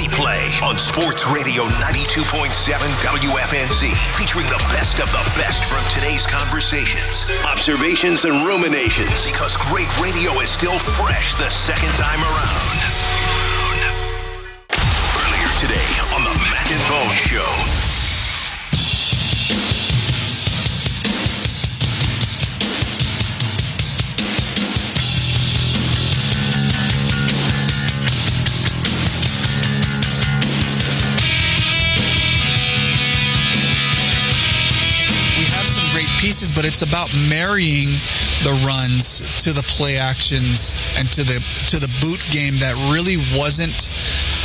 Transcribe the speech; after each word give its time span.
replay 0.00 0.48
on 0.62 0.78
Sports 0.78 1.26
Radio 1.26 1.64
92.7 1.64 2.48
WFNZ, 3.04 3.92
featuring 4.16 4.46
the 4.46 4.62
best 4.72 4.98
of 5.00 5.08
the 5.12 5.24
best 5.36 5.64
from 5.66 5.84
today's 5.92 6.26
conversations, 6.26 7.26
observations, 7.44 8.24
and 8.24 8.46
ruminations. 8.46 9.30
Because 9.30 9.56
great 9.68 9.90
radio 10.00 10.40
is 10.40 10.50
still 10.50 10.78
fresh 10.96 11.34
the 11.34 11.50
second 11.50 11.92
time 11.92 12.20
around. 12.24 12.99
It's 36.80 36.88
about 36.88 37.12
marrying 37.28 37.88
the 38.44 38.64
runs 38.66 39.20
to 39.44 39.52
the 39.52 39.62
play 39.62 39.96
actions 39.98 40.72
and 40.96 41.10
to 41.12 41.24
the 41.24 41.38
to 41.68 41.78
the 41.78 41.88
boot 42.00 42.20
game 42.30 42.56
that 42.60 42.72
really 42.92 43.18
wasn't 43.36 43.90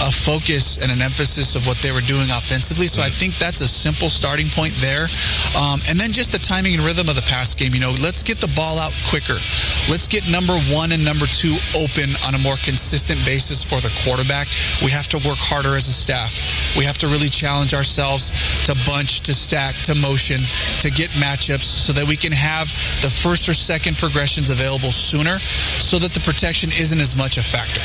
a 0.06 0.14
focus 0.14 0.78
and 0.78 0.94
an 0.94 1.02
emphasis 1.02 1.58
of 1.58 1.66
what 1.66 1.82
they 1.82 1.90
were 1.90 2.06
doing 2.06 2.30
offensively. 2.30 2.86
So 2.86 3.02
I 3.02 3.10
think 3.10 3.42
that's 3.42 3.62
a 3.62 3.68
simple 3.68 4.10
starting 4.10 4.54
point 4.54 4.78
there. 4.78 5.10
Um, 5.58 5.82
and 5.90 5.98
then 5.98 6.14
just 6.14 6.32
the 6.32 6.38
timing 6.38 6.78
and 6.78 6.86
rhythm 6.86 7.10
of 7.10 7.18
the 7.18 7.26
pass 7.26 7.58
game. 7.58 7.74
You 7.74 7.82
know, 7.82 7.96
let's 7.98 8.22
get 8.22 8.38
the 8.38 8.52
ball 8.54 8.78
out 8.78 8.94
quicker. 9.10 9.38
Let's 9.90 10.08
get 10.08 10.30
number 10.30 10.54
one 10.70 10.94
and 10.94 11.02
number 11.02 11.26
two 11.26 11.58
open 11.74 12.14
on 12.22 12.38
a 12.38 12.42
more 12.46 12.56
consistent 12.62 13.26
basis 13.26 13.66
for 13.66 13.82
the 13.82 13.90
quarterback. 14.06 14.46
We 14.86 14.94
have 14.94 15.10
to 15.10 15.18
work 15.26 15.42
harder 15.42 15.74
as 15.76 15.90
a 15.90 15.96
staff. 15.96 16.38
We 16.78 16.86
have 16.86 17.02
to 17.02 17.08
really 17.08 17.30
challenge 17.30 17.74
ourselves 17.74 18.30
to 18.70 18.78
bunch, 18.86 19.26
to 19.26 19.34
stack, 19.34 19.76
to 19.90 19.96
motion, 19.96 20.38
to 20.86 20.94
get 20.94 21.18
matchups 21.18 21.66
so 21.66 21.94
that 21.94 22.06
we 22.06 22.16
can 22.16 22.32
have 22.32 22.70
the 23.02 23.10
first 23.10 23.50
or 23.50 23.54
second 23.58 23.98
progressions 23.98 24.50
available 24.54 24.92
sooner 24.92 25.40
so 25.82 25.98
that 25.98 26.14
the 26.14 26.22
protection 26.22 26.70
isn't 26.72 27.02
as 27.02 27.16
much 27.16 27.38
a 27.38 27.44
factor. 27.44 27.82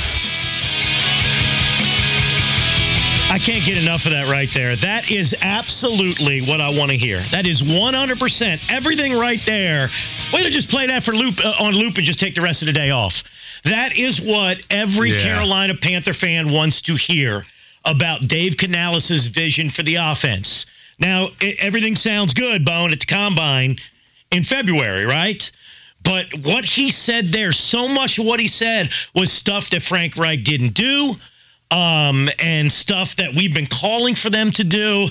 I 3.31 3.39
can't 3.39 3.65
get 3.65 3.79
enough 3.79 4.07
of 4.07 4.11
that 4.11 4.29
right 4.29 4.51
there. 4.53 4.75
That 4.75 5.09
is 5.09 5.37
absolutely 5.41 6.41
what 6.41 6.61
I 6.61 6.77
want 6.77 6.91
to 6.91 6.97
hear. 6.97 7.23
That 7.31 7.47
is 7.47 7.63
100% 7.63 8.61
everything 8.69 9.17
right 9.17 9.41
there. 9.47 9.89
Way 10.33 10.43
to 10.43 10.51
just 10.51 10.69
play 10.69 10.89
that 10.89 11.05
for 11.05 11.13
loop 11.13 11.39
uh, 11.39 11.55
on 11.61 11.75
loop 11.75 11.97
and 11.97 12.05
just 12.05 12.19
take 12.19 12.35
the 12.35 12.43
rest 12.43 12.63
of 12.63 12.67
the 12.67 12.73
day 12.73 12.91
off. 12.91 13.23
That 13.65 13.97
is 13.97 14.21
what 14.21 14.59
every 14.69 15.13
yeah. 15.13 15.21
Carolina 15.21 15.75
Panther 15.81 16.13
fan 16.13 16.51
wants 16.51 16.83
to 16.83 16.97
hear 16.97 17.45
about 17.85 18.27
Dave 18.27 18.57
Canales' 18.57 19.29
vision 19.29 19.71
for 19.71 19.85
the 19.85 19.95
offense. 19.97 20.67
Now, 20.99 21.29
it, 21.41 21.59
everything 21.61 21.95
sounds 21.95 22.35
good, 22.35 22.65
Bone, 22.65 22.93
at 22.93 22.99
the 22.99 23.07
combine 23.07 23.77
in 24.33 24.43
February, 24.43 25.07
right? 25.07 25.51
But 26.03 26.27
what 26.43 26.65
he 26.65 26.91
said 26.91 27.29
there, 27.29 27.53
so 27.53 27.87
much 27.87 28.19
of 28.19 28.27
what 28.27 28.41
he 28.41 28.49
said 28.49 28.91
was 29.15 29.33
stuff 29.33 29.71
that 29.71 29.83
Frank 29.83 30.17
Reich 30.17 30.43
didn't 30.43 30.75
do, 30.75 31.15
um, 31.71 32.29
and 32.39 32.71
stuff 32.71 33.17
that 33.17 33.35
we've 33.35 33.55
been 33.55 33.67
calling 33.67 34.15
for 34.15 34.31
them 34.31 34.51
to 34.53 34.65
do. 34.65 35.09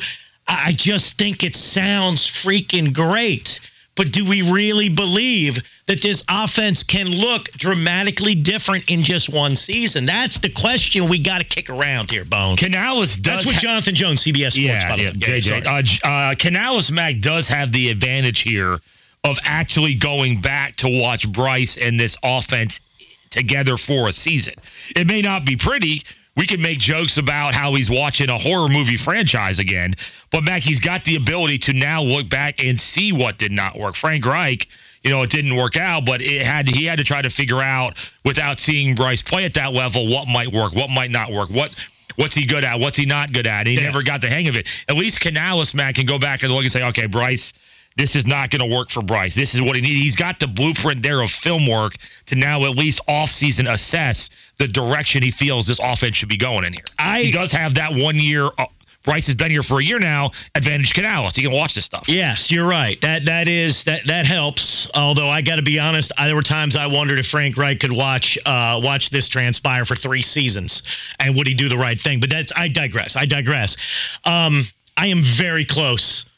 I 0.47 0.73
just 0.75 1.17
think 1.17 1.43
it 1.43 1.55
sounds 1.55 2.23
freaking 2.23 2.93
great. 2.93 3.59
But 3.95 4.13
do 4.13 4.23
we 4.23 4.49
really 4.49 4.87
believe 4.87 5.57
that 5.87 6.01
this 6.01 6.23
offense 6.29 6.83
can 6.83 7.07
look 7.07 7.51
dramatically 7.51 8.33
different 8.33 8.89
in 8.89 9.03
just 9.03 9.27
one 9.27 9.57
season? 9.57 10.05
That's 10.05 10.39
the 10.39 10.49
question 10.49 11.09
we 11.09 11.21
got 11.21 11.39
to 11.39 11.43
kick 11.43 11.69
around 11.69 12.09
here, 12.09 12.23
Bone. 12.23 12.55
Canales 12.55 13.17
does. 13.17 13.23
That's 13.23 13.45
what 13.45 13.55
ha- 13.55 13.61
Jonathan 13.61 13.95
Jones, 13.95 14.23
CBS 14.23 14.53
Sports, 14.53 14.57
yeah, 14.57 14.95
yeah, 14.95 15.11
JJ. 15.11 15.65
Uh, 15.65 16.07
uh, 16.07 16.35
Canales 16.35 16.89
Mac 16.91 17.19
does 17.19 17.49
have 17.49 17.73
the 17.73 17.89
advantage 17.89 18.39
here 18.39 18.79
of 19.25 19.35
actually 19.43 19.95
going 19.95 20.39
back 20.39 20.77
to 20.77 20.87
watch 20.87 21.29
Bryce 21.29 21.77
and 21.77 21.99
this 21.99 22.15
offense 22.23 22.79
together 23.31 23.75
for 23.75 24.07
a 24.07 24.13
season. 24.13 24.53
It 24.95 25.07
may 25.07 25.21
not 25.21 25.45
be 25.45 25.57
pretty, 25.57 26.03
we 26.39 26.47
can 26.47 26.61
make 26.61 26.79
jokes 26.79 27.17
about 27.17 27.53
how 27.53 27.75
he's 27.75 27.89
watching 27.89 28.29
a 28.29 28.37
horror 28.37 28.69
movie 28.69 28.95
franchise 28.95 29.59
again, 29.59 29.93
but 30.31 30.41
Mac, 30.41 30.61
he's 30.61 30.79
got 30.79 31.03
the 31.03 31.17
ability 31.17 31.57
to 31.57 31.73
now 31.73 32.01
look 32.01 32.29
back 32.29 32.63
and 32.63 32.79
see 32.79 33.11
what 33.11 33.37
did 33.37 33.51
not 33.51 33.77
work. 33.77 33.95
Frank 33.95 34.25
Reich, 34.25 34.65
you 35.03 35.11
know, 35.11 35.21
it 35.21 35.31
didn't 35.31 35.53
work 35.57 35.75
out, 35.75 36.05
but 36.05 36.21
it 36.21 36.41
had 36.41 36.69
he 36.69 36.85
had 36.85 36.99
to 36.99 37.03
try 37.03 37.21
to 37.21 37.29
figure 37.29 37.61
out 37.61 37.97
without 38.23 38.57
seeing 38.57 38.95
Bryce 38.95 39.21
play 39.21 39.43
at 39.43 39.55
that 39.55 39.73
level 39.73 40.09
what 40.09 40.29
might 40.29 40.53
work, 40.53 40.73
what 40.73 40.89
might 40.89 41.11
not 41.11 41.29
work, 41.29 41.49
what 41.49 41.71
what's 42.15 42.35
he 42.35 42.45
good 42.45 42.63
at, 42.63 42.79
what's 42.79 42.95
he 42.95 43.05
not 43.05 43.33
good 43.33 43.45
at. 43.45 43.67
He 43.67 43.73
yeah. 43.73 43.83
never 43.83 44.01
got 44.01 44.21
the 44.21 44.29
hang 44.29 44.47
of 44.47 44.55
it. 44.55 44.65
At 44.87 44.95
least 44.95 45.19
Canales, 45.19 45.73
Mac, 45.75 45.95
can 45.95 46.05
go 46.05 46.19
back 46.19 46.43
and 46.43 46.53
look 46.53 46.63
and 46.63 46.71
say, 46.71 46.83
okay, 46.85 47.07
Bryce 47.07 47.53
this 47.97 48.15
is 48.15 48.25
not 48.25 48.49
going 48.49 48.61
to 48.61 48.73
work 48.73 48.89
for 48.89 49.03
Bryce. 49.03 49.35
This 49.35 49.55
is 49.55 49.61
what 49.61 49.75
he 49.75 49.81
needs. 49.81 49.99
He's 49.99 50.15
got 50.15 50.39
the 50.39 50.47
blueprint 50.47 51.03
there 51.03 51.21
of 51.21 51.29
film 51.29 51.67
work 51.67 51.95
to 52.27 52.35
now 52.35 52.63
at 52.63 52.77
least 52.77 53.01
offseason 53.09 53.69
assess 53.69 54.29
the 54.59 54.67
direction 54.67 55.23
he 55.23 55.31
feels 55.31 55.65
this 55.65 55.79
offense 55.81 56.17
should 56.17 56.29
be 56.29 56.37
going 56.37 56.65
in 56.65 56.73
here. 56.73 56.83
I, 56.99 57.23
he 57.23 57.31
does 57.31 57.51
have 57.53 57.75
that 57.75 57.93
one 57.93 58.17
year. 58.17 58.49
Uh, 58.57 58.65
Bryce 59.05 59.27
has 59.27 59.35
been 59.35 59.49
here 59.49 59.63
for 59.63 59.79
a 59.79 59.83
year 59.83 59.97
now. 59.97 60.31
Advantage 60.53 60.93
Canales. 60.93 61.35
He 61.35 61.41
can 61.41 61.53
watch 61.53 61.73
this 61.73 61.85
stuff. 61.85 62.09
Yes, 62.09 62.51
you're 62.51 62.67
right. 62.67 62.99
That 63.01 63.25
that 63.25 63.47
is 63.47 63.85
that 63.85 64.01
that 64.07 64.25
helps. 64.25 64.91
Although 64.93 65.29
I 65.29 65.41
got 65.41 65.55
to 65.55 65.61
be 65.61 65.79
honest, 65.79 66.11
there 66.17 66.35
were 66.35 66.41
times 66.41 66.75
I 66.75 66.87
wondered 66.87 67.17
if 67.17 67.25
Frank 67.25 67.55
Wright 67.55 67.79
could 67.79 67.93
watch 67.93 68.37
uh, 68.45 68.81
watch 68.83 69.09
this 69.09 69.29
transpire 69.29 69.85
for 69.85 69.95
three 69.95 70.21
seasons 70.21 70.83
and 71.17 71.35
would 71.37 71.47
he 71.47 71.53
do 71.53 71.69
the 71.69 71.77
right 71.77 71.97
thing. 71.97 72.19
But 72.19 72.29
that's 72.29 72.51
I 72.55 72.67
digress. 72.67 73.15
I 73.15 73.25
digress. 73.25 73.77
Um, 74.25 74.63
I 74.97 75.07
am 75.07 75.23
very 75.23 75.63
close 75.63 76.28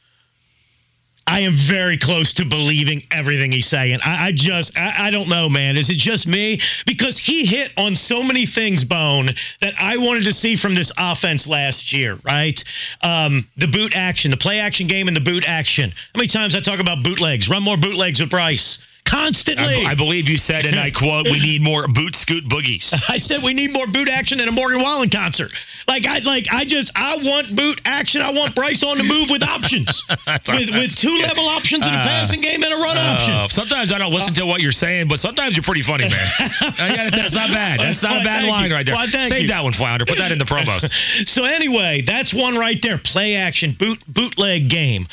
I 1.31 1.41
am 1.41 1.55
very 1.55 1.97
close 1.97 2.33
to 2.33 2.45
believing 2.45 3.03
everything 3.09 3.53
he's 3.53 3.67
saying. 3.67 3.99
I, 4.05 4.27
I 4.27 4.31
just, 4.33 4.77
I, 4.77 5.07
I, 5.07 5.11
don't 5.11 5.29
know, 5.29 5.47
man. 5.47 5.77
Is 5.77 5.89
it 5.89 5.95
just 5.95 6.27
me? 6.27 6.59
Because 6.85 7.17
he 7.17 7.45
hit 7.45 7.71
on 7.77 7.95
so 7.95 8.21
many 8.21 8.45
things, 8.45 8.83
Bone, 8.83 9.29
that 9.61 9.73
I 9.79 9.95
wanted 9.95 10.25
to 10.25 10.33
see 10.33 10.57
from 10.57 10.75
this 10.75 10.91
offense 10.97 11.47
last 11.47 11.93
year, 11.93 12.19
right? 12.25 12.61
Um, 13.01 13.47
the 13.55 13.67
boot 13.67 13.95
action, 13.95 14.31
the 14.31 14.37
play 14.37 14.59
action 14.59 14.87
game, 14.87 15.07
and 15.07 15.15
the 15.15 15.21
boot 15.21 15.45
action. 15.47 15.91
How 15.91 16.17
many 16.17 16.27
times 16.27 16.53
I 16.53 16.59
talk 16.59 16.81
about 16.81 17.01
bootlegs? 17.01 17.47
Run 17.49 17.63
more 17.63 17.77
bootlegs 17.77 18.19
with 18.19 18.29
Bryce 18.29 18.85
constantly. 19.05 19.85
I, 19.85 19.91
I, 19.91 19.95
believe 19.95 20.29
you 20.29 20.37
said, 20.37 20.65
and 20.65 20.79
I 20.79 20.91
quote, 20.95 21.25
"We 21.25 21.39
need 21.39 21.61
more 21.61 21.87
boot 21.87 22.15
scoot 22.15 22.47
boogies." 22.47 22.93
I 23.09 23.17
said 23.17 23.43
we 23.43 23.53
need 23.53 23.73
more 23.73 23.87
boot 23.87 24.09
action 24.09 24.39
in 24.39 24.47
a 24.47 24.51
Morgan 24.51 24.81
Wallen 24.81 25.09
concert. 25.09 25.51
Like 25.87 26.05
I 26.05 26.19
like 26.19 26.45
I 26.51 26.65
just 26.65 26.91
I 26.95 27.17
want 27.17 27.55
boot 27.55 27.81
action. 27.85 28.21
I 28.21 28.31
want 28.31 28.55
Bryce 28.55 28.83
on 28.83 28.97
the 28.97 29.03
move 29.03 29.29
with 29.29 29.43
options, 29.43 30.03
with 30.47 30.71
with 30.71 30.95
two 30.95 31.17
level 31.17 31.47
options 31.47 31.85
in 31.85 31.93
a 31.93 31.97
uh, 31.97 32.03
passing 32.03 32.41
game 32.41 32.63
and 32.63 32.73
a 32.73 32.77
run 32.77 32.97
uh, 32.97 33.01
option. 33.01 33.49
Sometimes 33.49 33.91
I 33.91 33.97
don't 33.97 34.13
listen 34.13 34.33
to 34.35 34.45
what 34.45 34.61
you're 34.61 34.71
saying, 34.71 35.07
but 35.07 35.19
sometimes 35.19 35.55
you're 35.55 35.63
pretty 35.63 35.81
funny, 35.81 36.07
man. 36.07 37.11
that's 37.11 37.35
not 37.35 37.49
bad. 37.49 37.79
That's 37.79 38.03
not 38.03 38.21
a 38.21 38.23
bad 38.23 38.45
line 38.45 38.69
you. 38.69 38.75
right 38.75 38.85
there. 38.85 38.95
Well, 38.95 39.07
Save 39.07 39.41
you. 39.43 39.47
that 39.49 39.63
one, 39.63 39.73
Flounder. 39.73 40.05
Put 40.05 40.19
that 40.19 40.31
in 40.31 40.37
the 40.37 40.45
promos. 40.45 41.27
so 41.27 41.43
anyway, 41.43 42.01
that's 42.01 42.33
one 42.33 42.57
right 42.57 42.81
there. 42.81 42.97
Play 42.97 43.35
action 43.35 43.75
boot 43.77 44.01
bootleg 44.07 44.69
game. 44.69 45.07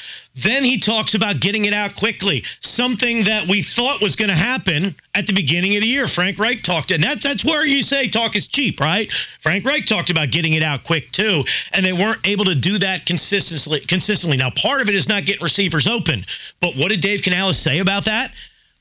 Then 0.45 0.63
he 0.63 0.79
talks 0.79 1.15
about 1.15 1.41
getting 1.41 1.65
it 1.65 1.75
out 1.75 1.97
quickly, 1.97 2.45
something 2.61 3.25
that 3.25 3.49
we 3.49 3.63
thought 3.63 4.01
was 4.01 4.17
going 4.17 4.29
to 4.29 4.37
happen 4.37 4.95
at 5.15 5.27
the 5.27 5.33
beginning 5.33 5.75
of 5.77 5.83
the 5.83 5.89
year. 5.89 6.07
Frank 6.07 6.39
Reich 6.39 6.63
talked, 6.63 6.91
and 6.91 7.03
that's 7.03 7.23
that's 7.23 7.45
where 7.45 7.67
you 7.67 7.83
say 7.83 8.09
talk 8.09 8.37
is 8.37 8.47
cheap, 8.47 8.81
right? 8.81 9.11
Frank 9.41 9.65
Reich 9.65 9.87
talked 9.87 10.11
about 10.11 10.31
getting 10.31 10.55
it 10.55 10.63
out 10.63 10.85
quick 10.85 11.11
too, 11.11 11.45
and 11.73 11.85
they 11.85 11.93
weren't 11.93 12.27
able 12.27 12.45
to 12.45 12.55
do 12.55 12.79
that 12.79 13.07
consistently. 13.07 13.81
Consistently. 13.81 14.37
Now, 14.37 14.51
part 14.51 14.83
of 14.83 14.89
it 14.89 14.95
is 14.95 15.09
not 15.09 15.25
getting 15.25 15.43
receivers 15.43 15.89
open, 15.89 16.25
but 16.61 16.77
what 16.77 16.91
did 16.91 17.01
Dave 17.01 17.23
Canales 17.23 17.59
say 17.59 17.79
about 17.79 18.05
that? 18.05 18.31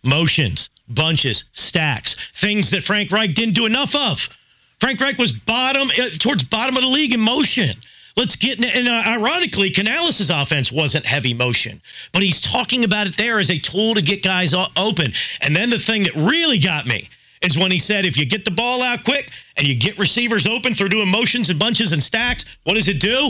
Motions, 0.03 0.69
bunches, 0.87 1.45
stacks, 1.53 2.15
things 2.35 2.71
that 2.71 2.83
Frank 2.83 3.11
Reich 3.11 3.33
didn't 3.33 3.55
do 3.55 3.65
enough 3.65 3.95
of. 3.95 4.29
Frank 4.79 5.01
Reich 5.01 5.17
was 5.17 5.31
bottom 5.31 5.89
uh, 5.89 6.09
towards 6.19 6.43
bottom 6.43 6.77
of 6.77 6.83
the 6.83 6.89
league 6.89 7.13
in 7.13 7.19
motion. 7.19 7.77
Let's 8.17 8.35
get 8.35 8.59
and 8.65 8.87
uh, 8.87 9.03
ironically, 9.05 9.69
Canales' 9.69 10.31
offense 10.31 10.71
wasn't 10.71 11.05
heavy 11.05 11.35
motion, 11.35 11.79
but 12.11 12.23
he's 12.23 12.41
talking 12.41 12.83
about 12.83 13.05
it 13.05 13.15
there 13.15 13.39
as 13.39 13.51
a 13.51 13.59
tool 13.59 13.93
to 13.93 14.01
get 14.01 14.23
guys 14.23 14.55
open. 14.75 15.13
And 15.39 15.55
then 15.55 15.69
the 15.69 15.77
thing 15.77 16.03
that 16.03 16.15
really 16.15 16.57
got 16.57 16.87
me 16.87 17.07
is 17.43 17.59
when 17.59 17.69
he 17.69 17.77
said, 17.77 18.07
if 18.07 18.17
you 18.17 18.25
get 18.25 18.43
the 18.43 18.49
ball 18.49 18.81
out 18.81 19.03
quick 19.03 19.29
and 19.55 19.67
you 19.67 19.75
get 19.75 19.99
receivers 19.99 20.47
open 20.47 20.73
through 20.73 20.89
doing 20.89 21.11
motions 21.11 21.51
and 21.51 21.59
bunches 21.59 21.91
and 21.91 22.01
stacks, 22.01 22.57
what 22.63 22.73
does 22.73 22.89
it 22.89 22.99
do? 22.99 23.29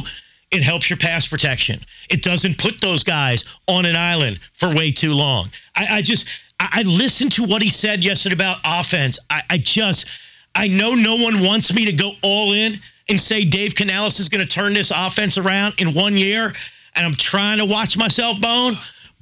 It 0.51 0.63
helps 0.63 0.89
your 0.89 0.95
pass 0.95 1.27
protection. 1.27 1.81
It 2.09 2.23
doesn't 2.23 2.57
put 2.57 2.79
those 2.79 3.03
guys 3.03 3.43
on 3.67 3.85
an 3.85 3.97
island 3.97 4.39
for 4.53 4.73
way 4.73 4.93
too 4.93 5.11
long. 5.11 5.51
I, 5.75 5.97
I 5.97 6.01
just 6.01 6.27
I, 6.61 6.79
I 6.79 6.81
listened 6.83 7.33
to 7.33 7.43
what 7.43 7.61
he 7.61 7.69
said 7.69 8.05
yesterday 8.05 8.35
about 8.35 8.59
offense. 8.63 9.19
I, 9.29 9.41
I 9.49 9.57
just 9.57 10.09
I 10.55 10.69
know 10.69 10.95
no 10.95 11.15
one 11.17 11.43
wants 11.43 11.73
me 11.73 11.85
to 11.85 11.91
go 11.91 12.13
all 12.23 12.53
in 12.53 12.79
and 13.09 13.19
say 13.19 13.45
Dave 13.45 13.75
Canales 13.75 14.19
is 14.19 14.29
going 14.29 14.45
to 14.45 14.51
turn 14.51 14.73
this 14.73 14.91
offense 14.95 15.37
around 15.37 15.75
in 15.79 15.93
one 15.93 16.15
year, 16.17 16.53
and 16.95 17.05
I'm 17.05 17.15
trying 17.15 17.59
to 17.59 17.65
watch 17.65 17.97
myself 17.97 18.39
bone. 18.41 18.73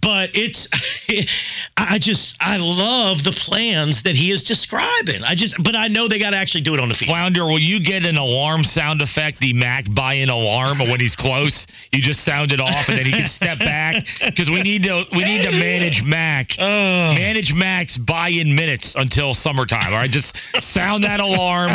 But 0.05 0.29
it's 0.35 0.67
I 1.77 1.97
just 1.97 2.37
I 2.39 2.57
love 2.57 3.23
the 3.23 3.31
plans 3.31 4.03
that 4.03 4.15
he 4.15 4.31
is 4.31 4.43
describing. 4.43 5.23
I 5.23 5.33
just 5.33 5.61
but 5.61 5.75
I 5.75 5.87
know 5.87 6.07
they 6.07 6.19
got 6.19 6.29
to 6.29 6.37
actually 6.37 6.61
do 6.61 6.75
it 6.75 6.79
on 6.79 6.89
the 6.89 6.93
field. 6.93 7.09
Flounder, 7.09 7.43
will 7.43 7.59
you 7.59 7.79
get 7.79 8.05
an 8.05 8.15
alarm 8.15 8.63
sound 8.63 9.01
effect, 9.01 9.39
the 9.39 9.53
Mac 9.53 9.91
buy-in 9.91 10.29
alarm 10.29 10.77
when 10.77 10.99
he's 10.99 11.15
close? 11.15 11.65
You 11.91 12.01
just 12.01 12.23
sound 12.23 12.53
it 12.53 12.59
off 12.59 12.87
and 12.87 12.99
then 12.99 13.05
he 13.05 13.11
can 13.11 13.27
step 13.27 13.57
back 13.57 14.05
because 14.25 14.51
we 14.51 14.61
need 14.61 14.83
to 14.83 15.05
we 15.11 15.25
need 15.25 15.43
to 15.43 15.51
manage 15.51 16.03
Mac, 16.03 16.51
oh. 16.59 17.13
manage 17.15 17.55
Mac's 17.55 17.97
buy-in 17.97 18.53
minutes 18.53 18.93
until 18.95 19.33
summertime. 19.33 19.91
All 19.91 19.97
right, 19.97 20.09
just 20.09 20.37
sound 20.59 21.03
that 21.03 21.19
alarm. 21.19 21.71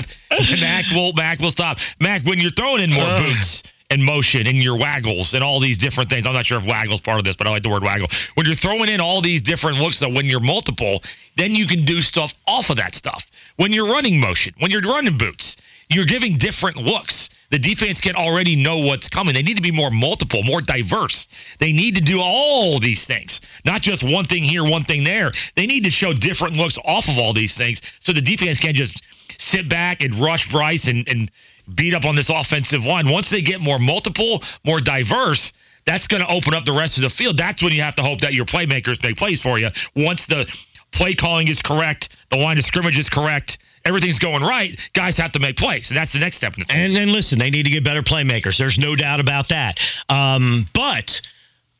Mac 0.61 0.85
will 0.93 1.13
Mac 1.15 1.41
will 1.41 1.51
stop. 1.51 1.79
Mac, 1.99 2.25
when 2.25 2.39
you're 2.39 2.53
throwing 2.53 2.85
in 2.85 2.93
more 2.93 3.19
boots 3.19 3.65
and 3.91 4.05
motion 4.05 4.47
and 4.47 4.57
your 4.59 4.79
waggles 4.79 5.35
and 5.35 5.43
all 5.43 5.61
these 5.61 5.77
different 5.77 6.09
things. 6.09 6.27
I'm 6.27 6.33
not 6.33 6.47
sure 6.47 6.59
if 6.59 6.65
waggle's 6.65 7.01
part 7.01 7.19
of 7.19 7.25
this, 7.25 7.37
but 7.37 7.47
I 7.47 7.51
like 7.51 7.63
the 7.63 7.71
word 7.71 7.83
waggle. 7.83 8.09
When 8.35 8.47
you're 8.47 8.55
throwing 8.55 8.89
in 8.89 9.01
all 9.01 9.21
these 9.21 9.43
different 9.43 9.79
looks, 9.79 9.99
so 9.99 10.09
when 10.09 10.27
you're 10.27 10.41
multiple, 10.41 11.03
then 11.37 11.55
you 11.55 11.67
can 11.67 11.85
do 11.85 12.01
stuff 12.01 12.33
off 12.47 12.71
of 12.71 12.77
that 12.77 12.95
stuff. 12.95 13.29
When 13.57 13.73
you're 13.73 13.93
running 13.93 14.21
motion, 14.21 14.55
when 14.59 14.71
you're 14.71 14.83
running 14.83 15.19
boots, 15.19 15.57
you're 15.91 16.07
giving 16.07 16.39
different 16.39 16.77
looks. 16.77 17.31
The 17.51 17.59
defense 17.59 18.01
can 18.01 18.15
already 18.15 18.55
know 18.55 18.79
what's 18.79 19.09
coming. 19.09 19.35
They 19.35 19.43
need 19.43 19.57
to 19.57 19.63
be 19.63 19.73
more 19.73 19.91
multiple, 19.91 20.45
more 20.45 20.61
diverse. 20.61 21.27
They 21.59 21.73
need 21.73 21.97
to 21.97 22.01
do 22.01 22.21
all 22.21 22.79
these 22.79 23.05
things, 23.07 23.41
not 23.65 23.83
just 23.83 24.05
one 24.05 24.25
thing 24.25 24.45
here, 24.45 24.63
one 24.63 24.85
thing 24.85 25.03
there. 25.03 25.33
They 25.57 25.67
need 25.67 25.83
to 25.85 25.91
show 25.91 26.13
different 26.13 26.55
looks 26.55 26.79
off 26.85 27.09
of 27.09 27.19
all 27.19 27.33
these 27.33 27.57
things 27.57 27.83
so 27.99 28.13
the 28.13 28.21
defense 28.21 28.59
can't 28.59 28.77
just 28.77 29.03
sit 29.39 29.69
back 29.69 30.01
and 30.01 30.15
rush 30.15 30.51
Bryce 30.53 30.87
and, 30.87 31.09
and 31.09 31.31
beat 31.75 31.95
up 31.95 32.05
on 32.05 32.17
this 32.17 32.31
offensive 32.31 32.85
line. 32.85 33.09
Once 33.09 33.31
they 33.31 33.43
get 33.43 33.61
more 33.61 33.79
multiple, 33.79 34.43
more 34.65 34.81
diverse, 34.81 35.53
that's 35.87 36.07
going 36.07 36.23
to 36.23 36.29
open 36.29 36.55
up 36.55 36.65
the 36.65 36.73
rest 36.73 36.99
of 36.99 37.03
the 37.03 37.11
field. 37.11 37.37
That's 37.37 37.63
when 37.63 37.73
you 37.73 37.83
have 37.83 37.97
to 37.97 38.03
hope 38.03 38.21
that 38.21 38.35
your 38.35 38.45
playmakers 38.45 39.03
make 39.03 39.17
plays 39.17 39.41
for 39.41 39.59
you. 39.59 39.69
Once 39.97 40.27
the 40.27 40.47
play 40.93 41.15
calling 41.15 41.49
is 41.49 41.63
correct, 41.63 42.11
the 42.31 42.37
line 42.37 42.59
of 42.59 42.65
scrimmage 42.65 42.99
is 42.99 43.09
correct, 43.09 43.59
everything's 43.85 44.19
going 44.19 44.43
right, 44.43 44.77
guys 44.93 45.17
have 45.19 45.33
to 45.33 45.41
make 45.41 45.57
plays. 45.57 45.91
And 45.91 45.97
that's 45.97 46.13
the 46.13 46.19
next 46.19 46.37
step 46.37 46.55
in 46.57 46.65
the 46.67 46.73
And 46.73 46.95
then 46.95 47.13
listen, 47.13 47.39
they 47.39 47.51
need 47.51 47.65
to 47.65 47.71
get 47.71 47.85
better 47.85 48.03
playmakers. 48.03 48.59
There's 48.59 48.79
no 48.79 48.97
doubt 48.97 49.21
about 49.21 49.49
that. 49.49 49.81
Um, 50.09 50.67
but 50.75 51.21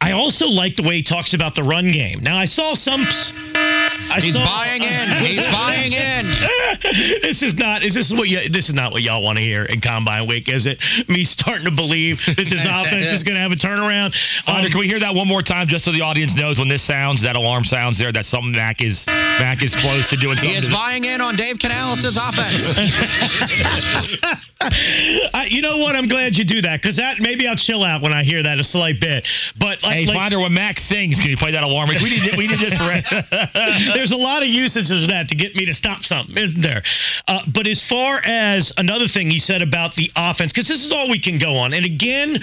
I 0.03 0.13
also 0.13 0.47
like 0.47 0.77
the 0.77 0.83
way 0.83 0.97
he 0.97 1.03
talks 1.03 1.35
about 1.35 1.55
the 1.55 1.63
run 1.63 1.93
game. 1.93 2.21
Now 2.21 2.39
I 2.39 2.47
saw 2.47 2.73
some. 2.73 3.03
I 3.03 4.19
He's 4.21 4.35
saw, 4.35 4.45
buying 4.45 4.83
in. 4.83 5.09
He's 5.21 5.45
buying 5.45 5.93
in. 5.93 7.21
this 7.23 7.43
is 7.43 7.57
not. 7.59 7.83
Is 7.83 7.95
this 7.95 8.11
what 8.11 8.27
you? 8.27 8.49
This 8.49 8.69
is 8.71 8.75
not 8.75 8.93
what 8.93 9.03
y'all 9.03 9.23
want 9.23 9.37
to 9.37 9.45
hear 9.45 9.63
in 9.63 9.83
Combine 9.83 10.27
Week, 10.27 10.49
is 10.49 10.67
it? 10.67 10.79
Me 11.07 11.25
starting 11.25 11.67
to 11.67 11.71
believe 11.71 12.19
that 12.27 12.49
this 12.49 12.65
offense 12.69 13.13
is 13.13 13.25
going 13.25 13.35
to 13.35 13.43
have 13.43 13.53
a 13.53 13.57
turnaround. 13.57 14.17
Um, 14.49 14.65
can 14.71 14.81
we 14.81 14.89
hear 14.89 15.01
that 15.01 15.15
one 15.15 15.29
more 15.29 15.43
time 15.43 15.67
just 15.67 15.85
so 15.85 15.93
the 15.93 16.01
audience 16.01 16.35
knows 16.35 16.59
when 16.59 16.69
this 16.69 16.83
sounds, 16.83 17.23
that 17.23 17.37
alarm 17.37 17.65
sounds 17.65 17.99
there, 17.99 18.11
that 18.11 18.25
something 18.25 18.53
Mac 18.53 18.81
is 18.81 19.07
Mac 19.07 19.63
is 19.63 19.77
close 19.77 20.07
to 20.09 20.17
doing 20.17 20.37
something. 20.39 20.51
He 20.51 20.59
is 20.59 20.73
buying 20.73 21.05
in 21.05 21.21
on 21.21 21.37
Dave 21.37 21.59
Canales' 21.59 22.17
offense. 22.17 22.75
I, 24.63 25.47
you 25.49 25.63
know 25.63 25.79
what? 25.79 25.97
I'm 25.97 26.09
glad 26.09 26.37
you 26.37 26.45
do 26.45 26.63
that 26.63 26.83
because 26.83 26.97
that 26.97 27.17
maybe 27.21 27.49
I'll 27.49 27.57
chill 27.57 27.83
out 27.83 28.03
when 28.03 28.13
I 28.13 28.25
hear 28.25 28.43
that 28.43 28.59
a 28.59 28.65
slight 28.65 29.01
bit. 29.01 29.27
But 29.59 29.85
like, 29.91 29.99
Hey, 30.01 30.07
like- 30.07 30.17
Flounder, 30.17 30.41
when 30.41 30.55
Mac 30.55 30.79
sings, 30.79 31.19
can 31.19 31.31
you 31.31 31.37
play 31.37 31.53
that 31.53 31.63
alarm? 31.63 31.89
We 31.89 32.11
need, 32.11 32.37
we 32.37 32.47
need 32.47 32.59
this 32.59 32.77
for 32.77 32.91
There's 33.95 34.13
a 34.13 34.17
lot 34.17 34.43
of 34.43 34.49
uses 34.49 34.91
of 34.91 35.09
that 35.09 35.29
to 35.29 35.35
get 35.35 35.55
me 35.55 35.67
to 35.67 35.75
stop 35.75 36.03
something, 36.03 36.37
isn't 36.37 36.61
there? 36.61 36.83
Uh, 37.27 37.43
but 37.53 37.67
as 37.67 37.83
far 37.83 38.21
as 38.25 38.73
another 38.79 39.09
thing 39.09 39.31
he 39.31 39.39
said 39.39 39.63
about 39.63 39.95
the 39.95 40.11
offense, 40.17 40.53
because 40.53 40.69
this 40.69 40.85
is 40.85 40.93
all 40.93 41.11
we 41.11 41.21
can 41.21 41.39
go 41.39 41.55
on. 41.55 41.73
And 41.73 41.85
again, 41.85 42.39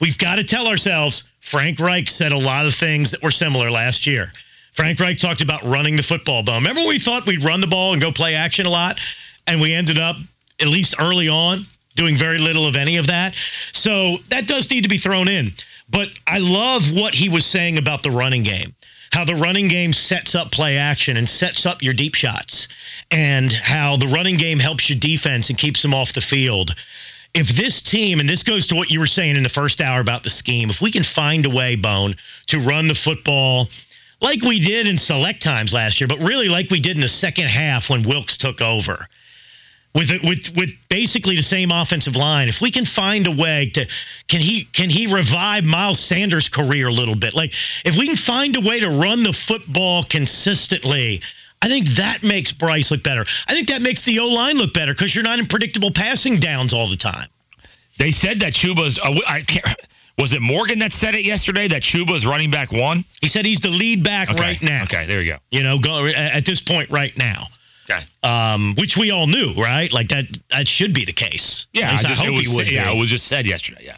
we've 0.00 0.18
got 0.18 0.36
to 0.36 0.44
tell 0.44 0.68
ourselves 0.68 1.24
Frank 1.40 1.80
Reich 1.80 2.08
said 2.08 2.32
a 2.32 2.38
lot 2.38 2.66
of 2.66 2.74
things 2.74 3.12
that 3.12 3.22
were 3.22 3.30
similar 3.30 3.70
last 3.70 4.06
year. 4.06 4.32
Frank 4.74 4.98
Reich 4.98 5.18
talked 5.18 5.40
about 5.40 5.62
running 5.62 5.96
the 5.96 6.02
football 6.02 6.42
ball. 6.42 6.56
Remember 6.56 6.80
when 6.80 6.88
we 6.88 6.98
thought 6.98 7.26
we'd 7.26 7.44
run 7.44 7.60
the 7.60 7.66
ball 7.68 7.92
and 7.92 8.02
go 8.02 8.10
play 8.10 8.34
action 8.34 8.66
a 8.66 8.70
lot? 8.70 8.98
And 9.46 9.60
we 9.60 9.72
ended 9.72 9.98
up, 9.98 10.16
at 10.60 10.66
least 10.66 10.96
early 10.98 11.28
on, 11.28 11.66
doing 11.94 12.16
very 12.16 12.38
little 12.38 12.66
of 12.66 12.74
any 12.76 12.96
of 12.96 13.06
that. 13.06 13.36
So 13.72 14.16
that 14.30 14.48
does 14.48 14.68
need 14.70 14.82
to 14.82 14.88
be 14.88 14.98
thrown 14.98 15.28
in. 15.28 15.48
But 15.88 16.08
I 16.26 16.38
love 16.38 16.92
what 16.92 17.14
he 17.14 17.28
was 17.28 17.46
saying 17.46 17.78
about 17.78 18.02
the 18.02 18.10
running 18.10 18.42
game. 18.42 18.74
How 19.12 19.24
the 19.24 19.36
running 19.36 19.68
game 19.68 19.92
sets 19.92 20.34
up 20.34 20.50
play 20.50 20.76
action 20.76 21.16
and 21.16 21.28
sets 21.28 21.66
up 21.66 21.82
your 21.82 21.94
deep 21.94 22.14
shots, 22.14 22.68
and 23.10 23.52
how 23.52 23.96
the 23.96 24.08
running 24.08 24.38
game 24.38 24.58
helps 24.58 24.88
your 24.88 24.98
defense 24.98 25.50
and 25.50 25.58
keeps 25.58 25.82
them 25.82 25.94
off 25.94 26.12
the 26.12 26.20
field 26.20 26.74
if 27.34 27.48
this 27.48 27.82
team, 27.82 28.20
and 28.20 28.28
this 28.28 28.44
goes 28.44 28.68
to 28.68 28.76
what 28.76 28.90
you 28.90 29.00
were 29.00 29.08
saying 29.08 29.36
in 29.36 29.42
the 29.42 29.48
first 29.48 29.80
hour 29.80 30.00
about 30.00 30.22
the 30.22 30.30
scheme, 30.30 30.70
if 30.70 30.80
we 30.80 30.92
can 30.92 31.02
find 31.02 31.44
a 31.44 31.50
way, 31.50 31.74
Bone, 31.74 32.14
to 32.46 32.60
run 32.60 32.86
the 32.86 32.94
football 32.94 33.68
like 34.20 34.40
we 34.42 34.60
did 34.60 34.86
in 34.86 34.96
select 34.96 35.42
times 35.42 35.72
last 35.72 36.00
year, 36.00 36.06
but 36.08 36.20
really 36.20 36.48
like 36.48 36.70
we 36.70 36.80
did 36.80 36.94
in 36.94 37.02
the 37.02 37.08
second 37.08 37.48
half 37.48 37.90
when 37.90 38.04
Wilks 38.04 38.36
took 38.36 38.60
over. 38.60 39.08
With 39.94 40.10
it, 40.10 40.22
with 40.24 40.50
with 40.56 40.70
basically 40.88 41.36
the 41.36 41.42
same 41.44 41.70
offensive 41.70 42.16
line, 42.16 42.48
if 42.48 42.60
we 42.60 42.72
can 42.72 42.84
find 42.84 43.28
a 43.28 43.30
way 43.30 43.68
to, 43.74 43.86
can 44.26 44.40
he 44.40 44.64
can 44.64 44.90
he 44.90 45.06
revive 45.12 45.64
Miles 45.64 46.00
Sanders' 46.00 46.48
career 46.48 46.88
a 46.88 46.92
little 46.92 47.14
bit? 47.14 47.32
Like 47.32 47.52
if 47.84 47.96
we 47.96 48.08
can 48.08 48.16
find 48.16 48.56
a 48.56 48.60
way 48.60 48.80
to 48.80 48.88
run 48.90 49.22
the 49.22 49.32
football 49.32 50.02
consistently, 50.02 51.20
I 51.62 51.68
think 51.68 51.86
that 51.96 52.24
makes 52.24 52.50
Bryce 52.52 52.90
look 52.90 53.04
better. 53.04 53.24
I 53.46 53.52
think 53.54 53.68
that 53.68 53.82
makes 53.82 54.04
the 54.04 54.18
O 54.18 54.26
line 54.26 54.56
look 54.56 54.74
better 54.74 54.92
because 54.92 55.14
you're 55.14 55.22
not 55.24 55.38
in 55.38 55.46
predictable 55.46 55.92
passing 55.92 56.40
downs 56.40 56.74
all 56.74 56.90
the 56.90 56.96
time. 56.96 57.28
They 57.96 58.10
said 58.10 58.40
that 58.40 58.52
Chuba's. 58.52 58.98
Uh, 58.98 59.14
I 59.28 59.42
can't, 59.42 59.64
was 60.18 60.32
it 60.32 60.42
Morgan 60.42 60.80
that 60.80 60.92
said 60.92 61.14
it 61.14 61.24
yesterday 61.24 61.68
that 61.68 61.82
Chuba's 61.82 62.26
running 62.26 62.50
back 62.50 62.72
one? 62.72 63.04
He 63.20 63.28
said 63.28 63.44
he's 63.44 63.60
the 63.60 63.70
lead 63.70 64.02
back 64.02 64.28
Okay. 64.28 64.40
right 64.40 64.60
now. 64.62 64.82
Okay, 64.84 65.06
there 65.06 65.22
you 65.22 65.32
go. 65.34 65.38
You 65.52 65.62
know, 65.62 65.78
go 65.78 66.06
at 66.06 66.44
this 66.44 66.60
point 66.62 66.90
right 66.90 67.16
now. 67.16 67.46
Okay. 67.88 68.02
Um, 68.22 68.74
which 68.78 68.96
we 68.96 69.10
all 69.10 69.26
knew, 69.26 69.52
right? 69.54 69.92
Like 69.92 70.08
that 70.08 70.24
that 70.50 70.68
should 70.68 70.94
be 70.94 71.04
the 71.04 71.12
case. 71.12 71.66
Yeah, 71.72 71.92
I 71.92 71.96
just, 71.96 72.06
I 72.06 72.26
hope 72.26 72.34
it 72.34 72.38
was, 72.38 72.54
would. 72.54 72.70
yeah, 72.70 72.90
be. 72.90 72.96
it 72.96 73.00
was 73.00 73.10
just 73.10 73.26
said 73.26 73.46
yesterday. 73.46 73.82
Yeah. 73.84 73.96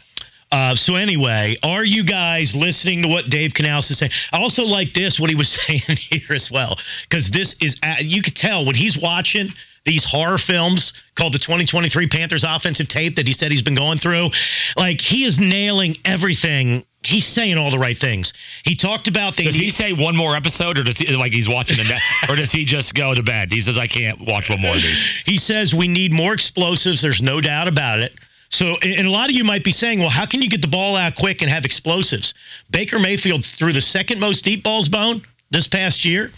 Uh, 0.49 0.75
so 0.75 0.95
anyway, 0.95 1.57
are 1.61 1.83
you 1.83 2.05
guys 2.05 2.55
listening 2.55 3.01
to 3.01 3.09
what 3.09 3.25
Dave 3.25 3.53
Canales 3.53 3.91
is 3.91 3.97
saying? 3.97 4.11
I 4.31 4.41
also 4.41 4.63
like 4.63 4.93
this 4.93 5.19
what 5.19 5.29
he 5.29 5.35
was 5.35 5.49
saying 5.67 5.81
here 5.87 6.35
as 6.35 6.49
well 6.51 6.77
because 7.09 7.29
this 7.31 7.55
is 7.61 7.79
uh, 7.83 7.95
you 7.99 8.21
could 8.21 8.35
tell 8.35 8.65
when 8.65 8.75
he's 8.75 8.97
watching 8.97 9.49
these 9.87 10.03
horror 10.03 10.37
films 10.37 10.93
called 11.15 11.33
the 11.33 11.39
2023 11.39 12.07
Panthers 12.09 12.43
offensive 12.47 12.89
tape 12.89 13.15
that 13.15 13.25
he 13.25 13.33
said 13.33 13.51
he's 13.51 13.61
been 13.61 13.75
going 13.75 13.97
through. 13.97 14.29
Like 14.75 14.99
he 14.99 15.25
is 15.25 15.39
nailing 15.39 15.95
everything. 16.03 16.83
He's 17.07 17.25
saying 17.25 17.57
all 17.57 17.71
the 17.71 17.79
right 17.79 17.97
things. 17.97 18.33
He 18.65 18.75
talked 18.75 19.07
about 19.07 19.37
they 19.37 19.45
Does 19.45 19.55
he 19.55 19.69
say 19.69 19.93
one 19.93 20.17
more 20.17 20.35
episode, 20.35 20.77
or 20.77 20.83
does 20.83 20.97
he 20.97 21.07
like 21.15 21.31
he's 21.31 21.47
watching 21.47 21.77
the 21.77 21.85
net, 21.85 22.01
or 22.27 22.35
does 22.35 22.51
he 22.51 22.65
just 22.65 22.93
go 22.93 23.13
to 23.13 23.23
bed? 23.23 23.49
He 23.49 23.61
says, 23.61 23.77
"I 23.77 23.87
can't 23.87 24.19
watch 24.19 24.49
one 24.49 24.61
more 24.61 24.75
of 24.75 24.81
these." 24.81 25.07
He 25.25 25.37
says 25.37 25.73
we 25.73 25.87
need 25.87 26.11
more 26.11 26.33
explosives. 26.33 27.01
There's 27.01 27.21
no 27.21 27.39
doubt 27.39 27.69
about 27.69 27.99
it. 27.99 28.13
So, 28.49 28.75
and 28.81 29.07
a 29.07 29.09
lot 29.09 29.29
of 29.29 29.35
you 29.35 29.43
might 29.43 29.63
be 29.63 29.71
saying, 29.71 29.99
well, 29.99 30.09
how 30.09 30.25
can 30.25 30.41
you 30.41 30.49
get 30.49 30.61
the 30.61 30.69
ball 30.69 30.95
out 30.95 31.15
quick 31.15 31.41
and 31.41 31.51
have 31.51 31.65
explosives? 31.65 32.33
Baker 32.69 32.97
Mayfield 32.97 33.43
threw 33.43 33.73
the 33.73 33.81
second 33.81 34.19
most 34.19 34.43
deep 34.43 34.63
balls 34.63 34.87
bone 34.89 35.21
this 35.49 35.67
past 35.67 36.05
year, 36.05 36.31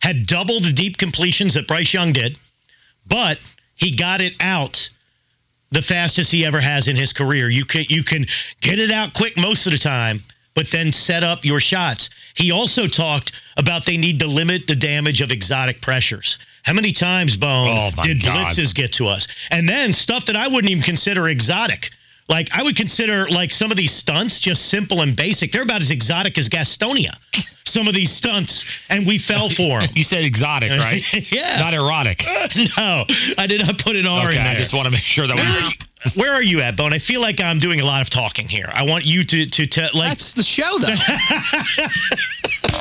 had 0.00 0.26
double 0.26 0.60
the 0.60 0.72
deep 0.72 0.96
completions 0.96 1.54
that 1.54 1.66
Bryce 1.66 1.92
Young 1.92 2.12
did, 2.12 2.38
but 3.06 3.38
he 3.74 3.96
got 3.96 4.20
it 4.20 4.36
out 4.40 4.90
the 5.70 5.82
fastest 5.82 6.32
he 6.32 6.46
ever 6.46 6.60
has 6.60 6.88
in 6.88 6.96
his 6.96 7.12
career. 7.12 7.48
You 7.48 7.64
can 7.64 7.84
you 7.88 8.04
can 8.04 8.26
get 8.60 8.78
it 8.78 8.90
out 8.92 9.14
quick 9.14 9.36
most 9.36 9.66
of 9.66 9.72
the 9.72 9.78
time, 9.78 10.22
but 10.54 10.70
then 10.70 10.92
set 10.92 11.24
up 11.24 11.44
your 11.44 11.60
shots. 11.60 12.10
He 12.34 12.50
also 12.52 12.86
talked 12.86 13.32
about 13.56 13.86
they 13.86 13.96
need 13.96 14.20
to 14.20 14.26
limit 14.26 14.66
the 14.66 14.76
damage 14.76 15.20
of 15.22 15.30
exotic 15.30 15.80
pressures. 15.80 16.38
How 16.62 16.72
many 16.72 16.92
times, 16.92 17.36
Bone, 17.36 17.68
Oh, 17.96 18.02
did 18.02 18.22
God. 18.22 18.48
blitzes 18.48 18.74
get 18.74 18.94
to 18.94 19.06
us? 19.06 19.28
And 19.50 19.68
then 19.68 19.92
stuff 19.92 20.26
that 20.26 20.36
I 20.36 20.48
wouldn't 20.48 20.70
even 20.70 20.82
consider 20.82 21.28
exotic. 21.28 21.90
Like 22.28 22.48
I 22.52 22.62
would 22.62 22.76
consider 22.76 23.28
like 23.28 23.52
some 23.52 23.70
of 23.70 23.76
these 23.76 23.92
stunts 23.94 24.40
just 24.40 24.68
simple 24.68 25.00
and 25.02 25.16
basic. 25.16 25.52
They're 25.52 25.62
about 25.62 25.80
as 25.82 25.90
exotic 25.90 26.38
as 26.38 26.48
Gastonia. 26.48 27.14
Some 27.64 27.88
of 27.88 27.94
these 27.94 28.10
stunts, 28.12 28.64
and 28.88 29.06
we 29.06 29.18
fell 29.18 29.48
for 29.48 29.80
them. 29.80 29.88
You 29.94 30.04
said 30.04 30.24
exotic, 30.24 30.70
right? 30.78 31.02
yeah. 31.32 31.58
Not 31.58 31.74
erotic. 31.74 32.22
no, 32.78 33.04
I 33.38 33.46
did 33.48 33.64
not 33.66 33.78
put 33.78 33.96
an 33.96 34.06
R 34.06 34.28
Okay, 34.28 34.36
in 34.38 34.42
there. 34.44 34.52
I 34.52 34.56
just 34.56 34.72
want 34.74 34.86
to 34.86 34.90
make 34.90 35.02
sure 35.02 35.26
that 35.26 35.36
we. 35.36 36.20
where 36.20 36.32
are 36.32 36.42
you 36.42 36.60
at, 36.60 36.76
Bone? 36.76 36.92
I 36.92 36.98
feel 36.98 37.20
like 37.20 37.40
I'm 37.40 37.58
doing 37.58 37.80
a 37.80 37.84
lot 37.84 38.02
of 38.02 38.10
talking 38.10 38.48
here. 38.48 38.68
I 38.72 38.84
want 38.84 39.04
you 39.04 39.24
to 39.24 39.46
to 39.46 39.66
tell 39.66 39.90
like 39.94 40.10
That's 40.10 40.32
the 40.34 40.42
show, 40.42 40.78
though. 40.78 40.94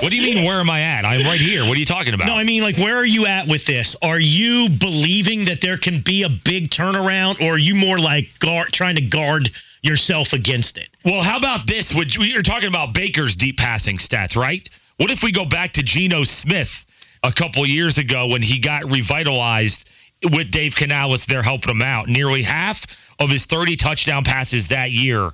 What 0.01 0.10
do 0.12 0.18
you 0.18 0.22
mean? 0.36 0.46
Where 0.46 0.60
am 0.60 0.70
I 0.70 0.82
at? 0.82 1.06
I'm 1.06 1.25
right 1.25 1.39
here. 1.39 1.63
What 1.68 1.75
are 1.77 1.80
you 1.80 1.86
talking 1.86 2.13
about? 2.13 2.27
no, 2.27 2.34
I 2.36 2.44
mean 2.44 2.62
like 2.63 2.77
where 2.77 2.96
are 2.98 3.06
you 3.06 3.25
at 3.25 3.48
with 3.48 3.65
this? 3.65 3.96
Are 4.01 4.20
you 4.20 4.70
believing 4.70 5.46
that 5.46 5.62
there 5.62 5.77
can 5.77 6.01
be 6.01 6.24
a 6.24 6.30
big 6.30 6.70
turnaround, 6.70 7.42
or 7.42 7.54
are 7.56 7.58
you 7.58 7.75
more 7.75 7.98
like 7.98 8.27
guard 8.39 8.70
trying 8.72 8.96
to 8.96 9.01
guard 9.01 9.50
yourself 9.82 10.34
against 10.34 10.77
it? 10.77 10.89
Well, 11.04 11.22
how 11.22 11.38
about 11.38 11.68
this? 11.68 11.94
Would 11.94 12.15
you- 12.15 12.24
You're 12.24 12.42
talking 12.42 12.68
about 12.68 12.94
Baker's 12.94 13.36
deep 13.36 13.58
passing 13.58 13.98
stats, 13.98 14.36
right? 14.36 14.68
What 14.98 15.12
if 15.12 15.22
we 15.24 15.32
go 15.32 15.46
back 15.46 15.74
to 15.74 15.84
Geno 15.84 16.24
Smith 16.24 16.86
a 17.24 17.32
couple 17.32 17.68
years 17.68 17.98
ago 17.98 18.27
when 18.27 18.42
he 18.42 18.60
got 18.60 18.89
revitalized 18.89 19.89
with 20.32 20.50
Dave 20.51 20.75
Canales 20.75 21.25
there 21.27 21.44
helping 21.44 21.70
him 21.72 21.82
out? 21.82 22.08
Nearly 22.08 22.42
half 22.44 22.86
of 23.20 23.30
his 23.30 23.46
30 23.46 23.75
touchdown 23.75 24.24
passes 24.24 24.70
that 24.70 24.92
year 24.92 25.32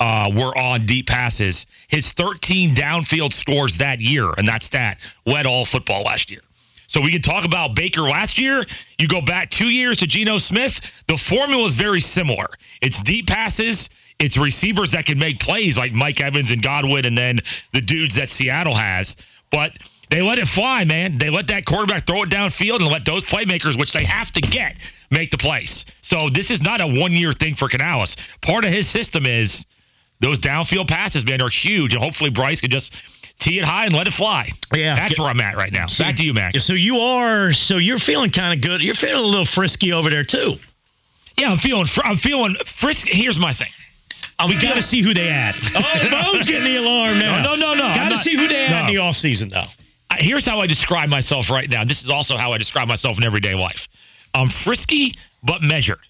uh, 0.00 0.30
were 0.34 0.56
on 0.56 0.86
deep 0.86 1.06
passes. 1.06 1.66
His 1.88 2.12
13 2.12 2.74
downfield 2.74 3.32
scores 3.32 3.78
that 3.78 4.00
year, 4.00 4.30
and 4.36 4.48
that 4.48 4.62
stat 4.62 4.98
led 5.26 5.46
all 5.46 5.64
football 5.64 6.02
last 6.02 6.30
year. 6.30 6.40
So 6.86 7.02
we 7.02 7.12
can 7.12 7.20
talk 7.20 7.44
about 7.44 7.76
Baker 7.76 8.02
last 8.02 8.38
year. 8.38 8.64
You 8.98 9.08
go 9.08 9.20
back 9.20 9.50
two 9.50 9.68
years 9.68 9.98
to 9.98 10.06
Geno 10.06 10.38
Smith. 10.38 10.80
The 11.06 11.18
formula 11.18 11.64
is 11.64 11.74
very 11.74 12.00
similar. 12.00 12.48
It's 12.80 13.02
deep 13.02 13.26
passes. 13.26 13.90
It's 14.18 14.38
receivers 14.38 14.92
that 14.92 15.04
can 15.04 15.18
make 15.18 15.38
plays 15.38 15.76
like 15.76 15.92
Mike 15.92 16.20
Evans 16.20 16.50
and 16.50 16.62
Godwin, 16.62 17.04
and 17.04 17.16
then 17.16 17.40
the 17.72 17.82
dudes 17.82 18.16
that 18.16 18.30
Seattle 18.30 18.74
has. 18.74 19.16
But 19.50 19.72
they 20.10 20.22
let 20.22 20.38
it 20.38 20.48
fly, 20.48 20.84
man. 20.84 21.18
They 21.18 21.28
let 21.28 21.48
that 21.48 21.66
quarterback 21.66 22.06
throw 22.06 22.22
it 22.22 22.30
downfield 22.30 22.80
and 22.80 22.88
let 22.88 23.04
those 23.04 23.24
playmakers, 23.24 23.78
which 23.78 23.92
they 23.92 24.04
have 24.04 24.32
to 24.32 24.40
get, 24.40 24.76
make 25.10 25.30
the 25.30 25.38
plays. 25.38 25.84
So 26.00 26.28
this 26.32 26.50
is 26.50 26.62
not 26.62 26.80
a 26.80 26.86
one 26.86 27.12
year 27.12 27.32
thing 27.32 27.54
for 27.54 27.68
Canales. 27.68 28.16
Part 28.40 28.64
of 28.64 28.72
his 28.72 28.88
system 28.88 29.26
is 29.26 29.66
those 30.20 30.40
downfield 30.40 30.88
passes, 30.88 31.24
man, 31.24 31.40
are 31.40 31.48
huge, 31.48 31.94
and 31.94 32.02
hopefully 32.02 32.30
Bryce 32.30 32.60
can 32.60 32.70
just 32.70 32.94
tee 33.38 33.58
it 33.58 33.64
high 33.64 33.86
and 33.86 33.94
let 33.94 34.06
it 34.06 34.12
fly. 34.12 34.48
Yeah. 34.72 34.96
that's 34.96 35.18
where 35.18 35.28
I'm 35.28 35.40
at 35.40 35.56
right 35.56 35.72
now. 35.72 35.86
Back 35.98 36.16
to 36.16 36.24
you, 36.24 36.32
Mac. 36.32 36.58
So 36.58 36.72
you 36.72 36.98
are. 36.98 37.52
So 37.52 37.76
you're 37.76 37.98
feeling 37.98 38.30
kind 38.30 38.58
of 38.58 38.66
good. 38.66 38.82
You're 38.82 38.94
feeling 38.94 39.24
a 39.24 39.26
little 39.26 39.44
frisky 39.44 39.92
over 39.92 40.10
there 40.10 40.24
too. 40.24 40.54
Yeah, 41.36 41.50
I'm 41.50 41.58
feeling. 41.58 41.86
fr- 41.86 42.02
I'm 42.04 42.16
feeling 42.16 42.56
frisky. 42.66 43.10
Here's 43.12 43.38
my 43.38 43.52
thing. 43.52 43.68
we 44.46 44.60
got 44.60 44.74
to 44.74 44.82
see 44.82 45.02
who 45.02 45.14
they 45.14 45.28
add. 45.28 45.54
Oh, 45.74 46.32
Bone's 46.32 46.46
getting 46.46 46.64
the 46.64 46.78
alarm 46.78 47.18
now. 47.18 47.42
No, 47.42 47.54
no, 47.54 47.74
no, 47.74 47.88
no. 47.88 47.94
Got 47.94 48.10
to 48.10 48.16
see 48.16 48.36
who 48.36 48.48
they 48.48 48.56
add 48.56 48.70
no. 48.70 48.88
in 48.88 48.94
the 48.94 49.00
offseason, 49.00 49.50
though. 49.50 49.64
Here's 50.16 50.46
how 50.46 50.60
I 50.60 50.66
describe 50.66 51.08
myself 51.08 51.50
right 51.50 51.68
now. 51.68 51.84
This 51.84 52.02
is 52.02 52.10
also 52.10 52.36
how 52.36 52.52
I 52.52 52.58
describe 52.58 52.88
myself 52.88 53.18
in 53.18 53.24
everyday 53.24 53.54
life. 53.54 53.86
I'm 54.34 54.48
frisky 54.48 55.14
but 55.42 55.62
measured. 55.62 56.00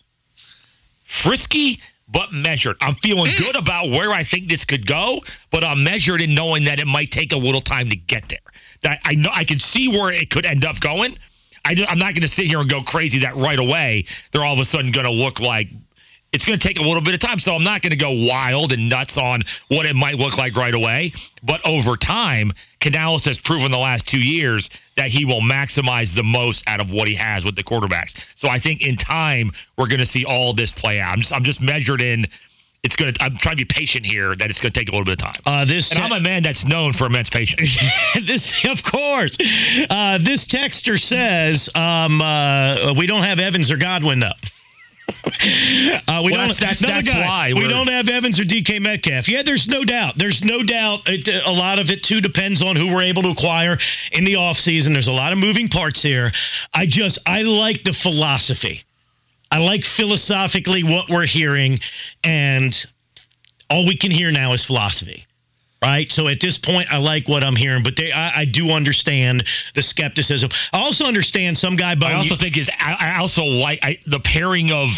Frisky 1.05 1.81
but 2.09 2.33
measured. 2.33 2.77
I'm 2.81 2.95
feeling 2.97 3.33
mm. 3.33 3.39
good 3.39 3.57
about 3.57 3.91
where 3.91 4.11
I 4.11 4.25
think 4.25 4.49
this 4.49 4.65
could 4.65 4.87
go, 4.87 5.21
but 5.51 5.63
I'm 5.63 5.85
measured 5.85 6.23
in 6.23 6.35
knowing 6.35 6.65
that 6.65 6.81
it 6.81 6.87
might 6.87 7.11
take 7.11 7.33
a 7.33 7.37
little 7.37 7.61
time 7.61 7.91
to 7.91 7.97
get 7.97 8.29
there. 8.29 8.39
That 8.83 9.01
I 9.05 9.15
know 9.15 9.31
I 9.33 9.45
can 9.45 9.59
see 9.59 9.89
where 9.89 10.13
it 10.13 10.31
could 10.31 10.47
end 10.47 10.65
up 10.65 10.81
going. 10.81 11.19
I 11.65 11.73
am 11.73 11.99
not 11.99 12.15
going 12.15 12.23
to 12.23 12.29
sit 12.29 12.47
here 12.47 12.61
and 12.61 12.71
go 12.71 12.81
crazy 12.83 13.21
that 13.21 13.37
right 13.37 13.59
away 13.59 14.07
they're 14.33 14.45
all 14.45 14.55
of 14.55 14.61
a 14.61 14.65
sudden 14.65 14.93
going 14.93 15.05
to 15.05 15.13
look 15.13 15.41
like 15.41 15.69
it's 16.33 16.45
going 16.45 16.59
to 16.59 16.67
take 16.67 16.79
a 16.79 16.83
little 16.83 17.01
bit 17.01 17.15
of 17.15 17.21
time. 17.21 17.39
So 17.39 17.55
I'm 17.55 17.65
not 17.65 17.81
going 17.83 17.91
to 17.91 17.97
go 17.97 18.11
wild 18.11 18.73
and 18.73 18.89
nuts 18.89 19.17
on 19.17 19.43
what 19.69 19.87
it 19.87 19.97
might 19.97 20.17
look 20.17 20.37
like 20.37 20.57
right 20.57 20.75
away. 20.75 21.13
But 21.43 21.61
over 21.65 21.97
time, 21.97 22.53
Canales 22.81 23.25
has 23.25 23.39
proven 23.39 23.71
the 23.71 23.79
last 23.79 24.07
two 24.07 24.21
years 24.21 24.71
that 24.97 25.09
he 25.09 25.25
will 25.25 25.41
maximize 25.41 26.15
the 26.15 26.23
most 26.23 26.65
out 26.67 26.81
of 26.81 26.91
what 26.93 27.09
he 27.09 27.15
has 27.15 27.45
with 27.45 27.57
the 27.57 27.65
quarterbacks. 27.65 28.27
So 28.35 28.49
I 28.49 28.59
think 28.59 28.83
in 28.83 28.97
time 28.97 29.53
we're 29.77 29.89
going 29.89 30.01
to 30.01 30.07
see 30.07 30.25
all 30.25 30.53
this 30.55 30.73
play 30.73 31.01
out. 31.01 31.13
I'm 31.13 31.21
just, 31.21 31.33
I'm 31.33 31.45
just 31.45 31.63
measured 31.63 32.03
in. 32.03 32.27
It's 32.85 32.95
going 32.95 33.13
to. 33.13 33.23
I'm 33.23 33.37
trying 33.37 33.57
to 33.57 33.65
be 33.65 33.69
patient 33.69 34.07
here. 34.07 34.37
That 34.37 34.51
it's 34.51 34.61
going 34.61 34.73
to 34.73 34.79
take 34.79 34.89
a 34.89 34.93
little 34.93 35.05
bit 35.05 35.21
of 35.21 35.33
time. 35.33 35.43
Uh, 35.45 35.65
this 35.65 35.91
and 35.91 35.99
I'm 35.99 36.13
a 36.13 36.21
man 36.21 36.45
that's 36.45 36.65
known 36.65 36.93
for 36.93 37.07
immense 37.07 37.29
patience. 37.29 37.77
this, 38.15 38.55
of 38.65 38.79
course. 38.85 39.37
Uh, 39.91 40.19
this 40.23 40.47
texter 40.47 40.97
says 40.97 41.69
um, 41.75 42.23
uh, 42.23 42.95
we 42.97 43.09
don't 43.09 43.25
have 43.25 43.41
Evans 43.41 43.73
or 43.73 43.79
Godwin 43.79 44.21
though. 44.21 44.31
Uh, 45.09 46.23
we 46.25 46.33
Well, 46.33 46.49
don't. 46.49 46.61
that's- 46.61 46.81
that's- 46.81 47.07
why 47.09 47.53
we 47.55 47.67
don't 47.69 47.89
have 47.89 48.09
Evans 48.09 48.39
or 48.41 48.45
DK 48.45 48.79
Metcalf. 48.79 49.29
Yeah, 49.29 49.43
there's 49.43 49.67
no 49.69 49.85
doubt. 49.85 50.17
There's 50.19 50.43
no 50.45 50.63
doubt. 50.63 51.03
It, 51.07 51.29
a 51.29 51.51
lot 51.53 51.79
of 51.79 51.91
it 51.91 52.03
too 52.03 52.21
depends 52.21 52.63
on 52.63 52.77
who 52.77 52.89
we're 52.89 53.03
able 53.05 53.23
to 53.23 53.31
acquire 53.31 53.79
in 54.13 54.25
the 54.25 54.35
offseason. 54.35 54.93
There's 54.93 55.09
a 55.09 55.13
lot 55.13 55.33
of 55.33 55.39
moving 55.39 55.69
parts 55.69 56.03
here. 56.03 56.31
I 56.75 56.87
just 56.87 57.19
I 57.27 57.43
like 57.43 57.83
the 57.85 57.93
philosophy. 57.93 58.83
I 59.51 59.59
like 59.59 59.85
philosophically 59.85 60.83
what 60.85 61.09
we're 61.09 61.25
hearing, 61.27 61.81
and 62.23 62.77
all 63.71 63.87
we 63.87 63.97
can 63.97 64.11
hear 64.11 64.31
now 64.31 64.53
is 64.53 64.65
philosophy. 64.65 65.25
Right. 65.81 66.11
So 66.11 66.27
at 66.27 66.41
this 66.41 66.59
point, 66.59 66.93
I 66.93 66.99
like 66.99 67.29
what 67.29 67.45
I'm 67.45 67.55
hearing, 67.55 67.85
but 67.85 67.95
they, 67.97 68.11
I, 68.11 68.41
I 68.41 68.45
do 68.47 68.71
understand 68.71 69.45
the 69.77 69.83
skepticism. 69.83 70.51
I 70.73 70.79
also 70.81 71.05
understand 71.05 71.57
some 71.57 71.77
guy. 71.77 71.95
But 71.95 72.07
I 72.09 72.15
also 72.15 72.35
think 72.35 72.59
is 72.59 72.69
I, 72.81 72.97
I 72.99 73.19
also 73.21 73.45
like 73.45 73.79
I, 73.83 73.99
the 74.05 74.19
pairing 74.19 74.73
of 74.73 74.89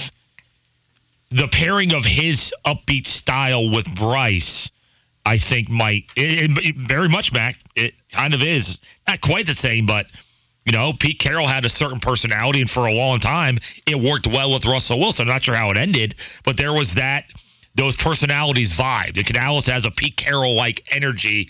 the 1.31 1.49
pairing 1.49 1.93
of 1.93 2.05
his 2.05 2.53
upbeat 2.67 3.07
style 3.07 3.71
with 3.71 3.95
Bryce. 3.95 4.71
I 5.25 5.37
think 5.37 5.69
might 5.69 6.05
it, 6.17 6.51
it- 6.65 6.77
very 6.77 7.09
much 7.11 7.33
Mac. 7.33 7.57
It 7.77 7.93
kind 8.11 8.33
of 8.35 8.41
is 8.41 8.79
not 9.07 9.21
quite 9.21 9.47
the 9.47 9.55
same, 9.55 9.85
but 9.85 10.07
you 10.65 10.73
know 10.73 10.95
Pete 10.99 11.19
Carroll 11.19 11.47
had 11.47 11.67
a 11.67 11.71
certain 11.71 12.01
personality, 12.01 12.63
and 12.63 12.71
for 12.71 12.87
a 12.87 12.93
long 12.95 13.21
time 13.21 13.59
it 13.87 13.97
worked 14.01 14.27
well 14.27 14.55
with 14.55 14.65
Russell 14.65 14.99
Wilson. 14.99 15.29
I'm 15.29 15.35
not 15.35 15.43
sure 15.43 15.55
how 15.55 15.71
it 15.71 15.77
ended, 15.77 16.15
but 16.45 16.57
there 16.57 16.73
was 16.73 16.95
that 16.95 17.25
those 17.75 17.97
personalities 17.97 18.77
vibe. 18.79 19.15
The 19.15 19.25
Canales 19.25 19.67
has 19.67 19.85
a 19.87 19.91
Pete 19.91 20.17
Carroll 20.17 20.55
like 20.55 20.83
energy, 20.91 21.49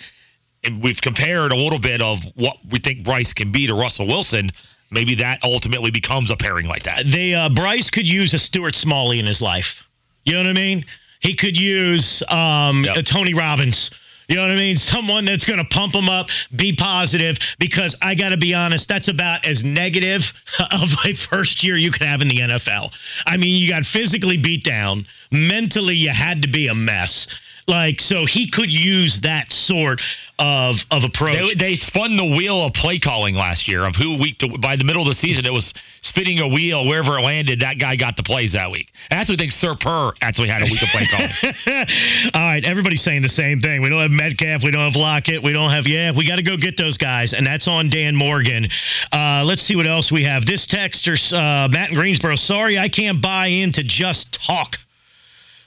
and 0.63 0.83
we've 0.83 1.01
compared 1.01 1.53
a 1.53 1.57
little 1.57 1.79
bit 1.79 2.03
of 2.03 2.19
what 2.35 2.57
we 2.71 2.79
think 2.79 3.05
Bryce 3.05 3.33
can 3.33 3.53
be 3.53 3.67
to 3.67 3.75
Russell 3.75 4.07
Wilson. 4.07 4.51
Maybe 4.91 5.15
that 5.17 5.39
ultimately 5.45 5.91
becomes 5.91 6.31
a 6.31 6.37
pairing 6.37 6.67
like 6.67 6.83
that. 6.85 7.05
they 7.07 7.33
uh, 7.35 7.49
Bryce 7.49 7.91
could 7.91 8.07
use 8.07 8.35
a 8.35 8.39
Stuart 8.39 8.75
Smalley 8.75 9.19
in 9.21 9.27
his 9.27 9.41
life. 9.41 9.89
You 10.25 10.33
know 10.35 10.41
what 10.41 10.49
I 10.49 10.53
mean? 10.53 10.85
He 11.21 11.37
could 11.37 11.57
use 11.57 12.23
um, 12.29 12.85
Yep. 12.85 12.97
a 12.97 13.03
Tony 13.03 13.35
Robbins. 13.35 13.91
You 14.31 14.37
know 14.37 14.43
what 14.43 14.53
I 14.53 14.57
mean? 14.57 14.77
Someone 14.77 15.25
that's 15.25 15.45
going 15.45 15.59
to 15.59 15.65
pump 15.65 15.93
him 15.93 16.09
up, 16.09 16.29
be 16.55 16.77
positive. 16.77 17.37
Because 17.59 17.97
I 18.01 18.15
got 18.15 18.29
to 18.29 18.37
be 18.37 18.55
honest, 18.55 18.89
that's 18.89 19.09
about 19.09 19.45
as 19.45 19.65
negative 19.65 20.33
of 20.61 20.89
a 21.05 21.15
first 21.15 21.65
year 21.65 21.77
you 21.77 21.91
could 21.91 22.07
have 22.07 22.21
in 22.21 22.29
the 22.29 22.37
NFL. 22.37 22.97
I 23.27 23.39
mean, 23.39 23.57
you 23.57 23.69
got 23.69 23.85
physically 23.85 24.37
beat 24.37 24.63
down, 24.63 25.03
mentally 25.33 25.97
you 25.97 26.11
had 26.11 26.43
to 26.43 26.49
be 26.49 26.69
a 26.69 26.75
mess. 26.75 27.27
Like 27.67 28.01
so, 28.01 28.25
he 28.25 28.51
could 28.51 28.73
use 28.73 29.21
that 29.23 29.53
sort 29.53 30.01
of 30.41 30.77
of 30.91 31.05
approach. 31.05 31.55
They, 31.55 31.55
they 31.55 31.75
spun 31.77 32.17
the 32.17 32.25
wheel 32.25 32.65
of 32.65 32.73
play 32.73 32.99
calling 32.99 33.35
last 33.35 33.69
year 33.69 33.85
of 33.85 33.95
who 33.95 34.19
week 34.19 34.39
to 34.39 34.49
by 34.59 34.77
the 34.77 34.85
middle 34.85 35.03
of 35.03 35.09
the 35.09 35.15
season 35.15 35.45
it 35.45 35.53
was 35.53 35.75
spinning 36.01 36.41
a 36.41 36.49
wheel 36.49 36.87
wherever 36.87 37.19
it 37.19 37.23
landed 37.23 37.61
that 37.61 37.79
guy 37.79 37.97
got 37.97 38.17
the 38.17 38.23
plays 38.23 38.55
that 38.55 38.71
week. 38.71 38.89
I 39.11 39.17
actually 39.17 39.37
think 39.37 39.53
Sir 39.53 39.75
Purr 39.79 40.13
actually 40.23 40.49
had 40.49 40.63
a 40.63 40.65
week 40.65 40.83
of 40.83 40.89
play 40.89 41.07
calling. 41.07 41.31
All 42.35 42.41
right, 42.41 42.65
everybody's 42.65 43.03
saying 43.03 43.21
the 43.23 43.29
same 43.29 43.61
thing. 43.61 43.83
We 43.83 43.91
don't 43.91 44.01
have 44.01 44.11
Metcalf, 44.11 44.65
we 44.65 44.71
don't 44.71 44.91
have 44.91 44.97
Lockett, 44.97 45.43
we 45.43 45.53
don't 45.53 45.71
have 45.71 45.87
yeah, 45.87 46.13
we 46.17 46.27
got 46.27 46.37
to 46.37 46.43
go 46.43 46.57
get 46.57 46.77
those 46.79 46.97
guys, 46.97 47.35
and 47.35 47.47
that's 47.47 47.69
on 47.69 47.91
Dan 47.91 48.17
Morgan. 48.17 48.69
Uh, 49.13 49.43
let's 49.45 49.63
see 49.63 49.77
what 49.77 49.87
else 49.87 50.11
we 50.11 50.25
have. 50.25 50.47
This 50.47 50.67
texter, 50.67 51.17
uh, 51.33 51.69
Matt 51.69 51.91
in 51.91 51.97
Greensboro. 51.97 52.37
Sorry, 52.37 52.79
I 52.79 52.89
can't 52.89 53.21
buy 53.21 53.49
into 53.49 53.85
just 53.85 54.39
talk. 54.47 54.77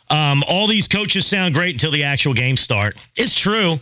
Um, 0.10 0.44
all 0.48 0.68
these 0.68 0.88
coaches 0.88 1.28
sound 1.28 1.54
great 1.54 1.76
until 1.76 1.92
the 1.92 2.04
actual 2.04 2.34
games 2.34 2.60
start. 2.60 2.96
It's 3.16 3.40
true. 3.40 3.78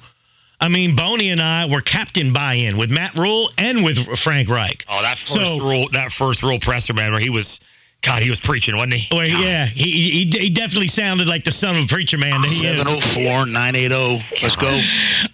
I 0.61 0.67
mean, 0.69 0.95
Boney 0.95 1.31
and 1.31 1.41
I 1.41 1.65
were 1.65 1.81
captain 1.81 2.31
buy-in 2.33 2.77
with 2.77 2.91
Matt 2.91 3.17
Rhule 3.17 3.49
and 3.57 3.83
with 3.83 3.97
Frank 4.19 4.47
Reich. 4.47 4.85
Oh, 4.87 5.01
that 5.01 5.17
first 5.17 5.33
So- 5.33 5.59
Rhule, 5.59 5.89
that 5.93 6.11
first 6.11 6.43
Rhule 6.43 6.59
presser 6.59 6.93
man, 6.93 7.11
where 7.11 7.19
he 7.19 7.31
was, 7.31 7.59
God, 8.03 8.21
he 8.21 8.29
was 8.29 8.39
preaching, 8.39 8.75
wasn't 8.75 8.93
he? 8.93 9.15
Well, 9.15 9.27
God. 9.27 9.43
yeah, 9.43 9.65
he, 9.65 9.91
he 10.29 10.39
he 10.39 10.49
definitely 10.51 10.87
sounded 10.87 11.27
like 11.27 11.43
the 11.45 11.51
son 11.51 11.75
of 11.77 11.85
a 11.85 11.87
preacher 11.87 12.17
man 12.19 12.41
that 12.41 12.47
he 12.49 12.65
is. 12.67 12.77
704 12.77 13.47
980. 13.47 14.23
Let's 14.43 14.55
go. 14.55 14.79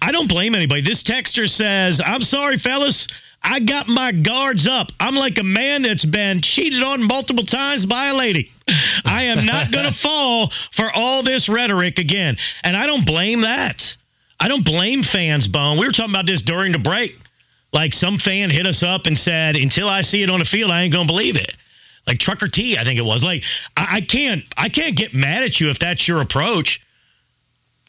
I 0.00 0.12
don't 0.12 0.28
blame 0.28 0.54
anybody. 0.54 0.80
This 0.80 1.02
texter 1.02 1.46
says, 1.48 2.00
I'm 2.04 2.22
sorry, 2.22 2.56
fellas. 2.56 3.06
I 3.40 3.60
got 3.60 3.86
my 3.86 4.10
guards 4.12 4.66
up. 4.66 4.88
I'm 4.98 5.14
like 5.14 5.38
a 5.38 5.44
man 5.44 5.82
that's 5.82 6.04
been 6.04 6.40
cheated 6.40 6.82
on 6.82 7.06
multiple 7.06 7.44
times 7.44 7.86
by 7.86 8.08
a 8.08 8.14
lady. 8.14 8.50
I 9.04 9.24
am 9.24 9.46
not 9.46 9.70
going 9.70 9.84
to 9.92 9.92
fall 9.96 10.50
for 10.72 10.86
all 10.92 11.22
this 11.22 11.48
rhetoric 11.48 11.98
again. 11.98 12.36
And 12.64 12.76
I 12.76 12.86
don't 12.88 13.06
blame 13.06 13.42
that. 13.42 13.96
I 14.40 14.48
don't 14.48 14.64
blame 14.64 15.02
fans, 15.02 15.48
Bone. 15.48 15.78
We 15.78 15.86
were 15.86 15.92
talking 15.92 16.14
about 16.14 16.26
this 16.26 16.42
during 16.42 16.72
the 16.72 16.78
break. 16.78 17.16
Like 17.72 17.92
some 17.92 18.18
fan 18.18 18.50
hit 18.50 18.66
us 18.66 18.82
up 18.82 19.06
and 19.06 19.18
said, 19.18 19.56
until 19.56 19.88
I 19.88 20.02
see 20.02 20.22
it 20.22 20.30
on 20.30 20.38
the 20.38 20.44
field, 20.44 20.70
I 20.70 20.82
ain't 20.82 20.92
to 20.94 21.12
believe 21.12 21.36
it. 21.36 21.54
Like 22.06 22.18
Trucker 22.18 22.48
T, 22.48 22.78
I 22.78 22.84
think 22.84 22.98
it 22.98 23.04
was. 23.04 23.22
Like 23.22 23.42
I, 23.76 23.96
I 23.96 24.00
can't, 24.00 24.44
I 24.56 24.68
can't 24.70 24.96
get 24.96 25.12
mad 25.12 25.42
at 25.42 25.60
you 25.60 25.68
if 25.68 25.78
that's 25.78 26.08
your 26.08 26.22
approach. 26.22 26.80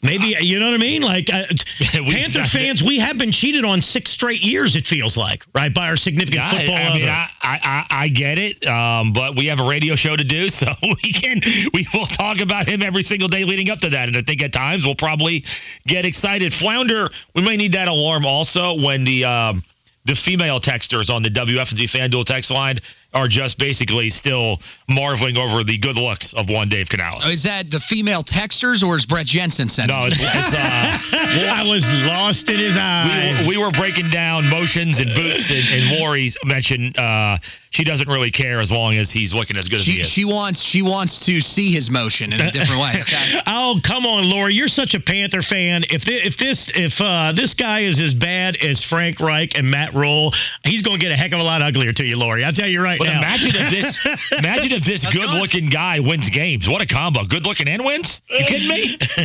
Maybe 0.02 0.36
you 0.40 0.60
know 0.60 0.68
what 0.68 0.76
I 0.76 0.78
mean. 0.78 1.02
Like 1.02 1.30
uh, 1.30 1.44
Panther 1.80 2.46
fans, 2.46 2.82
we 2.82 3.00
have 3.00 3.18
been 3.18 3.34
cheated 3.34 3.66
on 3.66 3.82
six 3.82 4.12
straight 4.12 4.40
years. 4.40 4.78
It 4.78 4.86
feels 4.86 5.18
like 5.18 5.44
right 5.54 5.74
by 5.74 5.90
our 5.90 5.98
significant 5.98 6.42
Yeah, 6.42 6.52
football. 6.52 6.76
I, 6.76 6.82
I 6.82 6.94
mean. 6.94 7.10
I, 7.10 7.28
I, 7.42 7.60
I 7.64 7.86
I 8.04 8.08
get 8.08 8.40
it, 8.40 8.66
um, 8.66 9.12
but 9.12 9.36
we 9.36 9.48
have 9.48 9.60
a 9.60 9.68
radio 9.68 9.96
show 9.96 10.16
to 10.16 10.24
do, 10.24 10.48
so 10.50 10.68
we 10.82 11.12
can 11.12 11.42
we 11.74 11.86
will 11.94 12.06
talk 12.06 12.40
about 12.40 12.70
him 12.70 12.82
every 12.82 13.04
single 13.04 13.28
day 13.28 13.44
leading 13.44 13.70
up 13.70 13.80
to 13.80 13.90
that, 13.90 14.08
and 14.08 14.16
I 14.16 14.22
think 14.22 14.42
at 14.42 14.54
times 14.54 14.86
we'll 14.86 14.96
probably 14.96 15.44
get 15.86 16.06
excited. 16.06 16.54
Flounder, 16.54 17.10
we 17.36 17.42
may 17.42 17.58
need 17.58 17.74
that 17.74 17.90
alarm 17.90 18.26
also 18.26 18.82
when 18.82 19.04
the 19.04 19.26
um, 19.26 19.64
the 20.06 20.16
female 20.16 20.62
texters 20.62 21.10
on 21.10 21.24
the 21.24 21.30
WFNZ 21.30 21.84
FanDuel 21.84 22.26
text 22.26 22.52
line 22.52 22.80
are 23.14 23.28
just 23.28 23.58
basically 23.58 24.10
still 24.10 24.60
marveling 24.88 25.38
over 25.38 25.64
the 25.64 25.78
good 25.80 25.96
looks 25.98 26.34
of 26.34 26.50
one 26.50 26.68
Dave 26.68 26.90
Canales. 26.90 27.26
Is 27.26 27.44
that 27.44 27.72
the 27.72 27.80
female 27.80 28.24
texters 28.24 28.84
or 28.84 28.96
is 28.96 29.06
Brett 29.06 29.26
Jensen 29.26 29.68
sending? 29.70 29.96
No, 29.98 30.06
it's, 30.06 30.20
it's 30.20 30.54
uh, 30.56 30.98
I 31.56 31.64
was 31.68 31.88
lost 32.08 32.50
in 32.50 32.60
his 32.60 32.78
eyes. 32.78 33.48
we, 33.48 33.58
we 33.58 33.64
were 33.64 33.72
breaking 33.72 34.10
down 34.12 34.48
motions 34.48 35.00
and 35.00 35.14
boots, 35.16 35.50
and, 35.50 35.68
and 35.68 36.00
Lori 36.00 36.30
mentioned 36.46 36.98
uh, 36.98 37.40
she 37.72 37.84
doesn't 37.84 38.08
really 38.08 38.32
care 38.32 38.60
as 38.60 38.72
long 38.72 38.96
as 38.96 39.12
he's 39.12 39.34
looking 39.34 39.58
as 39.58 39.68
good 39.68 39.80
as 39.80 39.86
he 39.86 39.94
She, 39.94 40.02
is. 40.02 40.08
she 40.10 40.26
wants 40.26 40.62
she 40.62 40.82
wants 40.82 41.26
to 41.26 41.40
see 41.42 41.72
his 41.72 41.90
motion 41.90 42.32
in 42.34 42.42
a 42.42 42.52
different 42.52 42.82
way. 42.82 42.94
Okay. 43.02 43.40
Oh 43.52 43.80
come 43.86 44.06
on, 44.06 44.30
Lori! 44.30 44.54
You're 44.54 44.68
such 44.68 44.94
a 44.96 45.00
Panther 45.00 45.42
fan. 45.42 45.84
If 45.90 46.04
thi- 46.04 46.22
if 46.26 46.38
this 46.38 46.72
if 46.76 47.00
uh, 47.02 47.34
this 47.36 47.54
guy 47.54 47.82
is 47.82 48.00
as 48.02 48.14
bad 48.14 48.56
as 48.58 48.84
Frank 48.84 49.20
Reich 49.20 49.56
and 49.58 49.70
Matt 49.70 49.94
Rhule, 49.94 50.34
he's 50.64 50.82
going 50.82 51.00
to 51.00 51.06
get 51.06 51.12
a 51.12 51.18
heck 51.18 51.32
of 51.34 51.40
a 51.40 51.44
lot 51.44 51.62
uglier 51.62 51.92
to 51.94 52.04
you, 52.06 52.18
Lori. 52.18 52.44
I'll 52.44 52.52
tell 52.54 52.68
you 52.68 52.82
right 52.82 52.99
but 53.00 53.06
now. 53.06 53.18
imagine 53.20 53.56
if 53.56 53.70
this 53.72 54.00
imagine 54.38 54.72
if 54.74 54.84
this 54.84 55.06
good 55.12 55.30
looking 55.30 55.70
guy 55.70 56.02
wins 56.02 56.30
games. 56.30 56.68
What 56.68 56.82
a 56.82 56.86
combo. 56.86 57.24
Good 57.24 57.46
looking 57.46 57.68
and 57.70 57.84
wins? 57.84 58.22
You 58.30 58.46
kidding 58.46 58.68
me? 58.68 58.98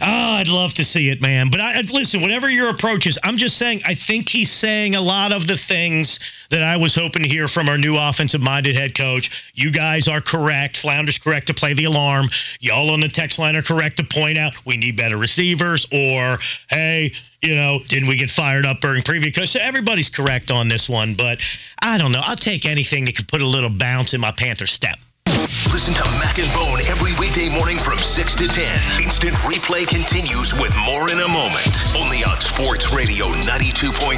oh, 0.00 0.36
I'd 0.36 0.48
love 0.48 0.74
to 0.74 0.84
see 0.84 1.08
it, 1.08 1.20
man. 1.20 1.48
But 1.50 1.60
I, 1.60 1.80
listen, 1.80 2.20
whatever 2.20 2.48
your 2.48 2.68
approach 2.68 3.06
is, 3.06 3.18
I'm 3.24 3.38
just 3.38 3.56
saying. 3.56 3.80
I 3.86 3.94
think 3.94 4.28
he's 4.28 4.52
saying 4.52 4.94
a 4.94 5.00
lot 5.00 5.32
of 5.32 5.46
the 5.46 5.56
things 5.56 6.20
that 6.50 6.62
I 6.62 6.76
was 6.76 6.94
hoping 6.94 7.22
to 7.22 7.28
hear 7.28 7.48
from 7.48 7.68
our 7.70 7.78
new 7.78 7.96
offensive-minded 7.96 8.76
head 8.76 8.94
coach. 8.94 9.52
You 9.54 9.72
guys 9.72 10.06
are 10.06 10.20
correct. 10.20 10.76
Flounder's 10.76 11.18
correct 11.18 11.46
to 11.46 11.54
play 11.54 11.72
the 11.72 11.84
alarm. 11.84 12.26
Y'all 12.60 12.90
on 12.90 13.00
the 13.00 13.08
text 13.08 13.38
line 13.38 13.56
are 13.56 13.62
correct 13.62 13.96
to 13.96 14.04
point 14.04 14.36
out 14.36 14.52
we 14.66 14.76
need 14.76 14.96
better 14.96 15.16
receivers. 15.16 15.86
Or 15.90 16.38
hey, 16.68 17.12
you 17.40 17.56
know, 17.56 17.80
didn't 17.88 18.08
we 18.08 18.16
get 18.16 18.30
fired 18.30 18.66
up 18.66 18.80
during 18.80 19.02
preview? 19.02 19.24
Because 19.24 19.56
everybody's 19.56 20.10
correct 20.10 20.50
on 20.50 20.68
this 20.68 20.88
one. 20.88 21.14
But 21.16 21.38
I 21.82 21.98
don't 21.98 22.12
know. 22.12 22.22
I'll 22.22 22.36
take 22.36 22.64
anything 22.64 23.06
that 23.06 23.16
could 23.16 23.26
put 23.26 23.42
a 23.42 23.46
little 23.46 23.68
bounce 23.68 24.14
in 24.14 24.20
my 24.20 24.30
Panther 24.30 24.68
step. 24.68 24.98
Listen 25.26 25.94
to 25.94 26.04
Mac 26.22 26.38
and 26.38 26.46
Bone 26.54 26.78
every 26.86 27.10
weekday 27.18 27.50
morning 27.50 27.76
from 27.78 27.98
6 27.98 28.34
to 28.36 28.46
10. 28.46 29.02
Instant 29.02 29.34
replay 29.42 29.86
continues 29.86 30.54
with 30.54 30.70
more 30.86 31.10
in 31.10 31.18
a 31.18 31.26
moment. 31.26 31.66
Only 31.98 32.22
on 32.22 32.40
Sports 32.40 32.92
Radio 32.94 33.26
92.7 33.26 34.14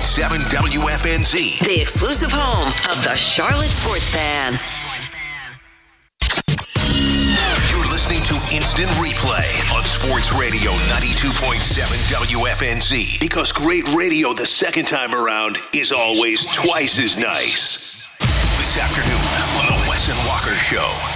WFNZ. 0.52 1.64
The 1.64 1.80
exclusive 1.80 2.30
home 2.30 2.68
of 2.90 3.02
the 3.02 3.16
Charlotte 3.16 3.70
Sports 3.70 4.10
Fan. 4.12 4.60
Instant 8.54 8.88
Replay 8.90 9.50
on 9.74 9.84
Sports 9.84 10.32
Radio 10.32 10.70
92.7 10.70 11.58
WFNZ. 12.06 13.18
Because 13.18 13.50
great 13.50 13.84
radio 13.88 14.32
the 14.32 14.46
second 14.46 14.84
time 14.84 15.12
around 15.12 15.58
is 15.72 15.90
always 15.90 16.46
twice 16.54 17.00
as 17.00 17.16
nice. 17.16 18.00
This 18.20 18.78
afternoon 18.78 19.18
on 19.58 19.66
The 19.66 19.88
Wes 19.90 20.08
and 20.08 20.28
Walker 20.28 20.54
Show. 20.54 21.13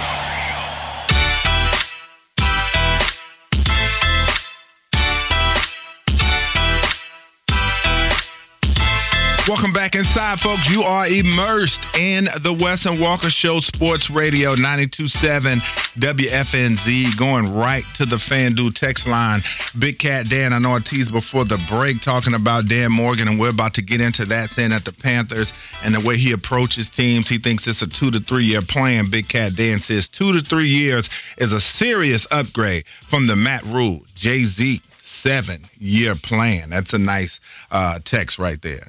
Welcome 9.49 9.73
back 9.73 9.95
inside, 9.95 10.39
folks. 10.39 10.69
You 10.69 10.83
are 10.83 11.07
immersed 11.07 11.83
in 11.97 12.25
the 12.25 12.53
Wes 12.53 12.85
and 12.85 13.01
Walker 13.01 13.31
Show, 13.31 13.59
Sports 13.61 14.11
Radio 14.11 14.53
92.7 14.55 15.59
WFNZ, 15.97 17.17
going 17.17 17.55
right 17.55 17.83
to 17.95 18.05
the 18.05 18.17
FanDuel 18.17 18.75
text 18.75 19.07
line. 19.07 19.41
Big 19.79 19.97
Cat 19.97 20.29
Dan, 20.29 20.53
I 20.53 20.59
know 20.59 20.73
I 20.73 20.81
teased 20.85 21.11
before 21.11 21.45
the 21.45 21.57
break 21.67 21.99
talking 21.99 22.35
about 22.35 22.67
Dan 22.67 22.91
Morgan, 22.91 23.27
and 23.27 23.39
we're 23.39 23.49
about 23.49 23.73
to 23.73 23.81
get 23.81 24.01
into 24.01 24.27
that, 24.27 24.51
saying 24.51 24.69
that 24.69 24.85
the 24.85 24.93
Panthers 24.93 25.51
and 25.83 25.95
the 25.95 26.07
way 26.07 26.17
he 26.17 26.31
approaches 26.31 26.91
teams, 26.91 27.27
he 27.27 27.39
thinks 27.39 27.65
it's 27.65 27.81
a 27.81 27.89
two 27.89 28.11
to 28.11 28.19
three 28.19 28.45
year 28.45 28.61
plan. 28.61 29.09
Big 29.09 29.29
Cat 29.29 29.53
Dan 29.55 29.79
says 29.79 30.09
two 30.09 30.31
to 30.31 30.41
three 30.41 30.69
years 30.69 31.09
is 31.39 31.53
a 31.53 31.59
serious 31.59 32.27
upgrade 32.29 32.85
from 33.09 33.25
the 33.25 33.35
Matt 33.35 33.63
Rhule, 33.63 34.01
Jay 34.13 34.43
Z 34.43 34.79
seven 34.99 35.63
year 35.79 36.13
plan. 36.13 36.69
That's 36.69 36.93
a 36.93 36.99
nice 36.99 37.39
uh, 37.71 37.97
text 38.05 38.37
right 38.37 38.61
there. 38.61 38.85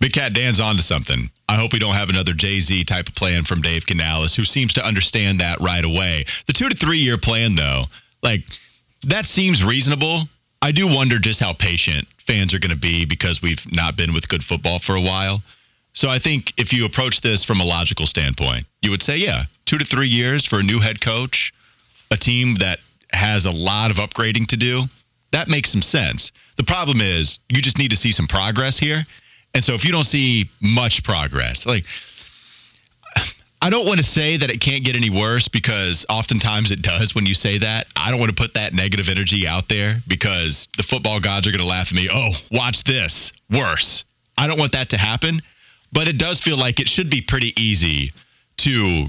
Big 0.00 0.12
Cat 0.14 0.32
Dan's 0.32 0.60
on 0.60 0.76
to 0.76 0.82
something. 0.82 1.30
I 1.46 1.56
hope 1.56 1.72
we 1.72 1.78
don't 1.78 1.94
have 1.94 2.08
another 2.08 2.32
Jay 2.32 2.58
Z 2.60 2.84
type 2.84 3.08
of 3.08 3.14
plan 3.14 3.44
from 3.44 3.60
Dave 3.60 3.84
Canales, 3.86 4.34
who 4.34 4.44
seems 4.44 4.74
to 4.74 4.84
understand 4.84 5.40
that 5.40 5.60
right 5.60 5.84
away. 5.84 6.24
The 6.46 6.54
two 6.54 6.70
to 6.70 6.76
three 6.76 6.98
year 6.98 7.18
plan, 7.18 7.54
though, 7.54 7.84
like 8.22 8.40
that 9.04 9.26
seems 9.26 9.62
reasonable. 9.62 10.22
I 10.62 10.72
do 10.72 10.86
wonder 10.92 11.18
just 11.18 11.40
how 11.40 11.52
patient 11.52 12.06
fans 12.26 12.54
are 12.54 12.58
going 12.58 12.74
to 12.74 12.80
be 12.80 13.04
because 13.04 13.42
we've 13.42 13.64
not 13.72 13.96
been 13.96 14.12
with 14.12 14.28
good 14.28 14.42
football 14.42 14.78
for 14.78 14.94
a 14.94 15.00
while. 15.00 15.42
So 15.92 16.08
I 16.08 16.18
think 16.18 16.52
if 16.56 16.72
you 16.72 16.86
approach 16.86 17.20
this 17.20 17.44
from 17.44 17.60
a 17.60 17.64
logical 17.64 18.06
standpoint, 18.06 18.66
you 18.80 18.90
would 18.90 19.02
say, 19.02 19.16
yeah, 19.16 19.44
two 19.64 19.78
to 19.78 19.84
three 19.84 20.08
years 20.08 20.46
for 20.46 20.60
a 20.60 20.62
new 20.62 20.80
head 20.80 21.00
coach, 21.00 21.52
a 22.10 22.16
team 22.16 22.56
that 22.56 22.78
has 23.12 23.46
a 23.46 23.50
lot 23.50 23.90
of 23.90 23.96
upgrading 23.96 24.46
to 24.48 24.56
do. 24.56 24.82
That 25.32 25.48
makes 25.48 25.70
some 25.70 25.82
sense. 25.82 26.32
The 26.56 26.64
problem 26.64 27.00
is 27.00 27.40
you 27.48 27.60
just 27.60 27.78
need 27.78 27.90
to 27.90 27.96
see 27.96 28.12
some 28.12 28.28
progress 28.28 28.78
here. 28.78 29.04
And 29.54 29.64
so 29.64 29.74
if 29.74 29.84
you 29.84 29.92
don't 29.92 30.04
see 30.04 30.48
much 30.60 31.02
progress, 31.04 31.66
like 31.66 31.84
I 33.62 33.68
don't 33.68 33.86
want 33.86 33.98
to 33.98 34.04
say 34.04 34.38
that 34.38 34.48
it 34.48 34.60
can't 34.60 34.84
get 34.84 34.96
any 34.96 35.10
worse 35.10 35.48
because 35.48 36.06
oftentimes 36.08 36.70
it 36.72 36.80
does 36.80 37.14
when 37.14 37.26
you 37.26 37.34
say 37.34 37.58
that. 37.58 37.86
I 37.94 38.10
don't 38.10 38.18
want 38.18 38.34
to 38.34 38.42
put 38.42 38.54
that 38.54 38.72
negative 38.72 39.08
energy 39.10 39.46
out 39.46 39.68
there 39.68 39.96
because 40.08 40.68
the 40.78 40.82
football 40.82 41.20
gods 41.20 41.46
are 41.46 41.50
going 41.50 41.60
to 41.60 41.66
laugh 41.66 41.88
at 41.88 41.94
me. 41.94 42.08
Oh, 42.10 42.30
watch 42.50 42.84
this. 42.84 43.32
Worse. 43.50 44.04
I 44.38 44.46
don't 44.46 44.58
want 44.58 44.72
that 44.72 44.90
to 44.90 44.98
happen, 44.98 45.42
but 45.92 46.08
it 46.08 46.16
does 46.16 46.40
feel 46.40 46.56
like 46.56 46.80
it 46.80 46.88
should 46.88 47.10
be 47.10 47.20
pretty 47.20 47.52
easy 47.60 48.12
to 48.58 49.06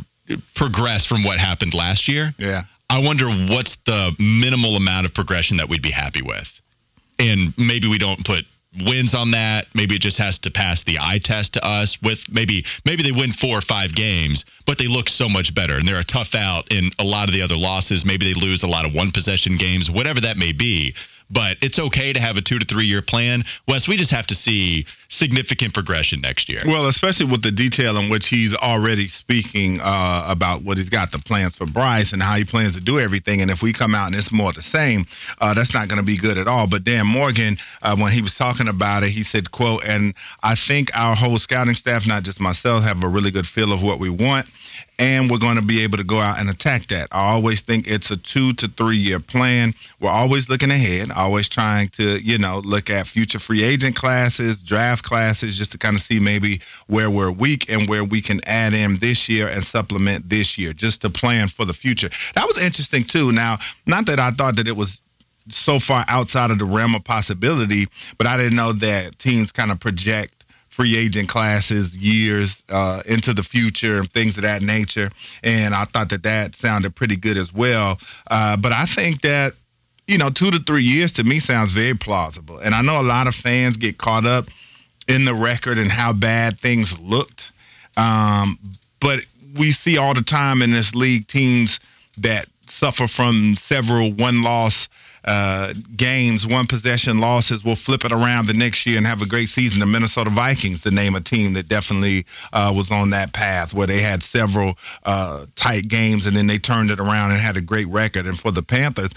progress 0.53 1.05
from 1.05 1.23
what 1.23 1.39
happened 1.39 1.73
last 1.73 2.09
year. 2.09 2.33
Yeah. 2.37 2.63
I 2.89 2.99
wonder 2.99 3.29
what's 3.29 3.77
the 3.85 4.13
minimal 4.19 4.75
amount 4.75 5.05
of 5.05 5.13
progression 5.13 5.57
that 5.57 5.69
we'd 5.69 5.81
be 5.81 5.91
happy 5.91 6.21
with. 6.21 6.49
And 7.17 7.53
maybe 7.57 7.87
we 7.87 7.97
don't 7.97 8.25
put 8.25 8.43
wins 8.79 9.13
on 9.13 9.31
that. 9.31 9.67
Maybe 9.75 9.95
it 9.95 10.01
just 10.01 10.17
has 10.19 10.39
to 10.39 10.51
pass 10.51 10.83
the 10.83 10.97
eye 10.99 11.19
test 11.21 11.53
to 11.53 11.65
us 11.65 12.01
with 12.01 12.19
maybe 12.31 12.65
maybe 12.85 13.03
they 13.03 13.11
win 13.11 13.31
four 13.31 13.57
or 13.57 13.61
five 13.61 13.93
games, 13.93 14.45
but 14.65 14.77
they 14.77 14.87
look 14.87 15.09
so 15.09 15.27
much 15.27 15.53
better 15.53 15.75
and 15.75 15.87
they're 15.87 15.99
a 15.99 16.03
tough 16.03 16.35
out 16.35 16.71
in 16.71 16.91
a 16.99 17.03
lot 17.03 17.27
of 17.27 17.33
the 17.33 17.41
other 17.41 17.57
losses. 17.57 18.05
Maybe 18.05 18.33
they 18.33 18.39
lose 18.39 18.63
a 18.63 18.67
lot 18.67 18.85
of 18.85 18.93
one 18.93 19.11
possession 19.11 19.57
games, 19.57 19.91
whatever 19.91 20.21
that 20.21 20.37
may 20.37 20.51
be. 20.53 20.95
But 21.31 21.57
it's 21.61 21.79
okay 21.79 22.13
to 22.13 22.19
have 22.19 22.37
a 22.37 22.41
two 22.41 22.59
to 22.59 22.65
three 22.65 22.85
year 22.85 23.01
plan. 23.01 23.43
Wes, 23.67 23.87
we 23.87 23.97
just 23.97 24.11
have 24.11 24.27
to 24.27 24.35
see 24.35 24.85
significant 25.07 25.73
progression 25.73 26.21
next 26.21 26.49
year. 26.49 26.61
Well, 26.65 26.87
especially 26.87 27.27
with 27.31 27.41
the 27.41 27.51
detail 27.51 27.97
in 27.97 28.09
which 28.09 28.27
he's 28.27 28.55
already 28.55 29.07
speaking 29.07 29.79
uh, 29.81 30.25
about 30.27 30.63
what 30.63 30.77
he's 30.77 30.89
got 30.89 31.11
the 31.11 31.19
plans 31.19 31.55
for 31.55 31.65
Bryce 31.65 32.13
and 32.13 32.21
how 32.21 32.35
he 32.35 32.45
plans 32.45 32.75
to 32.75 32.81
do 32.81 32.99
everything. 32.99 33.41
And 33.41 33.51
if 33.51 33.61
we 33.61 33.73
come 33.73 33.95
out 33.95 34.07
and 34.07 34.15
it's 34.15 34.31
more 34.31 34.53
the 34.53 34.61
same, 34.61 35.05
uh, 35.39 35.53
that's 35.53 35.73
not 35.73 35.87
going 35.87 35.99
to 35.99 36.05
be 36.05 36.17
good 36.17 36.37
at 36.37 36.47
all. 36.47 36.67
But 36.67 36.83
Dan 36.83 37.07
Morgan, 37.07 37.57
uh, 37.81 37.95
when 37.97 38.11
he 38.11 38.21
was 38.21 38.35
talking 38.35 38.67
about 38.67 39.03
it, 39.03 39.09
he 39.09 39.23
said, 39.23 39.51
"quote 39.51 39.83
And 39.85 40.13
I 40.43 40.55
think 40.55 40.89
our 40.93 41.15
whole 41.15 41.37
scouting 41.37 41.75
staff, 41.75 42.07
not 42.07 42.23
just 42.23 42.39
myself, 42.39 42.83
have 42.83 43.03
a 43.03 43.07
really 43.07 43.31
good 43.31 43.47
feel 43.47 43.71
of 43.71 43.81
what 43.81 43.99
we 43.99 44.09
want." 44.09 44.47
And 45.01 45.31
we're 45.31 45.39
going 45.39 45.55
to 45.55 45.63
be 45.63 45.81
able 45.81 45.97
to 45.97 46.03
go 46.03 46.19
out 46.19 46.39
and 46.39 46.47
attack 46.47 46.85
that. 46.89 47.07
I 47.11 47.31
always 47.31 47.63
think 47.63 47.87
it's 47.87 48.11
a 48.11 48.17
two 48.17 48.53
to 48.53 48.67
three 48.67 48.97
year 48.97 49.19
plan. 49.19 49.73
We're 49.99 50.11
always 50.11 50.47
looking 50.47 50.69
ahead, 50.69 51.09
always 51.09 51.49
trying 51.49 51.89
to, 51.93 52.19
you 52.23 52.37
know, 52.37 52.61
look 52.63 52.91
at 52.91 53.07
future 53.07 53.39
free 53.39 53.63
agent 53.63 53.95
classes, 53.95 54.61
draft 54.61 55.03
classes, 55.03 55.57
just 55.57 55.71
to 55.71 55.79
kind 55.79 55.95
of 55.95 56.03
see 56.03 56.19
maybe 56.19 56.61
where 56.85 57.09
we're 57.09 57.31
weak 57.31 57.67
and 57.67 57.89
where 57.89 58.03
we 58.03 58.21
can 58.21 58.41
add 58.45 58.75
in 58.75 58.95
this 59.01 59.27
year 59.27 59.47
and 59.47 59.65
supplement 59.65 60.29
this 60.29 60.59
year, 60.59 60.71
just 60.71 61.01
to 61.01 61.09
plan 61.09 61.47
for 61.47 61.65
the 61.65 61.73
future. 61.73 62.11
That 62.35 62.45
was 62.45 62.61
interesting 62.61 63.03
too. 63.03 63.31
Now, 63.31 63.57
not 63.87 64.05
that 64.05 64.19
I 64.19 64.29
thought 64.29 64.57
that 64.57 64.67
it 64.67 64.75
was 64.75 65.01
so 65.49 65.79
far 65.79 66.05
outside 66.07 66.51
of 66.51 66.59
the 66.59 66.65
realm 66.65 66.93
of 66.93 67.03
possibility, 67.03 67.87
but 68.19 68.27
I 68.27 68.37
didn't 68.37 68.55
know 68.55 68.73
that 68.73 69.17
teams 69.17 69.51
kind 69.51 69.71
of 69.71 69.79
project 69.79 70.40
free 70.81 70.97
agent 70.97 71.29
classes 71.29 71.95
years 71.95 72.63
uh, 72.69 73.03
into 73.05 73.33
the 73.33 73.43
future 73.43 73.99
and 73.99 74.11
things 74.11 74.37
of 74.37 74.43
that 74.43 74.63
nature. 74.63 75.11
And 75.43 75.75
I 75.75 75.85
thought 75.85 76.09
that 76.09 76.23
that 76.23 76.55
sounded 76.55 76.95
pretty 76.95 77.17
good 77.17 77.37
as 77.37 77.53
well. 77.53 77.99
Uh, 78.29 78.57
but 78.57 78.71
I 78.71 78.85
think 78.87 79.21
that, 79.21 79.53
you 80.07 80.17
know, 80.17 80.31
two 80.31 80.49
to 80.49 80.57
three 80.65 80.83
years 80.83 81.13
to 81.13 81.23
me 81.23 81.39
sounds 81.39 81.73
very 81.73 81.93
plausible. 81.93 82.57
And 82.57 82.73
I 82.73 82.81
know 82.81 82.99
a 82.99 83.03
lot 83.03 83.27
of 83.27 83.35
fans 83.35 83.77
get 83.77 83.99
caught 83.99 84.25
up 84.25 84.45
in 85.07 85.23
the 85.23 85.35
record 85.35 85.77
and 85.77 85.91
how 85.91 86.13
bad 86.13 86.59
things 86.59 86.97
looked. 86.99 87.51
Um, 87.95 88.57
but 88.99 89.19
we 89.59 89.73
see 89.73 89.97
all 89.97 90.15
the 90.15 90.23
time 90.23 90.63
in 90.63 90.71
this 90.71 90.95
league 90.95 91.27
teams 91.27 91.79
that 92.17 92.47
suffer 92.67 93.07
from 93.07 93.55
several 93.55 94.13
one 94.13 94.41
loss 94.41 94.89
uh, 95.23 95.73
games, 95.95 96.47
one 96.47 96.67
possession 96.67 97.19
losses, 97.19 97.63
We'll 97.63 97.75
flip 97.75 98.05
it 98.05 98.11
around 98.11 98.47
the 98.47 98.53
next 98.53 98.85
year 98.85 98.97
and 98.97 99.05
have 99.05 99.21
a 99.21 99.27
great 99.27 99.49
season. 99.49 99.79
The 99.79 99.85
Minnesota 99.85 100.29
Vikings, 100.29 100.81
to 100.81 100.91
name 100.91 101.15
a 101.15 101.21
team 101.21 101.53
that 101.53 101.67
definitely 101.67 102.25
uh, 102.51 102.73
was 102.75 102.91
on 102.91 103.11
that 103.11 103.33
path 103.33 103.73
where 103.73 103.87
they 103.87 104.01
had 104.01 104.23
several 104.23 104.77
uh, 105.03 105.45
tight 105.55 105.87
games 105.87 106.25
and 106.25 106.35
then 106.35 106.47
they 106.47 106.57
turned 106.57 106.89
it 106.89 106.99
around 106.99 107.31
and 107.31 107.39
had 107.39 107.57
a 107.57 107.61
great 107.61 107.87
record. 107.87 108.25
And 108.25 108.37
for 108.37 108.51
the 108.51 108.63
Panthers, 108.63 109.11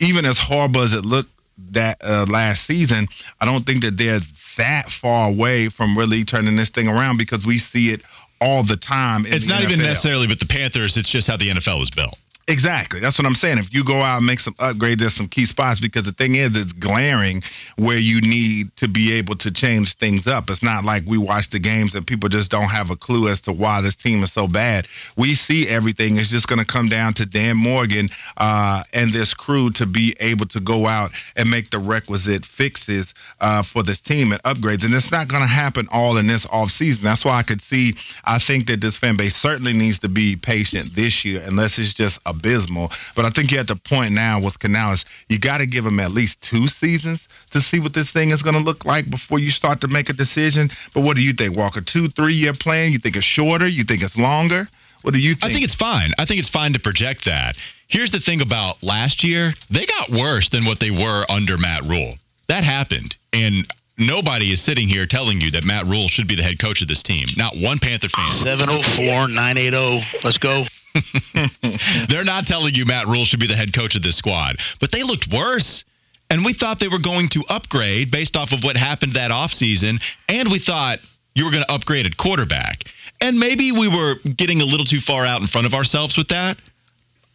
even 0.00 0.24
as 0.24 0.38
horrible 0.38 0.82
as 0.82 0.94
it 0.94 1.04
looked 1.04 1.30
that 1.72 1.98
uh, 2.00 2.26
last 2.28 2.66
season, 2.66 3.06
I 3.40 3.44
don't 3.44 3.64
think 3.64 3.82
that 3.82 3.96
they're 3.96 4.20
that 4.56 4.88
far 4.88 5.30
away 5.30 5.68
from 5.68 5.96
really 5.96 6.24
turning 6.24 6.56
this 6.56 6.70
thing 6.70 6.88
around 6.88 7.18
because 7.18 7.46
we 7.46 7.58
see 7.58 7.90
it 7.90 8.02
all 8.40 8.64
the 8.64 8.76
time. 8.76 9.26
in 9.26 9.34
It's 9.34 9.46
the 9.46 9.52
not 9.52 9.62
even 9.62 9.78
necessarily 9.78 10.26
with 10.26 10.40
the 10.40 10.46
Panthers. 10.46 10.96
It's 10.96 11.10
just 11.10 11.28
how 11.28 11.36
the 11.36 11.50
NFL 11.50 11.78
was 11.78 11.90
built. 11.90 12.18
Exactly. 12.50 12.98
That's 12.98 13.16
what 13.16 13.26
I'm 13.26 13.36
saying. 13.36 13.58
If 13.58 13.72
you 13.72 13.84
go 13.84 14.02
out 14.02 14.16
and 14.16 14.26
make 14.26 14.40
some 14.40 14.54
upgrades 14.54 15.02
at 15.06 15.12
some 15.12 15.28
key 15.28 15.46
spots, 15.46 15.80
because 15.80 16.04
the 16.04 16.10
thing 16.10 16.34
is, 16.34 16.56
it's 16.56 16.72
glaring 16.72 17.42
where 17.76 17.96
you 17.96 18.20
need 18.20 18.74
to 18.78 18.88
be 18.88 19.12
able 19.18 19.36
to 19.36 19.52
change 19.52 19.94
things 19.94 20.26
up. 20.26 20.50
It's 20.50 20.62
not 20.62 20.84
like 20.84 21.04
we 21.06 21.16
watch 21.16 21.50
the 21.50 21.60
games 21.60 21.94
and 21.94 22.04
people 22.04 22.28
just 22.28 22.50
don't 22.50 22.68
have 22.68 22.90
a 22.90 22.96
clue 22.96 23.28
as 23.28 23.42
to 23.42 23.52
why 23.52 23.82
this 23.82 23.94
team 23.94 24.24
is 24.24 24.32
so 24.32 24.48
bad. 24.48 24.88
We 25.16 25.36
see 25.36 25.68
everything. 25.68 26.16
It's 26.16 26.32
just 26.32 26.48
going 26.48 26.58
to 26.58 26.64
come 26.66 26.88
down 26.88 27.14
to 27.14 27.26
Dan 27.26 27.56
Morgan 27.56 28.08
uh, 28.36 28.82
and 28.92 29.12
this 29.12 29.32
crew 29.32 29.70
to 29.76 29.86
be 29.86 30.16
able 30.18 30.46
to 30.46 30.60
go 30.60 30.88
out 30.88 31.12
and 31.36 31.48
make 31.48 31.70
the 31.70 31.78
requisite 31.78 32.44
fixes 32.44 33.14
uh, 33.40 33.62
for 33.62 33.84
this 33.84 34.00
team 34.00 34.32
and 34.32 34.42
upgrades. 34.42 34.84
And 34.84 34.92
it's 34.92 35.12
not 35.12 35.28
going 35.28 35.42
to 35.42 35.48
happen 35.48 35.86
all 35.92 36.18
in 36.18 36.26
this 36.26 36.46
offseason. 36.46 37.02
That's 37.02 37.24
why 37.24 37.38
I 37.38 37.44
could 37.44 37.62
see, 37.62 37.94
I 38.24 38.40
think 38.40 38.66
that 38.66 38.80
this 38.80 38.98
fan 38.98 39.16
base 39.16 39.36
certainly 39.36 39.72
needs 39.72 40.00
to 40.00 40.08
be 40.08 40.34
patient 40.34 40.96
this 40.96 41.24
year, 41.24 41.42
unless 41.46 41.78
it's 41.78 41.94
just 41.94 42.18
abysmal. 42.40 42.90
But 43.14 43.24
I 43.24 43.30
think 43.30 43.50
you're 43.50 43.60
at 43.60 43.68
the 43.68 43.76
point 43.76 44.12
now 44.12 44.40
with 44.40 44.58
Canales, 44.58 45.04
you 45.28 45.38
got 45.38 45.58
to 45.58 45.66
give 45.66 45.86
him 45.86 46.00
at 46.00 46.10
least 46.12 46.42
two 46.42 46.66
seasons 46.66 47.28
to 47.52 47.60
see 47.60 47.80
what 47.80 47.94
this 47.94 48.12
thing 48.12 48.30
is 48.30 48.42
going 48.42 48.56
to 48.56 48.62
look 48.62 48.84
like 48.84 49.10
before 49.10 49.38
you 49.38 49.50
start 49.50 49.80
to 49.82 49.88
make 49.88 50.08
a 50.08 50.12
decision. 50.12 50.70
But 50.94 51.02
what 51.02 51.16
do 51.16 51.22
you 51.22 51.32
think, 51.32 51.56
Walker? 51.56 51.80
Two, 51.80 52.08
three 52.08 52.34
year 52.34 52.54
plan? 52.54 52.92
You 52.92 52.98
think 52.98 53.16
it's 53.16 53.24
shorter? 53.24 53.68
You 53.68 53.84
think 53.84 54.02
it's 54.02 54.16
longer? 54.16 54.68
What 55.02 55.14
do 55.14 55.20
you 55.20 55.34
think? 55.34 55.44
I 55.44 55.52
think 55.52 55.64
it's 55.64 55.74
fine. 55.74 56.12
I 56.18 56.26
think 56.26 56.40
it's 56.40 56.50
fine 56.50 56.74
to 56.74 56.80
project 56.80 57.24
that. 57.24 57.56
Here's 57.88 58.12
the 58.12 58.20
thing 58.20 58.40
about 58.40 58.82
last 58.82 59.24
year 59.24 59.52
they 59.70 59.86
got 59.86 60.10
worse 60.10 60.50
than 60.50 60.64
what 60.64 60.80
they 60.80 60.90
were 60.90 61.24
under 61.28 61.58
Matt 61.58 61.84
Rhule. 61.84 62.14
That 62.48 62.64
happened. 62.64 63.16
And 63.32 63.66
nobody 63.96 64.52
is 64.52 64.62
sitting 64.62 64.88
here 64.88 65.06
telling 65.06 65.40
you 65.40 65.52
that 65.52 65.64
Matt 65.64 65.86
Rhule 65.86 66.08
should 66.08 66.26
be 66.26 66.34
the 66.34 66.42
head 66.42 66.58
coach 66.58 66.82
of 66.82 66.88
this 66.88 67.02
team. 67.02 67.28
Not 67.36 67.56
one 67.56 67.78
Panther 67.78 68.08
fan. 68.08 68.26
704 68.28 69.28
980. 69.28 70.06
Let's 70.24 70.38
go. 70.38 70.64
They're 72.08 72.24
not 72.24 72.46
telling 72.46 72.74
you 72.74 72.84
Matt 72.84 73.06
Rhule 73.06 73.24
should 73.24 73.40
be 73.40 73.46
the 73.46 73.56
head 73.56 73.72
coach 73.74 73.94
of 73.94 74.02
this 74.02 74.16
squad, 74.16 74.56
but 74.80 74.92
they 74.92 75.02
looked 75.02 75.32
worse. 75.32 75.84
And 76.28 76.44
we 76.44 76.52
thought 76.52 76.78
they 76.78 76.88
were 76.88 77.00
going 77.00 77.28
to 77.30 77.42
upgrade 77.48 78.12
based 78.12 78.36
off 78.36 78.52
of 78.52 78.62
what 78.62 78.76
happened 78.76 79.14
that 79.14 79.32
offseason. 79.32 80.00
And 80.28 80.48
we 80.48 80.60
thought 80.60 81.00
you 81.34 81.44
were 81.44 81.50
going 81.50 81.64
to 81.64 81.72
upgrade 81.72 82.06
at 82.06 82.16
quarterback. 82.16 82.84
And 83.20 83.38
maybe 83.38 83.72
we 83.72 83.88
were 83.88 84.14
getting 84.36 84.60
a 84.60 84.64
little 84.64 84.86
too 84.86 85.00
far 85.00 85.26
out 85.26 85.40
in 85.40 85.48
front 85.48 85.66
of 85.66 85.74
ourselves 85.74 86.16
with 86.16 86.28
that. 86.28 86.56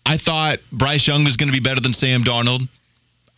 I 0.05 0.17
thought 0.17 0.59
Bryce 0.71 1.07
Young 1.07 1.25
was 1.25 1.35
going 1.35 1.51
to 1.51 1.53
be 1.53 1.59
better 1.59 1.81
than 1.81 1.91
Sam 1.91 2.23
Darnold. 2.23 2.69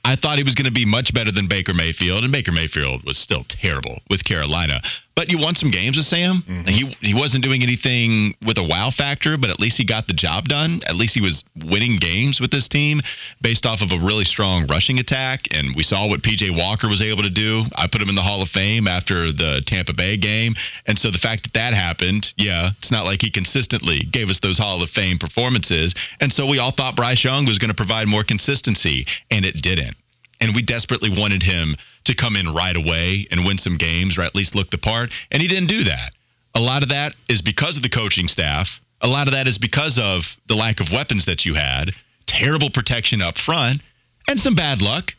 I 0.07 0.15
thought 0.15 0.37
he 0.37 0.45
was 0.45 0.55
going 0.55 0.67
to 0.67 0.71
be 0.71 0.85
much 0.85 1.13
better 1.13 1.33
than 1.33 1.49
Baker 1.49 1.73
Mayfield, 1.73 2.23
and 2.23 2.31
Baker 2.31 2.53
Mayfield 2.53 3.03
was 3.03 3.17
still 3.17 3.43
terrible 3.43 3.99
with 4.09 4.23
Carolina. 4.23 4.79
But 5.17 5.31
you 5.31 5.37
won 5.39 5.55
some 5.55 5.71
games 5.71 5.97
with 5.97 6.05
Sam. 6.05 6.43
Mm-hmm. 6.47 6.67
He 6.67 6.95
he 7.01 7.13
wasn't 7.13 7.43
doing 7.43 7.63
anything 7.63 8.35
with 8.45 8.57
a 8.59 8.63
wow 8.63 8.91
factor, 8.91 9.35
but 9.35 9.49
at 9.49 9.59
least 9.59 9.77
he 9.77 9.83
got 9.83 10.07
the 10.07 10.13
job 10.13 10.47
done. 10.47 10.81
At 10.85 10.95
least 10.95 11.15
he 11.15 11.21
was 11.21 11.43
winning 11.55 11.97
games 11.97 12.39
with 12.39 12.51
this 12.51 12.67
team 12.69 13.01
based 13.41 13.65
off 13.65 13.81
of 13.81 13.91
a 13.91 13.97
really 13.97 14.25
strong 14.25 14.67
rushing 14.67 14.99
attack. 14.99 15.47
And 15.51 15.75
we 15.75 15.81
saw 15.81 16.07
what 16.07 16.21
PJ 16.21 16.55
Walker 16.55 16.87
was 16.87 17.01
able 17.01 17.23
to 17.23 17.31
do. 17.31 17.63
I 17.75 17.87
put 17.87 18.01
him 18.01 18.09
in 18.09 18.15
the 18.15 18.21
Hall 18.21 18.43
of 18.43 18.47
Fame 18.47 18.87
after 18.87 19.33
the 19.33 19.63
Tampa 19.65 19.93
Bay 19.93 20.17
game. 20.17 20.53
And 20.85 20.97
so 20.97 21.09
the 21.09 21.17
fact 21.17 21.43
that 21.43 21.53
that 21.53 21.73
happened, 21.73 22.31
yeah, 22.37 22.69
it's 22.77 22.91
not 22.91 23.03
like 23.03 23.23
he 23.23 23.31
consistently 23.31 24.03
gave 24.03 24.29
us 24.29 24.39
those 24.39 24.59
Hall 24.59 24.83
of 24.83 24.89
Fame 24.91 25.17
performances. 25.17 25.95
And 26.21 26.31
so 26.31 26.45
we 26.45 26.59
all 26.59 26.71
thought 26.71 26.95
Bryce 26.95 27.23
Young 27.23 27.45
was 27.45 27.57
going 27.57 27.71
to 27.71 27.75
provide 27.75 28.07
more 28.07 28.23
consistency, 28.23 29.07
and 29.31 29.45
it 29.45 29.61
didn't 29.61 29.96
and 30.39 30.55
we 30.55 30.61
desperately 30.61 31.09
wanted 31.09 31.43
him 31.43 31.75
to 32.05 32.15
come 32.15 32.35
in 32.35 32.53
right 32.53 32.75
away 32.75 33.27
and 33.31 33.45
win 33.45 33.57
some 33.57 33.77
games 33.77 34.17
or 34.17 34.21
at 34.21 34.35
least 34.35 34.55
look 34.55 34.69
the 34.69 34.77
part. 34.77 35.11
And 35.31 35.41
he 35.41 35.47
didn't 35.47 35.69
do 35.69 35.83
that. 35.85 36.11
A 36.55 36.59
lot 36.59 36.83
of 36.83 36.89
that 36.89 37.13
is 37.29 37.41
because 37.41 37.77
of 37.77 37.83
the 37.83 37.89
coaching 37.89 38.27
staff. 38.27 38.81
A 39.01 39.07
lot 39.07 39.27
of 39.27 39.33
that 39.33 39.47
is 39.47 39.57
because 39.57 39.99
of 39.99 40.23
the 40.47 40.55
lack 40.55 40.79
of 40.79 40.91
weapons 40.91 41.25
that 41.25 41.45
you 41.45 41.53
had 41.53 41.91
terrible 42.25 42.69
protection 42.69 43.21
up 43.21 43.37
front 43.37 43.81
and 44.27 44.39
some 44.39 44.53
bad 44.53 44.81
luck. 44.81 45.13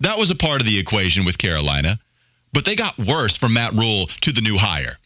That 0.00 0.18
was 0.18 0.30
a 0.30 0.36
part 0.36 0.60
of 0.60 0.66
the 0.66 0.78
equation 0.78 1.24
with 1.24 1.38
carolina. 1.38 1.98
But 2.52 2.64
they 2.64 2.76
got 2.76 2.98
worse 2.98 3.36
from 3.36 3.54
Matt 3.54 3.74
Rhule 3.74 4.08
to 4.22 4.32
the 4.32 4.40
new 4.40 4.56
hire. 4.56 4.96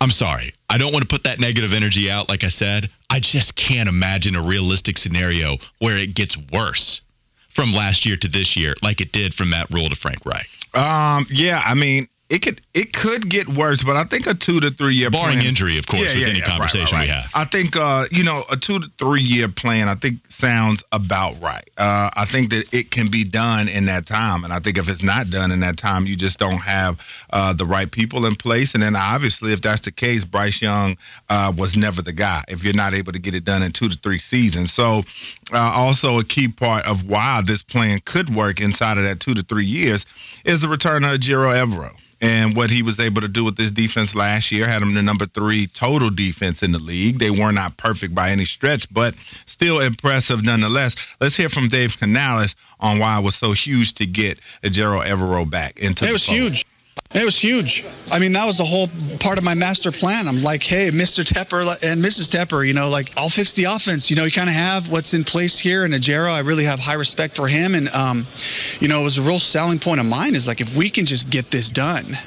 I'm 0.00 0.10
sorry. 0.10 0.52
I 0.68 0.76
don't 0.76 0.92
want 0.92 1.08
to 1.08 1.14
put 1.14 1.24
that 1.24 1.40
negative 1.40 1.72
energy 1.72 2.10
out, 2.10 2.28
like 2.28 2.44
I 2.44 2.48
said. 2.48 2.90
I 3.08 3.20
just 3.20 3.56
can't 3.56 3.88
imagine 3.88 4.34
a 4.34 4.42
realistic 4.42 4.98
scenario 4.98 5.56
where 5.78 5.96
it 5.96 6.14
gets 6.14 6.36
worse 6.52 7.00
from 7.54 7.72
last 7.72 8.04
year 8.04 8.16
to 8.16 8.28
this 8.28 8.56
year, 8.56 8.74
like 8.82 9.00
it 9.00 9.12
did 9.12 9.34
from 9.34 9.50
Matt 9.50 9.70
Rhule 9.70 9.88
to 9.88 9.96
Frank 9.96 10.24
Reich. 10.24 10.48
Um, 10.74 11.26
yeah, 11.30 11.62
I 11.64 11.74
mean, 11.74 12.08
it 12.34 12.42
could 12.42 12.60
it 12.74 12.92
could 12.92 13.30
get 13.30 13.48
worse, 13.48 13.84
but 13.84 13.94
I 13.94 14.02
think 14.04 14.26
a 14.26 14.34
two 14.34 14.58
to 14.58 14.72
three 14.72 14.96
year 14.96 15.08
Barring 15.08 15.38
plan, 15.38 15.46
injury, 15.46 15.78
of 15.78 15.86
course, 15.86 16.12
with 16.12 16.24
any 16.24 16.40
right, 16.40 16.42
conversation 16.42 16.98
right, 16.98 17.06
we 17.06 17.12
right. 17.12 17.22
have. 17.22 17.30
I 17.32 17.44
think 17.44 17.76
uh, 17.76 18.04
you 18.10 18.24
know 18.24 18.42
a 18.50 18.56
two 18.56 18.80
to 18.80 18.88
three 18.98 19.22
year 19.22 19.46
plan. 19.48 19.88
I 19.88 19.94
think 19.94 20.18
sounds 20.28 20.82
about 20.90 21.40
right. 21.40 21.68
Uh, 21.78 22.10
I 22.12 22.26
think 22.26 22.50
that 22.50 22.74
it 22.74 22.90
can 22.90 23.08
be 23.08 23.22
done 23.22 23.68
in 23.68 23.86
that 23.86 24.06
time, 24.06 24.42
and 24.42 24.52
I 24.52 24.58
think 24.58 24.78
if 24.78 24.88
it's 24.88 25.02
not 25.04 25.30
done 25.30 25.52
in 25.52 25.60
that 25.60 25.78
time, 25.78 26.06
you 26.06 26.16
just 26.16 26.40
don't 26.40 26.58
have 26.58 26.98
uh, 27.30 27.54
the 27.54 27.66
right 27.66 27.90
people 27.90 28.26
in 28.26 28.34
place. 28.34 28.74
And 28.74 28.82
then 28.82 28.96
obviously, 28.96 29.52
if 29.52 29.62
that's 29.62 29.82
the 29.82 29.92
case, 29.92 30.24
Bryce 30.24 30.60
Young 30.60 30.96
uh, 31.28 31.52
was 31.56 31.76
never 31.76 32.02
the 32.02 32.12
guy. 32.12 32.42
If 32.48 32.64
you're 32.64 32.74
not 32.74 32.94
able 32.94 33.12
to 33.12 33.20
get 33.20 33.34
it 33.34 33.44
done 33.44 33.62
in 33.62 33.70
two 33.70 33.88
to 33.88 33.96
three 34.02 34.18
seasons, 34.18 34.72
so 34.72 35.04
uh, 35.52 35.56
also 35.56 36.18
a 36.18 36.24
key 36.24 36.48
part 36.48 36.84
of 36.86 37.08
why 37.08 37.42
this 37.46 37.62
plan 37.62 38.00
could 38.04 38.34
work 38.34 38.60
inside 38.60 38.98
of 38.98 39.04
that 39.04 39.20
two 39.20 39.34
to 39.34 39.44
three 39.44 39.66
years 39.66 40.04
is 40.44 40.62
the 40.62 40.68
return 40.68 41.04
of 41.04 41.12
Ejiro 41.20 41.54
Evero 41.54 41.94
and 42.24 42.56
what 42.56 42.70
he 42.70 42.82
was 42.82 42.98
able 43.00 43.20
to 43.20 43.28
do 43.28 43.44
with 43.44 43.56
this 43.56 43.70
defense 43.70 44.14
last 44.14 44.50
year 44.50 44.66
had 44.66 44.80
him 44.80 44.94
the 44.94 45.02
number 45.02 45.26
three 45.26 45.66
total 45.66 46.08
defense 46.08 46.62
in 46.62 46.72
the 46.72 46.78
league. 46.78 47.18
They 47.18 47.30
were 47.30 47.52
not 47.52 47.76
perfect 47.76 48.14
by 48.14 48.30
any 48.30 48.46
stretch, 48.46 48.92
but 48.92 49.14
still 49.44 49.80
impressive 49.80 50.42
nonetheless. 50.42 50.96
Let's 51.20 51.36
hear 51.36 51.50
from 51.50 51.68
Dave 51.68 51.92
Canales 51.98 52.54
on 52.80 52.98
why 52.98 53.18
it 53.18 53.24
was 53.24 53.34
so 53.36 53.52
huge 53.52 53.94
to 53.94 54.06
get 54.06 54.38
Ejiro 54.62 55.04
Evero 55.06 55.48
back 55.48 55.78
into 55.80 56.04
It 56.04 56.08
the 56.08 56.12
was 56.14 56.26
fold. 56.26 56.38
huge. 56.38 56.64
It 57.14 57.24
was 57.24 57.38
huge. 57.38 57.84
I 58.10 58.18
mean, 58.18 58.32
that 58.32 58.44
was 58.44 58.58
the 58.58 58.64
whole 58.64 58.88
part 59.20 59.38
of 59.38 59.44
my 59.44 59.54
master 59.54 59.92
plan. 59.92 60.26
I'm 60.26 60.42
like, 60.42 60.64
hey, 60.64 60.90
Mr. 60.90 61.22
Tepper 61.22 61.62
and 61.80 62.04
Mrs. 62.04 62.28
Tepper, 62.28 62.66
you 62.66 62.74
know, 62.74 62.88
like 62.88 63.12
I'll 63.16 63.30
fix 63.30 63.52
the 63.52 63.64
offense. 63.64 64.10
You 64.10 64.16
know, 64.16 64.24
you 64.24 64.32
kind 64.32 64.48
of 64.48 64.56
have 64.56 64.88
what's 64.90 65.14
in 65.14 65.22
place 65.22 65.56
here. 65.56 65.84
in 65.84 65.92
Ejiro, 65.92 66.28
I 66.28 66.40
really 66.40 66.64
have 66.64 66.80
high 66.80 66.94
respect 66.94 67.36
for 67.36 67.46
him. 67.46 67.76
And, 67.76 67.88
um, 67.90 68.26
you 68.80 68.88
know, 68.88 69.00
it 69.00 69.04
was 69.04 69.18
a 69.18 69.22
real 69.22 69.38
selling 69.38 69.78
point 69.78 70.00
of 70.00 70.06
mine 70.06 70.34
is 70.34 70.48
like, 70.48 70.60
if 70.60 70.76
we 70.76 70.90
can 70.90 71.06
just 71.06 71.30
get 71.30 71.52
this 71.52 71.70
done, 71.70 72.18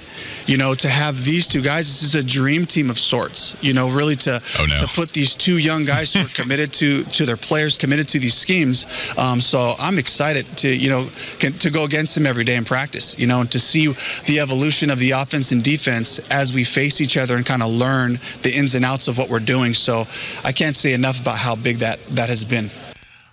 you 0.48 0.58
know, 0.58 0.74
to 0.74 0.88
have 0.90 1.16
these 1.24 1.48
two 1.48 1.62
guys, 1.62 1.86
this 1.88 2.04
is 2.04 2.16
a 2.16 2.24
dream 2.24 2.66
team 2.66 2.90
of 2.90 2.98
sorts. 2.98 3.56
You 3.62 3.74
know, 3.74 3.90
really 3.92 4.16
to 4.16 4.42
Oh, 4.60 4.66
no. 4.66 4.76
to 4.78 4.88
put 4.96 5.12
these 5.14 5.36
two 5.36 5.58
young 5.58 5.86
guys 5.86 6.14
who 6.14 6.22
are 6.22 6.30
committed 6.36 6.74
to 6.74 7.04
to 7.04 7.26
their 7.26 7.38
players, 7.38 7.78
committed 7.78 8.08
to 8.10 8.20
these 8.20 8.36
schemes. 8.36 8.86
Um, 9.18 9.42
so 9.42 9.76
I'm 9.78 10.00
excited 10.00 10.46
to 10.58 10.70
you 10.70 10.90
know 10.90 11.08
can, 11.40 11.54
to 11.60 11.70
go 11.70 11.84
against 11.84 12.16
them 12.16 12.26
every 12.26 12.44
day 12.46 12.56
in 12.56 12.66
practice. 12.66 13.16
You 13.18 13.28
know, 13.28 13.42
and 13.42 13.52
to 13.52 13.60
see 13.60 13.88
the 14.26 14.40
evolution 14.40 14.90
of 14.90 15.00
the 15.00 15.12
offense 15.12 15.52
and 15.52 15.64
defense 15.64 16.20
as 16.30 16.54
we 16.54 16.64
face 16.64 17.02
each 17.02 17.18
other 17.18 17.36
and 17.36 17.46
kind 17.46 17.62
of 17.62 17.70
learn 17.70 18.20
the 18.44 18.52
ins 18.56 18.76
and 18.76 18.86
outs 18.86 19.08
of 19.08 19.18
what 19.18 19.30
we're 19.30 19.40
doing. 19.46 19.74
So 19.74 20.06
I 20.44 20.52
can't 20.54 20.76
say 20.76 20.94
enough 20.94 21.20
about 21.20 21.38
how 21.38 21.56
big 21.56 21.80
that 21.80 22.00
that 22.16 22.30
has 22.30 22.46
been. 22.46 22.72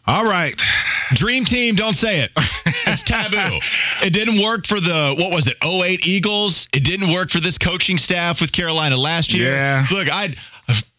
All 0.07 0.25
right. 0.25 0.55
Dream 1.13 1.45
team, 1.45 1.75
don't 1.75 1.95
say 1.95 2.21
it. 2.21 2.31
It's 2.87 3.03
taboo. 3.03 3.59
it 4.03 4.13
didn't 4.13 4.41
work 4.41 4.67
for 4.67 4.79
the 4.79 5.17
what 5.19 5.33
was 5.33 5.49
it? 5.49 5.57
08 5.65 6.07
Eagles. 6.07 6.69
It 6.73 6.85
didn't 6.85 7.13
work 7.13 7.31
for 7.31 7.41
this 7.41 7.59
coaching 7.59 7.99
staff 7.99 8.41
with 8.41 8.53
Carolina 8.53 8.97
last 8.97 9.33
year. 9.35 9.51
Yeah. 9.51 9.87
Look, 9.91 10.09
I'd 10.13 10.37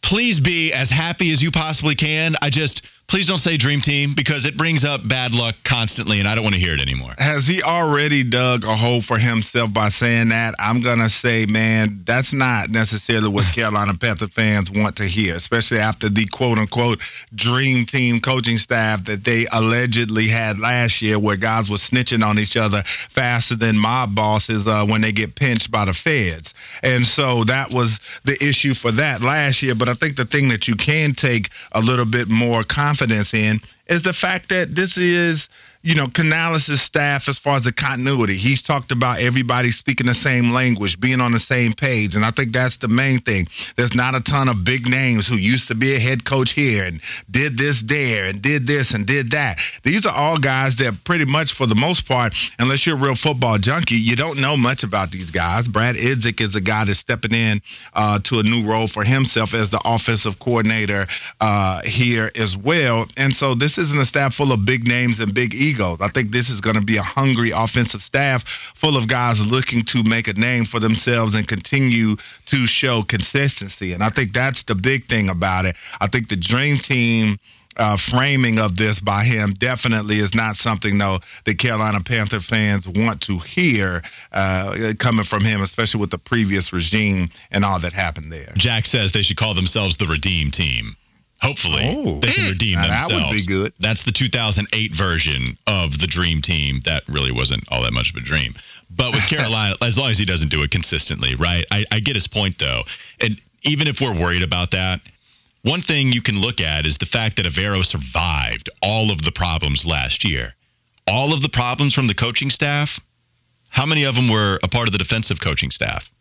please 0.01 0.39
be 0.39 0.73
as 0.73 0.89
happy 0.89 1.31
as 1.31 1.41
you 1.41 1.51
possibly 1.51 1.95
can. 1.95 2.35
I 2.41 2.49
just 2.49 2.85
please 3.07 3.27
don't 3.27 3.39
say 3.39 3.57
dream 3.57 3.81
team 3.81 4.13
because 4.15 4.45
it 4.45 4.57
brings 4.57 4.83
up 4.83 5.07
bad 5.07 5.33
luck 5.33 5.55
constantly 5.63 6.19
and 6.19 6.27
I 6.27 6.33
don't 6.33 6.43
want 6.43 6.55
to 6.55 6.59
hear 6.59 6.73
it 6.73 6.81
anymore. 6.81 7.11
Has 7.17 7.47
he 7.47 7.61
already 7.61 8.23
dug 8.23 8.65
a 8.65 8.75
hole 8.75 9.01
for 9.01 9.19
himself 9.19 9.71
by 9.71 9.89
saying 9.89 10.29
that? 10.29 10.55
I'm 10.57 10.81
going 10.81 10.99
to 10.99 11.09
say, 11.09 11.45
man, 11.45 12.03
that's 12.05 12.33
not 12.33 12.69
necessarily 12.69 13.29
what 13.29 13.45
Carolina 13.55 13.93
Panther 13.93 14.27
fans 14.27 14.71
want 14.71 14.97
to 14.97 15.03
hear, 15.03 15.35
especially 15.35 15.79
after 15.79 16.09
the 16.09 16.25
quote 16.25 16.57
unquote 16.57 16.99
dream 17.33 17.85
team 17.85 18.21
coaching 18.21 18.57
staff 18.57 19.05
that 19.05 19.23
they 19.23 19.45
allegedly 19.51 20.27
had 20.27 20.57
last 20.57 21.01
year, 21.01 21.19
where 21.19 21.37
guys 21.37 21.69
were 21.69 21.77
snitching 21.77 22.25
on 22.25 22.39
each 22.39 22.57
other 22.57 22.83
faster 23.11 23.55
than 23.55 23.77
mob 23.77 24.15
bosses 24.15 24.67
uh, 24.67 24.85
when 24.85 25.01
they 25.01 25.11
get 25.11 25.35
pinched 25.35 25.69
by 25.69 25.85
the 25.85 25.93
feds. 25.93 26.53
And 26.81 27.05
so 27.05 27.43
that 27.45 27.69
was 27.69 27.99
the 28.23 28.33
issue 28.43 28.73
for 28.73 28.91
that 28.93 29.21
last 29.21 29.61
year. 29.61 29.75
But 29.75 29.89
I 29.89 29.93
think 29.93 30.15
the 30.15 30.25
thing 30.25 30.49
that 30.49 30.67
you 30.67 30.75
can 30.75 31.13
take 31.13 31.49
a 31.71 31.81
little 31.81 32.05
bit 32.05 32.27
more 32.27 32.63
confidence 32.63 32.94
in 33.01 33.59
is 33.87 34.03
the 34.03 34.13
fact 34.13 34.49
that 34.49 34.73
this 34.73 34.97
is 34.97 35.49
you 35.85 35.93
know, 35.93 36.07
Canales' 36.07 36.81
staff 36.81 37.29
as 37.29 37.37
far 37.37 37.57
as 37.57 37.63
the 37.63 37.71
continuity. 37.71 38.37
He's 38.37 38.63
talked 38.63 38.91
about 38.91 39.19
everybody 39.19 39.69
speaking 39.69 40.07
the 40.07 40.15
same 40.15 40.49
language, 40.49 40.99
being 40.99 41.21
on 41.21 41.31
the 41.31 41.39
same 41.39 41.73
page. 41.73 42.15
And 42.15 42.25
I 42.25 42.31
think 42.31 42.53
that's 42.53 42.77
the 42.77 42.87
main 42.87 43.19
thing. 43.19 43.45
There's 43.77 43.93
not 43.93 44.15
a 44.15 44.19
ton 44.19 44.49
of 44.49 44.65
big 44.65 44.87
names 44.87 45.27
who 45.27 45.35
used 45.35 45.67
to 45.67 45.75
be 45.75 45.95
a 45.95 45.99
head 45.99 46.25
coach 46.25 46.53
here 46.53 46.85
and 46.85 47.01
did 47.29 47.55
this 47.55 47.83
there 47.83 48.25
and 48.25 48.41
did 48.41 48.65
this 48.65 48.95
and 48.95 49.05
did 49.05 49.29
that. 49.31 49.59
These 49.83 50.07
are 50.07 50.11
all 50.11 50.39
guys 50.39 50.77
that 50.77 51.01
pretty 51.05 51.25
much, 51.25 51.53
for 51.53 51.67
the 51.67 51.75
most 51.75 52.07
part, 52.07 52.33
unless 52.57 52.87
you're 52.87 52.97
a 52.97 52.99
real 52.99 53.15
football 53.15 53.59
junkie, 53.59 53.93
you 53.93 54.15
don't 54.15 54.41
know 54.41 54.57
much 54.57 54.83
about 54.83 55.11
these 55.11 55.29
guys. 55.29 55.67
Brad 55.67 55.97
Idzik 55.97 56.41
is 56.41 56.55
a 56.55 56.61
guy 56.61 56.85
that's 56.85 56.97
stepping 56.97 57.35
in 57.35 57.61
uh, 57.93 58.17
to 58.23 58.39
a 58.39 58.43
new 58.43 58.67
role 58.67 58.87
for 58.87 59.03
himself 59.03 59.53
as 59.53 59.69
the 59.69 59.81
offensive 59.85 60.39
coordinator 60.39 61.05
uh, 61.39 61.83
here 61.83 62.31
as 62.35 62.57
well. 62.57 63.05
And 63.17 63.35
so 63.35 63.53
this 63.53 63.77
isn't 63.77 64.01
a 64.01 64.05
staff 64.05 64.33
full 64.33 64.51
of 64.51 64.65
big 64.65 64.87
names 64.87 65.19
and 65.19 65.31
big 65.31 65.53
egos 65.53 65.74
egos. 65.75 66.01
I 66.01 66.09
think 66.09 66.31
this 66.31 66.49
is 66.49 66.61
going 66.61 66.75
to 66.75 66.81
be 66.81 66.97
a 66.97 67.03
hungry 67.03 67.51
offensive 67.51 68.01
staff 68.01 68.43
full 68.75 68.97
of 68.97 69.07
guys 69.07 69.45
looking 69.45 69.83
to 69.85 70.03
make 70.03 70.27
a 70.27 70.33
name 70.33 70.65
for 70.65 70.79
themselves 70.79 71.35
and 71.35 71.47
continue 71.47 72.15
to 72.47 72.67
show 72.67 73.03
consistency. 73.03 73.93
And 73.93 74.03
I 74.03 74.09
think 74.09 74.33
that's 74.33 74.63
the 74.63 74.75
big 74.75 75.07
thing 75.07 75.29
about 75.29 75.65
it. 75.65 75.75
I 75.99 76.07
think 76.07 76.29
the 76.29 76.37
dream 76.37 76.77
team. 76.77 77.37
Uh, 77.77 77.97
framing 77.97 78.57
of 78.57 78.77
this 78.77 79.01
by 79.01 79.25
him 79.25 79.53
definitely 79.59 80.19
is 80.19 80.33
not 80.33 80.55
something 80.55 80.97
though 80.97 81.19
that 81.43 81.59
Carolina 81.59 81.99
Panther 81.99 82.39
fans 82.39 82.87
want 82.87 83.19
to 83.23 83.37
hear 83.37 84.01
uh, 84.31 84.93
coming 84.97 85.25
from 85.25 85.43
him, 85.43 85.61
especially 85.61 85.99
with 85.99 86.09
the 86.09 86.17
previous 86.17 86.71
regime 86.71 87.29
and 87.51 87.65
all 87.65 87.81
that 87.81 87.91
happened 87.91 88.31
there. 88.31 88.53
Jack 88.55 88.85
says 88.85 89.11
they 89.11 89.23
should 89.23 89.35
call 89.35 89.55
themselves 89.55 89.97
the 89.97 90.07
Redeem 90.07 90.51
Team. 90.51 90.95
Hopefully, 91.45 91.83
oh, 91.85 92.19
they 92.19 92.31
can 92.31 92.43
hmm. 92.45 92.49
redeem 92.49 92.75
themselves. 92.81 93.09
That 93.09 93.27
would 93.27 93.33
be 93.33 93.45
good. 93.45 93.73
That's 93.79 94.03
the 94.03 94.11
2008 94.11 94.95
version 94.95 95.57
of 95.67 95.99
the 95.99 96.07
Dream 96.07 96.41
Team. 96.41 96.81
That 96.85 97.03
really 97.07 97.31
wasn't 97.31 97.63
all 97.69 97.83
that 97.83 97.93
much 97.93 98.09
of 98.09 98.15
a 98.15 98.25
dream. 98.25 98.55
But 98.89 99.13
with 99.13 99.23
Carolina, 99.29 99.75
as 99.81 99.97
long 99.97 100.09
as 100.09 100.17
he 100.17 100.25
doesn't 100.25 100.49
do 100.49 100.63
it 100.63 100.71
consistently, 100.71 101.35
right? 101.35 101.65
I, 101.69 101.85
I 101.91 101.99
get 101.99 102.15
his 102.15 102.27
point 102.27 102.57
though, 102.57 102.81
and 103.21 103.39
even 103.61 103.87
if 103.87 104.01
we're 104.01 104.19
worried 104.19 104.41
about 104.41 104.71
that, 104.71 105.01
one 105.61 105.81
thing 105.81 106.11
you 106.11 106.21
can 106.21 106.39
look 106.39 106.61
at 106.61 106.85
is 106.85 106.97
the 106.97 107.05
fact 107.05 107.37
that 107.37 107.45
Evero 107.45 107.83
survived 107.83 108.69
all 108.81 109.11
of 109.11 109.21
the 109.21 109.31
problems 109.31 109.85
last 109.85 110.23
year. 110.23 110.53
All 111.07 111.33
of 111.33 111.41
the 111.41 111.49
problems 111.49 111.93
from 111.93 112.07
the 112.07 112.15
coaching 112.15 112.49
staff. 112.49 112.99
How 113.69 113.85
many 113.85 114.05
of 114.05 114.15
them 114.15 114.29
were 114.29 114.59
a 114.63 114.67
part 114.67 114.87
of 114.87 114.93
the 114.93 114.97
defensive 114.97 115.39
coaching 115.39 115.69
staff? 115.69 116.11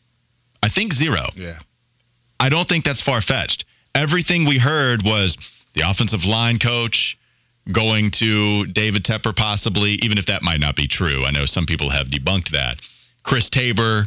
I 0.63 0.69
think 0.69 0.93
zero. 0.93 1.27
Yeah. 1.35 1.59
I 2.41 2.49
don't 2.49 2.69
think 2.69 2.85
that's 2.85 3.01
far 3.01 3.21
fetched 3.21 3.65
everything 3.95 4.47
we 4.47 4.59
heard 4.59 5.03
was 5.03 5.39
the 5.75 5.89
offensive 5.89 6.25
line 6.25 6.59
coach 6.59 7.19
going 7.71 8.11
to 8.11 8.67
David 8.67 9.05
Tepper, 9.05 9.35
possibly, 9.35 9.93
even 10.03 10.19
if 10.19 10.27
that 10.27 10.43
might 10.43 10.61
not 10.61 10.77
be 10.77 10.87
true. 10.87 11.25
I 11.25 11.31
know 11.31 11.47
some 11.47 11.67
people 11.67 11.91
have 11.91 12.09
debunked 12.09 12.51
that. 12.51 12.79
Chris 13.23 13.49
Tabor, 13.49 14.05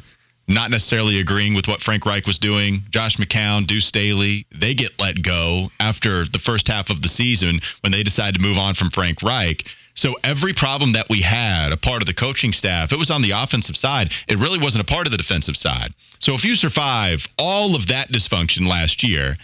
not 0.47 0.69
necessarily 0.69 1.19
agreeing 1.19 1.55
with 1.55 1.67
what 1.67 1.81
Frank 1.81 2.05
Reich 2.05 2.27
was 2.27 2.37
doing. 2.37 2.83
Josh 2.91 3.17
McCown, 3.17 3.65
Deuce 3.65 3.85
Staley, 3.85 4.45
they 4.51 4.75
get 4.75 4.99
let 4.99 5.21
go 5.23 5.71
after 5.79 6.23
the 6.25 6.39
first 6.39 6.67
half 6.67 6.89
of 6.89 7.01
the 7.01 7.09
season 7.09 7.59
when 7.81 7.91
they 7.91 8.03
decide 8.03 8.35
to 8.35 8.41
move 8.41 8.57
on 8.57 8.75
from 8.75 8.91
Frank 8.91 9.23
Reich. 9.23 9.63
So 9.95 10.15
every 10.23 10.53
problem 10.53 10.93
that 10.93 11.09
we 11.09 11.21
had, 11.21 11.71
a 11.73 11.77
part 11.77 12.03
of 12.03 12.05
the 12.05 12.13
coaching 12.13 12.53
staff, 12.53 12.93
it 12.93 12.99
was 12.99 13.09
on 13.09 13.23
the 13.23 13.31
offensive 13.31 13.75
side. 13.75 14.13
It 14.27 14.37
really 14.37 14.59
wasn't 14.59 14.87
a 14.87 14.93
part 14.93 15.07
of 15.07 15.11
the 15.11 15.17
defensive 15.17 15.57
side. 15.57 15.89
So 16.19 16.35
if 16.35 16.45
you 16.45 16.53
survive 16.53 17.27
all 17.39 17.75
of 17.75 17.87
that 17.87 18.09
dysfunction 18.09 18.67
last 18.67 19.03
year, 19.03 19.35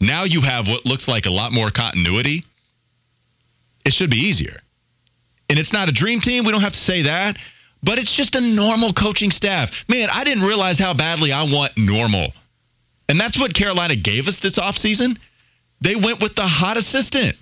now 0.00 0.24
you 0.24 0.40
have 0.40 0.66
what 0.66 0.86
looks 0.86 1.08
like 1.08 1.26
a 1.26 1.30
lot 1.30 1.52
more 1.52 1.70
continuity. 1.70 2.44
It 3.84 3.92
should 3.92 4.10
be 4.10 4.16
easier. 4.28 4.56
And 5.48 5.58
it's 5.58 5.72
not 5.72 5.88
a 5.88 5.92
dream 5.92 6.20
team. 6.20 6.44
We 6.44 6.52
don't 6.52 6.60
have 6.60 6.72
to 6.72 6.78
say 6.78 7.02
that. 7.02 7.36
But 7.82 7.98
it's 7.98 8.14
just 8.14 8.34
a 8.34 8.40
normal 8.40 8.92
coaching 8.92 9.30
staff. 9.30 9.70
Man, 9.88 10.08
I 10.12 10.24
didn't 10.24 10.44
realize 10.44 10.78
how 10.78 10.94
badly 10.94 11.32
I 11.32 11.44
want 11.44 11.72
normal. 11.76 12.32
And 13.08 13.18
that's 13.18 13.38
what 13.38 13.54
Carolina 13.54 13.96
gave 13.96 14.28
us 14.28 14.38
this 14.38 14.58
offseason. 14.58 15.18
They 15.80 15.96
went 15.96 16.22
with 16.22 16.34
the 16.34 16.46
hot 16.46 16.76
assistant. 16.76 17.36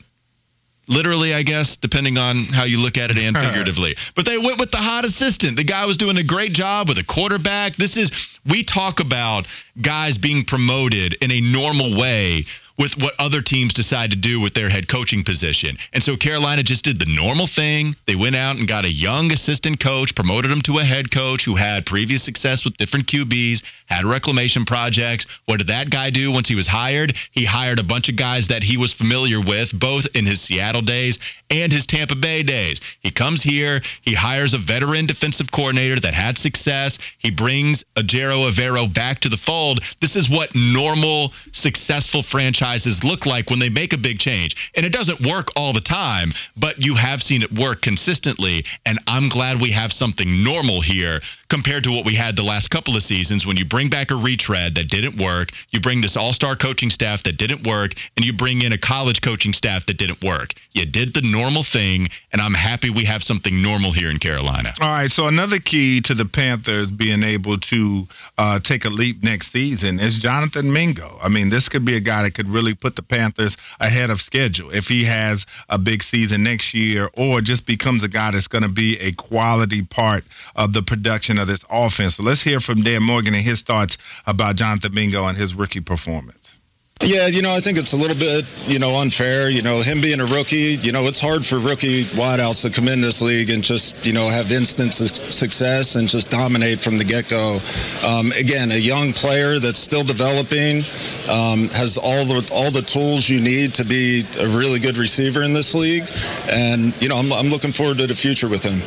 Literally, 0.88 1.34
I 1.34 1.42
guess, 1.42 1.76
depending 1.76 2.16
on 2.18 2.44
how 2.44 2.64
you 2.64 2.78
look 2.78 2.96
at 2.96 3.10
it 3.10 3.18
and 3.18 3.36
figuratively. 3.46 3.96
But 4.16 4.26
they 4.26 4.38
went 4.38 4.58
with 4.58 4.70
the 4.70 4.78
hot 4.78 5.04
assistant. 5.04 5.56
The 5.56 5.64
guy 5.64 5.86
was 5.86 5.96
doing 5.96 6.16
a 6.16 6.24
great 6.24 6.52
job 6.52 6.88
with 6.88 6.98
a 6.98 7.04
quarterback. 7.04 7.76
This 7.76 7.96
is, 7.96 8.10
we 8.46 8.64
talk 8.64 9.00
about 9.00 9.46
guys 9.80 10.18
being 10.18 10.44
promoted 10.44 11.14
in 11.20 11.30
a 11.30 11.40
normal 11.40 11.98
way 11.98 12.44
with 12.78 12.96
what 12.98 13.14
other 13.18 13.42
teams 13.42 13.74
decide 13.74 14.10
to 14.12 14.16
do 14.16 14.40
with 14.40 14.54
their 14.54 14.68
head 14.68 14.88
coaching 14.88 15.24
position. 15.24 15.76
And 15.92 16.02
so 16.02 16.16
Carolina 16.16 16.62
just 16.62 16.84
did 16.84 16.98
the 16.98 17.06
normal 17.06 17.46
thing. 17.46 17.96
They 18.06 18.14
went 18.14 18.36
out 18.36 18.56
and 18.56 18.68
got 18.68 18.84
a 18.84 18.92
young 18.92 19.32
assistant 19.32 19.80
coach, 19.80 20.14
promoted 20.14 20.50
him 20.50 20.62
to 20.62 20.78
a 20.78 20.84
head 20.84 21.10
coach 21.10 21.44
who 21.44 21.56
had 21.56 21.86
previous 21.86 22.22
success 22.22 22.64
with 22.64 22.76
different 22.76 23.06
QBs, 23.06 23.62
had 23.86 24.04
reclamation 24.04 24.64
projects. 24.64 25.26
What 25.46 25.58
did 25.58 25.68
that 25.68 25.90
guy 25.90 26.10
do 26.10 26.30
once 26.30 26.48
he 26.48 26.54
was 26.54 26.68
hired? 26.68 27.16
He 27.32 27.44
hired 27.44 27.80
a 27.80 27.84
bunch 27.84 28.08
of 28.08 28.16
guys 28.16 28.48
that 28.48 28.62
he 28.62 28.76
was 28.76 28.94
familiar 28.94 29.40
with, 29.40 29.78
both 29.78 30.06
in 30.14 30.24
his 30.24 30.40
Seattle 30.40 30.82
days 30.82 31.18
and 31.50 31.72
his 31.72 31.86
Tampa 31.86 32.14
Bay 32.14 32.42
days. 32.42 32.80
He 33.00 33.10
comes 33.10 33.42
here, 33.42 33.80
he 34.02 34.14
hires 34.14 34.54
a 34.54 34.58
veteran 34.58 35.06
defensive 35.06 35.50
coordinator 35.50 35.98
that 36.00 36.14
had 36.14 36.38
success. 36.38 36.98
He 37.18 37.30
brings 37.30 37.84
Ejiro 37.96 38.50
Evero 38.50 38.92
back 38.92 39.20
to 39.20 39.28
the 39.28 39.36
fold. 39.36 39.80
This 40.00 40.14
is 40.14 40.30
what 40.30 40.54
normal, 40.54 41.32
successful 41.52 42.22
franchise 42.22 42.67
franchises 42.68 43.02
look 43.02 43.26
like 43.26 43.50
when 43.50 43.58
they 43.58 43.70
make 43.70 43.92
a 43.92 43.98
big 43.98 44.18
change. 44.18 44.72
And 44.74 44.84
it 44.84 44.92
doesn't 44.92 45.26
work 45.26 45.48
all 45.56 45.72
the 45.72 45.80
time, 45.80 46.32
but 46.56 46.78
you 46.78 46.94
have 46.96 47.22
seen 47.22 47.42
it 47.42 47.52
work 47.52 47.80
consistently. 47.82 48.64
And 48.84 48.98
I'm 49.06 49.28
glad 49.28 49.60
we 49.60 49.72
have 49.72 49.92
something 49.92 50.44
normal 50.44 50.80
here 50.80 51.20
compared 51.48 51.84
to 51.84 51.90
what 51.90 52.04
we 52.04 52.14
had 52.14 52.36
the 52.36 52.42
last 52.42 52.70
couple 52.70 52.94
of 52.94 53.02
seasons 53.02 53.46
when 53.46 53.56
you 53.56 53.64
bring 53.64 53.88
back 53.88 54.10
a 54.10 54.14
retread 54.14 54.74
that 54.74 54.88
didn't 54.88 55.20
work, 55.20 55.48
you 55.70 55.80
bring 55.80 56.00
this 56.00 56.16
all 56.16 56.32
star 56.32 56.56
coaching 56.56 56.90
staff 56.90 57.22
that 57.24 57.38
didn't 57.38 57.66
work, 57.66 57.92
and 58.16 58.24
you 58.24 58.32
bring 58.32 58.62
in 58.62 58.72
a 58.72 58.78
college 58.78 59.22
coaching 59.22 59.52
staff 59.52 59.86
that 59.86 59.96
didn't 59.96 60.22
work. 60.22 60.50
You 60.72 60.84
did 60.84 61.14
the 61.14 61.22
normal 61.22 61.64
thing, 61.64 62.08
and 62.32 62.42
I'm 62.42 62.54
happy 62.54 62.90
we 62.90 63.06
have 63.06 63.22
something 63.22 63.62
normal 63.62 63.92
here 63.92 64.10
in 64.10 64.18
Carolina. 64.18 64.72
All 64.80 64.88
right, 64.88 65.10
so 65.10 65.26
another 65.26 65.58
key 65.58 66.00
to 66.02 66.14
the 66.14 66.26
Panthers 66.26 66.90
being 66.90 67.22
able 67.22 67.58
to 67.58 68.06
uh, 68.36 68.60
take 68.60 68.84
a 68.84 68.90
leap 68.90 69.22
next 69.22 69.52
season 69.52 70.00
is 70.00 70.18
Jonathan 70.18 70.72
Mingo. 70.72 71.18
I 71.22 71.28
mean, 71.28 71.48
this 71.48 71.68
could 71.68 71.84
be 71.84 71.96
a 71.96 72.00
guy 72.00 72.22
that 72.22 72.34
could 72.34 72.48
really 72.48 72.57
put 72.74 72.96
the 72.96 73.02
Panthers 73.02 73.56
ahead 73.80 74.10
of 74.10 74.20
schedule 74.20 74.70
if 74.70 74.86
he 74.86 75.04
has 75.04 75.46
a 75.68 75.78
big 75.78 76.02
season 76.02 76.42
next 76.42 76.74
year 76.74 77.08
or 77.14 77.40
just 77.40 77.66
becomes 77.66 78.02
a 78.02 78.08
guy 78.08 78.30
that's 78.30 78.48
going 78.48 78.62
to 78.62 78.68
be 78.68 78.98
a 78.98 79.12
quality 79.12 79.82
part 79.82 80.24
of 80.54 80.72
the 80.72 80.82
production 80.82 81.38
of 81.38 81.46
this 81.46 81.64
offense. 81.70 82.16
So 82.16 82.22
let's 82.22 82.42
hear 82.42 82.60
from 82.60 82.82
Dan 82.82 83.02
Morgan 83.02 83.34
and 83.34 83.44
his 83.44 83.62
thoughts 83.62 83.98
about 84.26 84.56
Jonathan 84.56 84.94
Mingo 84.94 85.24
and 85.24 85.36
his 85.36 85.54
rookie 85.54 85.80
performance. 85.80 86.57
Yeah, 87.00 87.28
you 87.28 87.42
know, 87.42 87.54
I 87.54 87.60
think 87.60 87.78
it's 87.78 87.92
a 87.92 87.96
little 87.96 88.18
bit, 88.18 88.44
you 88.66 88.80
know, 88.80 88.96
unfair. 88.96 89.48
You 89.48 89.62
know, 89.62 89.82
him 89.82 90.00
being 90.00 90.18
a 90.18 90.26
rookie, 90.26 90.78
you 90.82 90.90
know, 90.90 91.06
it's 91.06 91.20
hard 91.20 91.46
for 91.46 91.56
rookie 91.60 92.04
wideouts 92.04 92.62
to 92.62 92.70
come 92.70 92.88
in 92.88 93.00
this 93.00 93.22
league 93.22 93.50
and 93.50 93.62
just, 93.62 94.04
you 94.04 94.12
know, 94.12 94.28
have 94.28 94.50
instant 94.50 94.94
success 94.94 95.94
and 95.94 96.08
just 96.08 96.28
dominate 96.28 96.80
from 96.80 96.98
the 96.98 97.04
get 97.04 97.28
go. 97.30 97.60
Um, 98.02 98.32
again, 98.32 98.72
a 98.72 98.76
young 98.76 99.12
player 99.12 99.60
that's 99.60 99.78
still 99.80 100.02
developing, 100.02 100.82
um, 101.30 101.68
has 101.70 101.98
all 102.02 102.26
the 102.26 102.50
all 102.50 102.72
the 102.72 102.82
tools 102.82 103.28
you 103.28 103.40
need 103.40 103.74
to 103.74 103.84
be 103.84 104.24
a 104.36 104.48
really 104.48 104.80
good 104.80 104.98
receiver 104.98 105.44
in 105.44 105.54
this 105.54 105.74
league, 105.74 106.04
and 106.50 107.00
you 107.00 107.08
know, 107.08 107.14
I'm, 107.14 107.32
I'm 107.32 107.46
looking 107.46 107.72
forward 107.72 107.98
to 107.98 108.08
the 108.08 108.16
future 108.16 108.48
with 108.48 108.64
him. 108.64 108.82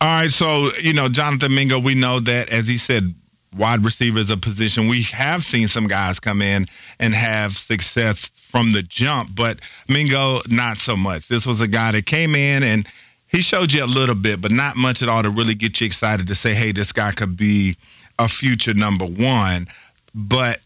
All 0.00 0.08
right, 0.08 0.30
so 0.30 0.70
you 0.80 0.94
know 0.94 1.10
Jonathan 1.10 1.54
Mingo, 1.54 1.78
we 1.78 1.94
know 1.94 2.20
that 2.20 2.48
as 2.48 2.66
he 2.66 2.78
said, 2.78 3.14
wide 3.56 3.84
receiver 3.84 4.18
is 4.18 4.30
a 4.30 4.36
position 4.36 4.88
we 4.88 5.02
have 5.12 5.42
seen 5.42 5.68
some 5.68 5.86
guys 5.88 6.20
come 6.20 6.42
in 6.42 6.66
and 6.98 7.14
have 7.14 7.52
success 7.52 8.30
from 8.50 8.72
the 8.72 8.82
jump, 8.82 9.30
but 9.34 9.60
Mingo 9.88 10.40
not 10.48 10.78
so 10.78 10.96
much. 10.96 11.28
This 11.28 11.46
was 11.46 11.60
a 11.60 11.68
guy 11.68 11.92
that 11.92 12.06
came 12.06 12.34
in 12.34 12.62
and 12.62 12.86
he 13.28 13.42
showed 13.42 13.72
you 13.72 13.84
a 13.84 13.86
little 13.86 14.14
bit, 14.14 14.40
but 14.40 14.50
not 14.50 14.76
much 14.76 15.02
at 15.02 15.08
all 15.08 15.22
to 15.22 15.30
really 15.30 15.54
get 15.54 15.80
you 15.80 15.86
excited 15.86 16.28
to 16.28 16.34
say, 16.34 16.54
hey, 16.54 16.72
this 16.72 16.92
guy 16.92 17.12
could 17.12 17.36
be 17.36 17.76
a 18.18 18.28
future 18.28 18.74
number 18.74 19.06
one. 19.06 19.68
But 20.14 20.58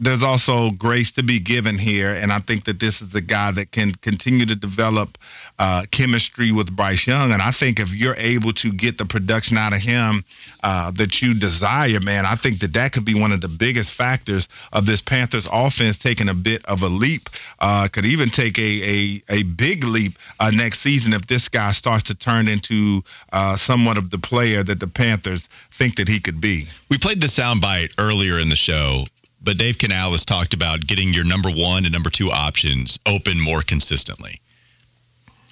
there's 0.00 0.22
also 0.22 0.70
grace 0.70 1.12
to 1.12 1.24
be 1.24 1.40
given 1.40 1.76
here, 1.76 2.12
and 2.12 2.32
I 2.32 2.38
think 2.38 2.66
that 2.66 2.78
this 2.78 3.02
is 3.02 3.14
a 3.16 3.20
guy 3.20 3.50
that 3.52 3.72
can 3.72 3.92
continue 3.92 4.46
to 4.46 4.54
develop 4.54 5.18
uh, 5.58 5.86
chemistry 5.90 6.52
with 6.52 6.74
Bryce 6.74 7.06
Young. 7.06 7.32
And 7.32 7.42
I 7.42 7.50
think 7.50 7.80
if 7.80 7.92
you're 7.92 8.14
able 8.14 8.52
to 8.54 8.72
get 8.72 8.96
the 8.96 9.06
production 9.06 9.56
out 9.56 9.72
of 9.72 9.80
him 9.80 10.24
uh, 10.62 10.92
that 10.92 11.20
you 11.20 11.34
desire, 11.34 11.98
man, 11.98 12.26
I 12.26 12.36
think 12.36 12.60
that 12.60 12.74
that 12.74 12.92
could 12.92 13.04
be 13.04 13.20
one 13.20 13.32
of 13.32 13.40
the 13.40 13.48
biggest 13.48 13.94
factors 13.94 14.48
of 14.72 14.86
this 14.86 15.00
Panthers 15.00 15.48
offense 15.50 15.98
taking 15.98 16.28
a 16.28 16.34
bit 16.34 16.64
of 16.66 16.82
a 16.82 16.88
leap. 16.88 17.28
Uh, 17.58 17.88
could 17.92 18.04
even 18.04 18.30
take 18.30 18.58
a 18.58 18.68
a, 18.78 19.22
a 19.28 19.42
big 19.42 19.82
leap 19.82 20.12
uh, 20.38 20.52
next 20.52 20.80
season 20.80 21.12
if 21.12 21.26
this 21.26 21.48
guy 21.48 21.72
starts 21.72 22.04
to 22.04 22.14
turn 22.14 22.46
into 22.46 23.02
uh, 23.32 23.56
somewhat 23.56 23.96
of 23.96 24.10
the 24.10 24.18
player 24.18 24.62
that 24.62 24.78
the 24.78 24.86
Panthers 24.86 25.48
think 25.76 25.96
that 25.96 26.06
he 26.06 26.20
could 26.20 26.40
be. 26.40 26.66
We 26.88 26.98
played 26.98 27.20
the 27.20 27.26
soundbite 27.26 27.94
earlier 27.98 28.38
in 28.38 28.48
the 28.48 28.56
show 28.56 29.04
but 29.40 29.58
Dave 29.58 29.78
Canales 29.78 30.24
talked 30.24 30.54
about 30.54 30.86
getting 30.86 31.12
your 31.12 31.24
number 31.24 31.50
one 31.50 31.84
and 31.84 31.92
number 31.92 32.10
two 32.10 32.30
options 32.30 32.98
open 33.06 33.40
more 33.40 33.62
consistently. 33.62 34.40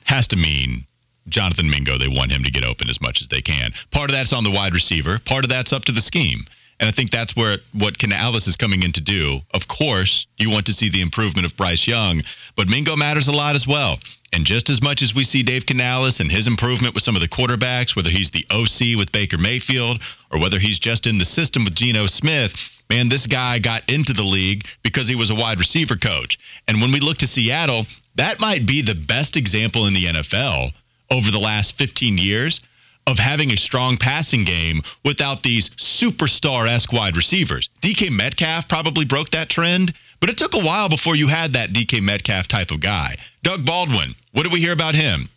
Has 0.04 0.28
to 0.28 0.36
mean 0.36 0.86
Jonathan 1.28 1.68
Mingo, 1.68 1.98
they 1.98 2.08
want 2.08 2.32
him 2.32 2.44
to 2.44 2.50
get 2.50 2.64
open 2.64 2.88
as 2.88 3.00
much 3.00 3.20
as 3.20 3.28
they 3.28 3.42
can. 3.42 3.72
Part 3.90 4.10
of 4.10 4.14
that's 4.14 4.32
on 4.32 4.44
the 4.44 4.50
wide 4.50 4.74
receiver. 4.74 5.18
Part 5.24 5.44
of 5.44 5.50
that's 5.50 5.72
up 5.72 5.84
to 5.86 5.92
the 5.92 6.00
scheme. 6.00 6.46
And 6.78 6.88
I 6.88 6.92
think 6.92 7.10
that's 7.10 7.34
where 7.34 7.58
what 7.72 7.98
Canales 7.98 8.46
is 8.46 8.56
coming 8.56 8.82
in 8.82 8.92
to 8.92 9.00
do. 9.00 9.40
Of 9.52 9.66
course, 9.66 10.26
you 10.36 10.50
want 10.50 10.66
to 10.66 10.74
see 10.74 10.90
the 10.90 11.00
improvement 11.00 11.46
of 11.46 11.56
Bryce 11.56 11.86
Young, 11.88 12.22
but 12.54 12.68
Mingo 12.68 12.96
matters 12.96 13.28
a 13.28 13.32
lot 13.32 13.56
as 13.56 13.66
well. 13.66 13.98
And 14.32 14.44
just 14.44 14.68
as 14.68 14.82
much 14.82 15.00
as 15.00 15.14
we 15.14 15.24
see 15.24 15.42
Dave 15.42 15.64
Canales 15.64 16.20
and 16.20 16.30
his 16.30 16.46
improvement 16.46 16.94
with 16.94 17.02
some 17.02 17.16
of 17.16 17.22
the 17.22 17.28
quarterbacks, 17.28 17.96
whether 17.96 18.10
he's 18.10 18.32
the 18.32 18.44
OC 18.50 18.98
with 18.98 19.12
Baker 19.12 19.38
Mayfield 19.38 20.02
or 20.30 20.38
whether 20.38 20.58
he's 20.58 20.78
just 20.78 21.06
in 21.06 21.16
the 21.16 21.24
system 21.24 21.64
with 21.64 21.74
Geno 21.74 22.06
Smith, 22.06 22.52
man, 22.90 23.08
this 23.08 23.26
guy 23.26 23.58
got 23.58 23.88
into 23.88 24.12
the 24.12 24.22
league 24.22 24.66
because 24.82 25.08
he 25.08 25.14
was 25.14 25.30
a 25.30 25.34
wide 25.34 25.58
receiver 25.58 25.96
coach. 25.96 26.38
And 26.68 26.82
when 26.82 26.92
we 26.92 27.00
look 27.00 27.18
to 27.18 27.26
Seattle, 27.26 27.86
that 28.16 28.40
might 28.40 28.66
be 28.66 28.82
the 28.82 28.94
best 28.94 29.36
example 29.36 29.86
in 29.86 29.94
the 29.94 30.04
NFL 30.04 30.72
over 31.10 31.30
the 31.30 31.38
last 31.38 31.78
15 31.78 32.18
years 32.18 32.60
of 33.06 33.18
having 33.18 33.52
a 33.52 33.56
strong 33.56 33.96
passing 33.96 34.44
game 34.44 34.82
without 35.04 35.42
these 35.42 35.70
superstar 35.70 36.68
esque 36.68 36.92
wide 36.92 37.16
receivers. 37.16 37.70
DK 37.80 38.10
Metcalf 38.10 38.68
probably 38.68 39.04
broke 39.04 39.30
that 39.30 39.48
trend, 39.48 39.94
but 40.20 40.30
it 40.30 40.38
took 40.38 40.54
a 40.54 40.64
while 40.64 40.88
before 40.88 41.14
you 41.14 41.28
had 41.28 41.52
that 41.52 41.70
DK 41.70 42.02
Metcalf 42.02 42.48
type 42.48 42.70
of 42.70 42.80
guy. 42.80 43.16
Doug 43.42 43.64
Baldwin, 43.64 44.14
what 44.32 44.42
did 44.42 44.52
we 44.52 44.60
hear 44.60 44.72
about 44.72 44.94
him? 44.94 45.28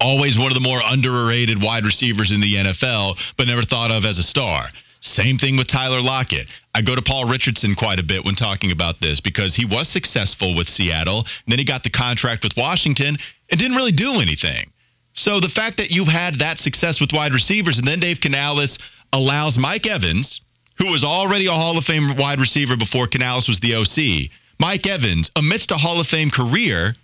Always 0.00 0.38
one 0.38 0.48
of 0.48 0.54
the 0.54 0.60
more 0.60 0.80
underrated 0.84 1.62
wide 1.62 1.84
receivers 1.84 2.32
in 2.32 2.40
the 2.40 2.54
NFL, 2.54 3.18
but 3.36 3.48
never 3.48 3.62
thought 3.62 3.90
of 3.90 4.04
as 4.04 4.18
a 4.18 4.22
star. 4.22 4.64
Same 5.00 5.38
thing 5.38 5.56
with 5.56 5.68
Tyler 5.68 6.02
Lockett. 6.02 6.48
I 6.74 6.82
go 6.82 6.94
to 6.94 7.02
Paul 7.02 7.28
Richardson 7.28 7.74
quite 7.74 8.00
a 8.00 8.04
bit 8.04 8.24
when 8.24 8.34
talking 8.34 8.72
about 8.72 9.00
this 9.00 9.20
because 9.20 9.54
he 9.54 9.64
was 9.64 9.88
successful 9.88 10.56
with 10.56 10.68
Seattle, 10.68 11.26
then 11.46 11.58
he 11.58 11.64
got 11.64 11.84
the 11.84 11.90
contract 11.90 12.42
with 12.42 12.56
Washington 12.56 13.16
and 13.50 13.60
didn't 13.60 13.76
really 13.76 13.92
do 13.92 14.20
anything. 14.20 14.72
So 15.18 15.40
the 15.40 15.48
fact 15.48 15.78
that 15.78 15.90
you've 15.90 16.06
had 16.06 16.36
that 16.36 16.60
success 16.60 17.00
with 17.00 17.12
wide 17.12 17.34
receivers, 17.34 17.78
and 17.78 17.86
then 17.86 17.98
Dave 17.98 18.20
Canales 18.20 18.78
allows 19.12 19.58
Mike 19.58 19.84
Evans, 19.84 20.40
who 20.78 20.92
was 20.92 21.02
already 21.02 21.46
a 21.46 21.50
Hall 21.50 21.76
of 21.76 21.84
Fame 21.84 22.16
wide 22.16 22.38
receiver 22.38 22.76
before 22.76 23.08
Canales 23.08 23.48
was 23.48 23.58
the 23.58 23.74
OC, 23.74 24.30
Mike 24.60 24.86
Evans, 24.86 25.32
amidst 25.34 25.72
a 25.72 25.76
Hall 25.76 26.00
of 26.00 26.06
Fame 26.06 26.30
career, 26.30 26.94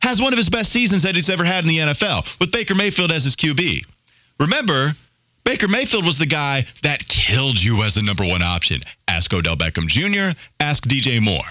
has 0.00 0.22
one 0.22 0.32
of 0.32 0.38
his 0.38 0.50
best 0.50 0.70
seasons 0.70 1.02
that 1.02 1.16
he's 1.16 1.28
ever 1.28 1.44
had 1.44 1.64
in 1.64 1.68
the 1.68 1.78
NFL 1.78 2.38
with 2.38 2.52
Baker 2.52 2.76
Mayfield 2.76 3.10
as 3.10 3.24
his 3.24 3.34
QB. 3.34 3.84
Remember, 4.38 4.92
Baker 5.44 5.66
Mayfield 5.66 6.06
was 6.06 6.18
the 6.18 6.26
guy 6.26 6.66
that 6.84 7.08
killed 7.08 7.60
you 7.60 7.82
as 7.82 7.96
the 7.96 8.02
number 8.02 8.24
one 8.24 8.42
option. 8.42 8.82
Ask 9.08 9.32
Odell 9.34 9.56
Beckham 9.56 9.88
Jr., 9.88 10.38
ask 10.60 10.84
DJ 10.84 11.20
Moore. 11.20 11.42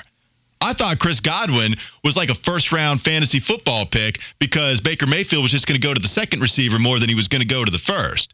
I 0.63 0.71
thought 0.71 0.97
Chris 0.97 1.19
Godwin 1.19 1.75
was 2.05 2.15
like 2.15 2.29
a 2.29 2.35
first 2.35 2.71
round 2.71 3.01
fantasy 3.01 3.41
football 3.41 3.85
pick 3.85 4.19
because 4.39 4.79
Baker 4.79 5.05
Mayfield 5.05 5.43
was 5.43 5.51
just 5.51 5.67
going 5.67 5.79
to 5.79 5.85
go 5.85 5.93
to 5.93 5.99
the 5.99 6.07
second 6.07 6.39
receiver 6.39 6.79
more 6.79 6.99
than 6.99 7.09
he 7.09 7.15
was 7.15 7.27
going 7.27 7.41
to 7.41 7.47
go 7.47 7.65
to 7.65 7.71
the 7.71 7.77
first. 7.77 8.33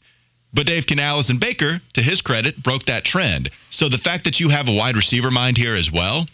But 0.54 0.68
Dave 0.68 0.86
Canales 0.86 1.32
and 1.32 1.40
Baker, 1.40 1.82
to 1.94 2.02
his 2.04 2.22
credit, 2.22 2.62
broke 2.62 2.86
that 2.86 3.04
trend. 3.04 3.50
So 3.72 3.90
the 3.90 3.98
fact 3.98 4.26
that 4.26 4.40
you 4.40 4.50
have 4.50 4.70
a 4.70 4.74
wide 4.74 4.96
receiver 4.96 5.32
mind 5.32 5.58
here 5.58 5.76
as 5.76 5.92
well, 5.92 6.28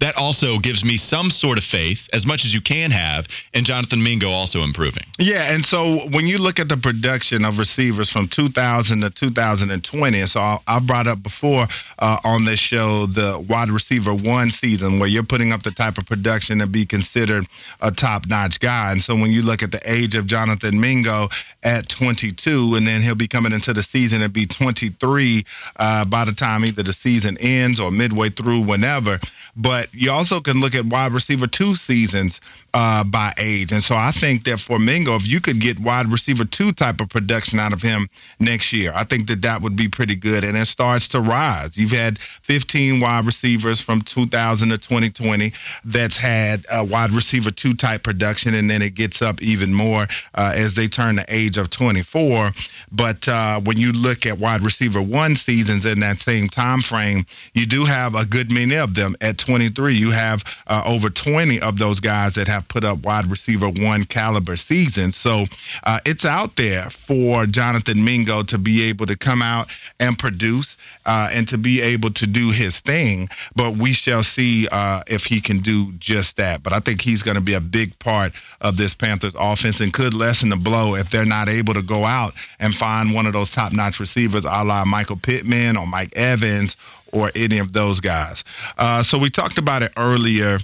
that 0.00 0.16
also 0.16 0.58
gives 0.58 0.84
me 0.84 0.96
some 0.96 1.30
sort 1.30 1.58
of 1.58 1.64
faith, 1.64 2.08
as 2.12 2.26
much 2.26 2.44
as 2.44 2.52
you 2.52 2.60
can 2.60 2.90
have, 2.90 3.26
in 3.54 3.64
Jonathan 3.64 4.02
Mingo 4.02 4.30
also 4.30 4.60
improving. 4.60 5.04
Yeah, 5.18 5.54
and 5.54 5.64
so 5.64 6.08
when 6.10 6.26
you 6.26 6.38
look 6.38 6.58
at 6.58 6.68
the 6.68 6.76
production 6.76 7.44
of 7.44 7.58
receivers 7.58 8.10
from 8.10 8.28
2000 8.28 9.00
to 9.00 9.10
2020, 9.10 10.26
so 10.26 10.40
I, 10.40 10.58
I 10.66 10.80
brought 10.80 11.06
up 11.06 11.22
before 11.22 11.66
uh, 11.98 12.18
on 12.24 12.44
this 12.44 12.60
show 12.60 13.06
the 13.06 13.44
wide 13.48 13.70
receiver 13.70 14.14
one 14.14 14.50
season 14.50 14.98
where 14.98 15.08
you're 15.08 15.24
putting 15.24 15.52
up 15.52 15.62
the 15.62 15.70
type 15.70 15.98
of 15.98 16.06
production 16.06 16.58
to 16.58 16.66
be 16.66 16.84
considered 16.84 17.46
a 17.80 17.90
top 17.90 18.26
notch 18.26 18.60
guy. 18.60 18.92
And 18.92 19.00
so 19.00 19.14
when 19.14 19.30
you 19.30 19.42
look 19.42 19.62
at 19.62 19.70
the 19.72 19.80
age 19.84 20.14
of 20.14 20.26
Jonathan 20.26 20.80
Mingo 20.80 21.28
at 21.62 21.88
22, 21.88 22.74
and 22.76 22.86
then 22.86 23.00
he'll 23.02 23.14
be 23.14 23.28
coming 23.28 23.52
into 23.52 23.72
the 23.72 23.82
season 23.82 24.22
and 24.22 24.32
be 24.32 24.46
23 24.46 25.44
uh, 25.76 26.04
by 26.04 26.24
the 26.24 26.32
time 26.32 26.64
either 26.64 26.82
the 26.82 26.92
season 26.92 27.38
ends 27.38 27.80
or 27.80 27.90
midway 27.90 28.28
through, 28.30 28.66
whenever. 28.66 29.18
But 29.56 29.85
you 29.92 30.10
also 30.10 30.40
can 30.40 30.60
look 30.60 30.74
at 30.74 30.84
wide 30.84 31.12
receiver 31.12 31.46
two 31.46 31.74
seasons 31.74 32.40
uh, 32.76 33.04
by 33.04 33.32
age. 33.38 33.72
And 33.72 33.82
so 33.82 33.94
I 33.94 34.12
think 34.12 34.44
that 34.44 34.58
for 34.58 34.78
Mingo, 34.78 35.16
if 35.16 35.26
you 35.26 35.40
could 35.40 35.60
get 35.60 35.78
wide 35.78 36.12
receiver 36.12 36.44
two 36.44 36.72
type 36.72 37.00
of 37.00 37.08
production 37.08 37.58
out 37.58 37.72
of 37.72 37.80
him 37.80 38.08
next 38.38 38.72
year, 38.72 38.92
I 38.94 39.04
think 39.04 39.28
that 39.28 39.42
that 39.42 39.62
would 39.62 39.76
be 39.76 39.88
pretty 39.88 40.14
good. 40.14 40.44
And 40.44 40.58
it 40.58 40.66
starts 40.66 41.08
to 41.08 41.20
rise. 41.20 41.78
You've 41.78 41.92
had 41.92 42.18
15 42.42 43.00
wide 43.00 43.24
receivers 43.24 43.80
from 43.80 44.02
2000 44.02 44.68
to 44.68 44.76
2020 44.76 45.52
that's 45.86 46.18
had 46.18 46.66
a 46.70 46.84
wide 46.84 47.12
receiver 47.12 47.50
two 47.50 47.72
type 47.72 48.02
production, 48.02 48.52
and 48.52 48.68
then 48.68 48.82
it 48.82 48.94
gets 48.94 49.22
up 49.22 49.40
even 49.40 49.72
more 49.72 50.06
uh, 50.34 50.52
as 50.54 50.74
they 50.74 50.86
turn 50.86 51.16
the 51.16 51.24
age 51.28 51.56
of 51.56 51.70
24. 51.70 52.50
But 52.92 53.26
uh, 53.26 53.60
when 53.62 53.78
you 53.78 53.92
look 53.92 54.26
at 54.26 54.38
wide 54.38 54.62
receiver 54.62 55.00
one 55.00 55.36
seasons 55.36 55.86
in 55.86 56.00
that 56.00 56.18
same 56.18 56.48
time 56.48 56.82
frame, 56.82 57.24
you 57.54 57.66
do 57.66 57.84
have 57.84 58.14
a 58.14 58.26
good 58.26 58.50
many 58.50 58.76
of 58.76 58.94
them 58.94 59.16
at 59.22 59.38
23. 59.76 59.94
You 59.94 60.10
have 60.10 60.42
uh, 60.66 60.82
over 60.86 61.10
20 61.10 61.60
of 61.60 61.78
those 61.78 62.00
guys 62.00 62.34
that 62.34 62.48
have 62.48 62.68
put 62.68 62.84
up 62.84 63.04
wide 63.04 63.30
receiver 63.30 63.68
one 63.68 64.04
caliber 64.04 64.56
seasons. 64.56 65.16
So 65.16 65.44
uh, 65.84 66.00
it's 66.04 66.24
out 66.24 66.56
there 66.56 66.88
for 67.06 67.46
Jonathan 67.46 68.04
Mingo 68.04 68.42
to 68.44 68.58
be 68.58 68.84
able 68.84 69.06
to 69.06 69.16
come 69.16 69.42
out 69.42 69.68
and 70.00 70.18
produce 70.18 70.76
uh, 71.04 71.28
and 71.32 71.48
to 71.48 71.58
be 71.58 71.80
able 71.80 72.12
to 72.14 72.26
do 72.26 72.50
his 72.50 72.80
thing. 72.80 73.28
But 73.54 73.76
we 73.76 73.92
shall 73.92 74.22
see 74.22 74.68
uh, 74.70 75.02
if 75.06 75.22
he 75.22 75.40
can 75.40 75.60
do 75.60 75.92
just 75.98 76.36
that. 76.38 76.62
But 76.62 76.72
I 76.72 76.80
think 76.80 77.00
he's 77.00 77.22
going 77.22 77.36
to 77.36 77.44
be 77.44 77.54
a 77.54 77.60
big 77.60 77.98
part 77.98 78.32
of 78.60 78.76
this 78.76 78.94
Panthers 78.94 79.36
offense 79.38 79.80
and 79.80 79.92
could 79.92 80.14
lessen 80.14 80.50
the 80.50 80.56
blow 80.56 80.94
if 80.94 81.10
they're 81.10 81.24
not 81.26 81.48
able 81.48 81.74
to 81.74 81.82
go 81.82 82.04
out 82.04 82.32
and 82.58 82.74
find 82.74 83.14
one 83.14 83.26
of 83.26 83.32
those 83.32 83.50
top 83.50 83.72
notch 83.72 84.00
receivers 84.00 84.44
a 84.44 84.64
la 84.64 84.84
Michael 84.84 85.18
Pittman 85.22 85.76
or 85.76 85.86
Mike 85.86 86.16
Evans 86.16 86.76
or 87.16 87.32
any 87.34 87.58
of 87.58 87.72
those 87.72 88.00
guys. 88.00 88.44
Uh, 88.76 89.02
so 89.02 89.18
we 89.18 89.30
talked 89.30 89.58
about 89.58 89.82
it 89.82 89.92
earlier 89.96 90.58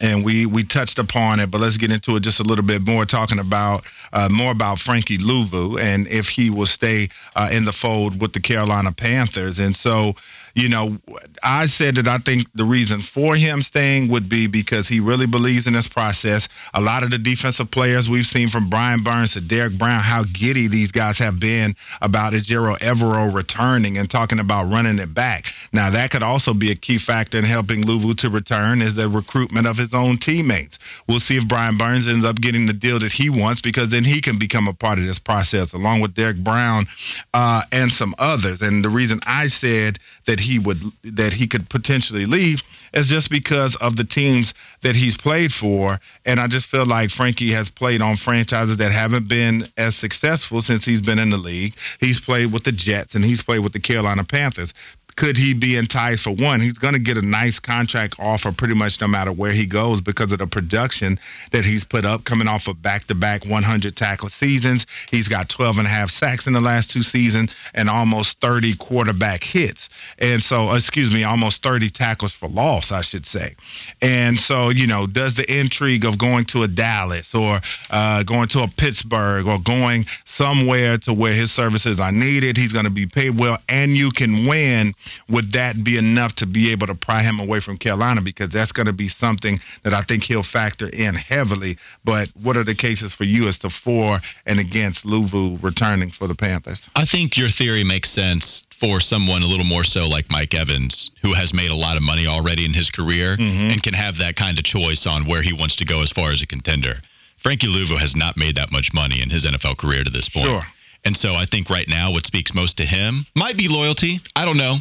and 0.00 0.24
we 0.24 0.44
we 0.44 0.64
touched 0.64 0.98
upon 0.98 1.40
it, 1.40 1.50
but 1.50 1.60
let's 1.60 1.78
get 1.78 1.90
into 1.90 2.16
it 2.16 2.22
just 2.22 2.40
a 2.40 2.42
little 2.42 2.64
bit 2.64 2.82
more, 2.82 3.06
talking 3.06 3.38
about 3.38 3.84
uh, 4.12 4.28
more 4.30 4.50
about 4.50 4.78
Frankie 4.78 5.18
Luvu 5.18 5.80
and 5.80 6.06
if 6.08 6.26
he 6.26 6.50
will 6.50 6.66
stay 6.66 7.08
uh, 7.34 7.48
in 7.52 7.64
the 7.64 7.72
fold 7.72 8.20
with 8.20 8.32
the 8.32 8.40
Carolina 8.40 8.92
Panthers. 8.92 9.58
And 9.58 9.74
so, 9.74 10.14
you 10.54 10.68
know, 10.68 10.96
I 11.42 11.66
said 11.66 11.96
that 11.96 12.06
I 12.06 12.18
think 12.18 12.46
the 12.54 12.64
reason 12.64 13.02
for 13.02 13.34
him 13.34 13.60
staying 13.60 14.10
would 14.10 14.28
be 14.28 14.46
because 14.46 14.86
he 14.86 15.00
really 15.00 15.26
believes 15.26 15.66
in 15.66 15.72
this 15.72 15.88
process. 15.88 16.48
A 16.72 16.80
lot 16.80 17.02
of 17.02 17.10
the 17.10 17.18
defensive 17.18 17.70
players 17.70 18.08
we've 18.08 18.24
seen 18.24 18.48
from 18.48 18.70
Brian 18.70 19.02
Burns 19.02 19.34
to 19.34 19.40
Derrick 19.40 19.76
Brown, 19.78 20.00
how 20.00 20.22
giddy 20.22 20.68
these 20.68 20.92
guys 20.92 21.18
have 21.18 21.40
been 21.40 21.74
about 22.00 22.34
Ejiro 22.34 22.78
Evero 22.78 23.34
returning 23.34 23.98
and 23.98 24.08
talking 24.08 24.38
about 24.38 24.70
running 24.70 25.00
it 25.00 25.12
back. 25.12 25.46
Now, 25.72 25.90
that 25.90 26.12
could 26.12 26.22
also 26.22 26.54
be 26.54 26.70
a 26.70 26.76
key 26.76 26.98
factor 26.98 27.36
in 27.36 27.44
helping 27.44 27.82
Luvu 27.82 28.16
to 28.18 28.30
return 28.30 28.80
is 28.80 28.94
the 28.94 29.08
recruitment 29.08 29.66
of 29.66 29.76
his 29.76 29.92
own 29.92 30.18
teammates. 30.18 30.78
We'll 31.08 31.18
see 31.18 31.36
if 31.36 31.48
Brian 31.48 31.76
Burns 31.76 32.06
ends 32.06 32.24
up 32.24 32.36
getting 32.36 32.66
the 32.66 32.72
deal 32.72 33.00
that 33.00 33.12
he 33.12 33.28
wants 33.28 33.60
because 33.60 33.90
then 33.90 34.04
he 34.04 34.20
can 34.22 34.38
become 34.38 34.68
a 34.68 34.74
part 34.74 34.98
of 34.98 35.04
this 35.04 35.18
process 35.18 35.72
along 35.72 36.00
with 36.00 36.14
Derrick 36.14 36.36
Brown 36.36 36.86
uh, 37.32 37.62
and 37.72 37.90
some 37.90 38.14
others. 38.18 38.62
And 38.62 38.84
the 38.84 38.88
reason 38.88 39.18
I 39.26 39.48
said 39.48 39.98
that 40.26 40.43
he 40.44 40.58
would 40.58 40.78
that 41.02 41.32
he 41.32 41.48
could 41.48 41.68
potentially 41.68 42.26
leave 42.26 42.60
is 42.92 43.08
just 43.08 43.30
because 43.30 43.76
of 43.80 43.96
the 43.96 44.04
teams 44.04 44.54
that 44.82 44.94
he's 44.94 45.16
played 45.16 45.50
for. 45.50 45.98
And 46.24 46.38
I 46.38 46.46
just 46.46 46.68
feel 46.68 46.86
like 46.86 47.10
Frankie 47.10 47.52
has 47.52 47.70
played 47.70 48.00
on 48.00 48.16
franchises 48.16 48.76
that 48.76 48.92
haven't 48.92 49.28
been 49.28 49.64
as 49.76 49.96
successful 49.96 50.60
since 50.60 50.84
he's 50.84 51.02
been 51.02 51.18
in 51.18 51.30
the 51.30 51.36
league. 51.36 51.74
He's 51.98 52.20
played 52.20 52.52
with 52.52 52.64
the 52.64 52.72
Jets 52.72 53.14
and 53.14 53.24
he's 53.24 53.42
played 53.42 53.60
with 53.60 53.72
the 53.72 53.80
Carolina 53.80 54.24
Panthers 54.24 54.72
could 55.16 55.36
he 55.36 55.54
be 55.54 55.76
enticed 55.76 56.24
for 56.24 56.34
one? 56.34 56.60
He's 56.60 56.78
going 56.78 56.94
to 56.94 57.00
get 57.00 57.16
a 57.16 57.22
nice 57.22 57.58
contract 57.58 58.16
offer 58.18 58.52
pretty 58.52 58.74
much 58.74 59.00
no 59.00 59.08
matter 59.08 59.32
where 59.32 59.52
he 59.52 59.66
goes 59.66 60.00
because 60.00 60.32
of 60.32 60.38
the 60.38 60.46
production 60.46 61.18
that 61.52 61.64
he's 61.64 61.84
put 61.84 62.04
up 62.04 62.24
coming 62.24 62.48
off 62.48 62.66
of 62.68 62.82
back 62.82 63.04
to 63.04 63.14
back 63.14 63.44
100 63.44 63.96
tackle 63.96 64.28
seasons. 64.28 64.86
He's 65.10 65.28
got 65.28 65.48
12 65.48 65.78
and 65.78 65.86
a 65.86 65.90
half 65.90 66.10
sacks 66.10 66.46
in 66.46 66.52
the 66.52 66.60
last 66.60 66.90
two 66.90 67.02
seasons 67.02 67.54
and 67.74 67.88
almost 67.88 68.40
30 68.40 68.76
quarterback 68.76 69.44
hits. 69.44 69.88
And 70.18 70.42
so, 70.42 70.72
excuse 70.74 71.12
me, 71.12 71.24
almost 71.24 71.62
30 71.62 71.90
tackles 71.90 72.32
for 72.32 72.48
loss, 72.48 72.90
I 72.90 73.02
should 73.02 73.26
say. 73.26 73.54
And 74.02 74.38
so, 74.38 74.70
you 74.70 74.86
know, 74.86 75.06
does 75.06 75.34
the 75.34 75.60
intrigue 75.60 76.04
of 76.04 76.18
going 76.18 76.46
to 76.46 76.62
a 76.62 76.68
Dallas 76.68 77.34
or 77.34 77.60
uh, 77.90 78.22
going 78.24 78.48
to 78.48 78.60
a 78.60 78.68
Pittsburgh 78.68 79.46
or 79.46 79.58
going 79.64 80.06
somewhere 80.24 80.98
to 80.98 81.14
where 81.14 81.34
his 81.34 81.52
services 81.52 82.00
are 82.00 82.12
needed, 82.12 82.56
he's 82.56 82.72
going 82.72 82.84
to 82.84 82.90
be 82.90 83.06
paid 83.06 83.38
well 83.38 83.58
and 83.68 83.92
you 83.96 84.10
can 84.10 84.46
win 84.46 84.94
would 85.28 85.52
that 85.52 85.82
be 85.82 85.96
enough 85.96 86.34
to 86.36 86.46
be 86.46 86.72
able 86.72 86.86
to 86.86 86.94
pry 86.94 87.22
him 87.22 87.40
away 87.40 87.60
from 87.60 87.76
Carolina? 87.78 88.20
Because 88.22 88.50
that's 88.50 88.72
going 88.72 88.86
to 88.86 88.92
be 88.92 89.08
something 89.08 89.58
that 89.82 89.94
I 89.94 90.02
think 90.02 90.24
he'll 90.24 90.42
factor 90.42 90.88
in 90.88 91.14
heavily. 91.14 91.76
But 92.04 92.28
what 92.42 92.56
are 92.56 92.64
the 92.64 92.74
cases 92.74 93.14
for 93.14 93.24
you 93.24 93.48
as 93.48 93.58
to 93.60 93.70
for 93.70 94.20
and 94.46 94.60
against 94.60 95.04
Luvu 95.04 95.62
returning 95.62 96.10
for 96.10 96.26
the 96.28 96.34
Panthers? 96.34 96.88
I 96.94 97.04
think 97.04 97.36
your 97.36 97.48
theory 97.48 97.84
makes 97.84 98.10
sense 98.10 98.64
for 98.78 99.00
someone 99.00 99.42
a 99.42 99.46
little 99.46 99.64
more 99.64 99.84
so 99.84 100.06
like 100.06 100.30
Mike 100.30 100.54
Evans, 100.54 101.10
who 101.22 101.32
has 101.34 101.54
made 101.54 101.70
a 101.70 101.74
lot 101.74 101.96
of 101.96 102.02
money 102.02 102.26
already 102.26 102.64
in 102.64 102.72
his 102.72 102.90
career 102.90 103.36
Mhm. 103.36 103.72
and 103.72 103.82
can 103.82 103.94
have 103.94 104.16
that 104.18 104.36
kind 104.36 104.58
of 104.58 104.64
choice 104.64 105.06
on 105.06 105.24
where 105.26 105.42
he 105.42 105.52
wants 105.52 105.76
to 105.76 105.84
go 105.84 106.02
as 106.02 106.10
far 106.10 106.32
as 106.32 106.42
a 106.42 106.46
contender. 106.46 107.00
Frankie 107.38 107.66
Luvu 107.66 107.98
has 107.98 108.16
not 108.16 108.36
made 108.36 108.56
that 108.56 108.72
much 108.72 108.92
money 108.92 109.20
in 109.20 109.30
his 109.30 109.44
NFL 109.44 109.74
career 109.76 110.02
to 110.02 110.10
this 110.10 110.28
point. 110.28 110.46
Sure. 110.46 110.66
And 111.04 111.16
so 111.16 111.34
I 111.34 111.46
think 111.46 111.68
right 111.68 111.88
now 111.88 112.12
what 112.12 112.26
speaks 112.26 112.54
most 112.54 112.78
to 112.78 112.86
him 112.86 113.26
might 113.34 113.56
be 113.56 113.68
loyalty. 113.68 114.20
I 114.34 114.44
don't 114.44 114.56
know. 114.56 114.76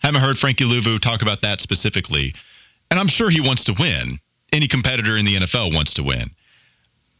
Haven't 0.00 0.20
heard 0.20 0.38
Frankie 0.38 0.64
Luvu 0.64 1.00
talk 1.00 1.22
about 1.22 1.42
that 1.42 1.60
specifically. 1.60 2.34
And 2.90 2.98
I'm 2.98 3.08
sure 3.08 3.30
he 3.30 3.40
wants 3.40 3.64
to 3.64 3.74
win. 3.78 4.18
Any 4.52 4.68
competitor 4.68 5.16
in 5.16 5.24
the 5.24 5.36
NFL 5.36 5.74
wants 5.74 5.94
to 5.94 6.02
win. 6.02 6.30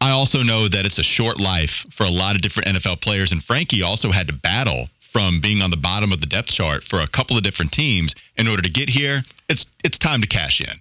I 0.00 0.10
also 0.10 0.42
know 0.42 0.68
that 0.68 0.84
it's 0.84 0.98
a 0.98 1.04
short 1.04 1.38
life 1.38 1.86
for 1.92 2.04
a 2.04 2.10
lot 2.10 2.34
of 2.34 2.42
different 2.42 2.76
NFL 2.76 3.00
players. 3.00 3.32
And 3.32 3.42
Frankie 3.42 3.82
also 3.82 4.10
had 4.10 4.26
to 4.28 4.34
battle 4.34 4.88
from 5.12 5.40
being 5.40 5.62
on 5.62 5.70
the 5.70 5.76
bottom 5.76 6.12
of 6.12 6.20
the 6.20 6.26
depth 6.26 6.48
chart 6.48 6.82
for 6.82 7.00
a 7.00 7.06
couple 7.06 7.36
of 7.36 7.42
different 7.42 7.72
teams 7.72 8.14
in 8.36 8.48
order 8.48 8.62
to 8.62 8.70
get 8.70 8.88
here. 8.88 9.22
It's 9.48 9.66
it's 9.84 9.98
time 9.98 10.22
to 10.22 10.26
cash 10.26 10.60
in. 10.60 10.80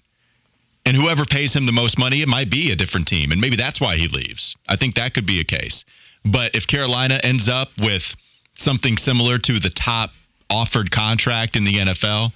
And 0.86 0.98
whoever 0.98 1.26
pays 1.26 1.56
him 1.56 1.66
the 1.66 1.72
most 1.72 2.00
money, 2.00 2.22
it 2.22 2.28
might 2.28 2.50
be 2.50 2.72
a 2.72 2.76
different 2.76 3.08
team. 3.08 3.32
And 3.32 3.40
maybe 3.40 3.56
that's 3.56 3.80
why 3.80 3.98
he 3.98 4.08
leaves. 4.08 4.56
I 4.68 4.78
think 4.78 4.96
that 4.96 5.14
could 5.14 5.28
be 5.28 5.40
a 5.40 5.44
case. 5.44 5.86
But 6.24 6.56
if 6.56 6.68
Carolina 6.68 7.20
ends 7.24 7.50
up 7.50 7.70
with 7.80 8.16
something 8.56 8.98
similar 8.98 9.38
to 9.40 9.60
the 9.60 9.70
top 9.70 10.12
offered 10.50 10.92
contract 10.92 11.56
in 11.56 11.64
the 11.64 11.76
NFL, 11.76 12.32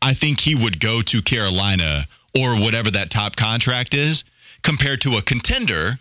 I 0.00 0.14
think 0.14 0.40
he 0.40 0.54
would 0.54 0.78
go 0.80 1.02
to 1.02 1.22
Carolina 1.22 2.06
or 2.38 2.60
whatever 2.60 2.90
that 2.90 3.10
top 3.10 3.36
contract 3.36 3.94
is 3.94 4.24
compared 4.62 5.00
to 5.02 5.16
a 5.16 5.22
contender 5.22 5.98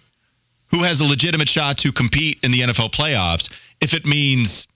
who 0.72 0.84
has 0.84 1.02
a 1.02 1.06
legitimate 1.06 1.48
shot 1.48 1.78
to 1.80 1.92
compete 1.92 2.40
in 2.44 2.52
the 2.52 2.62
NFL 2.62 2.92
playoffs 2.92 3.50
if 3.80 3.94
it 3.94 4.06
means 4.06 4.68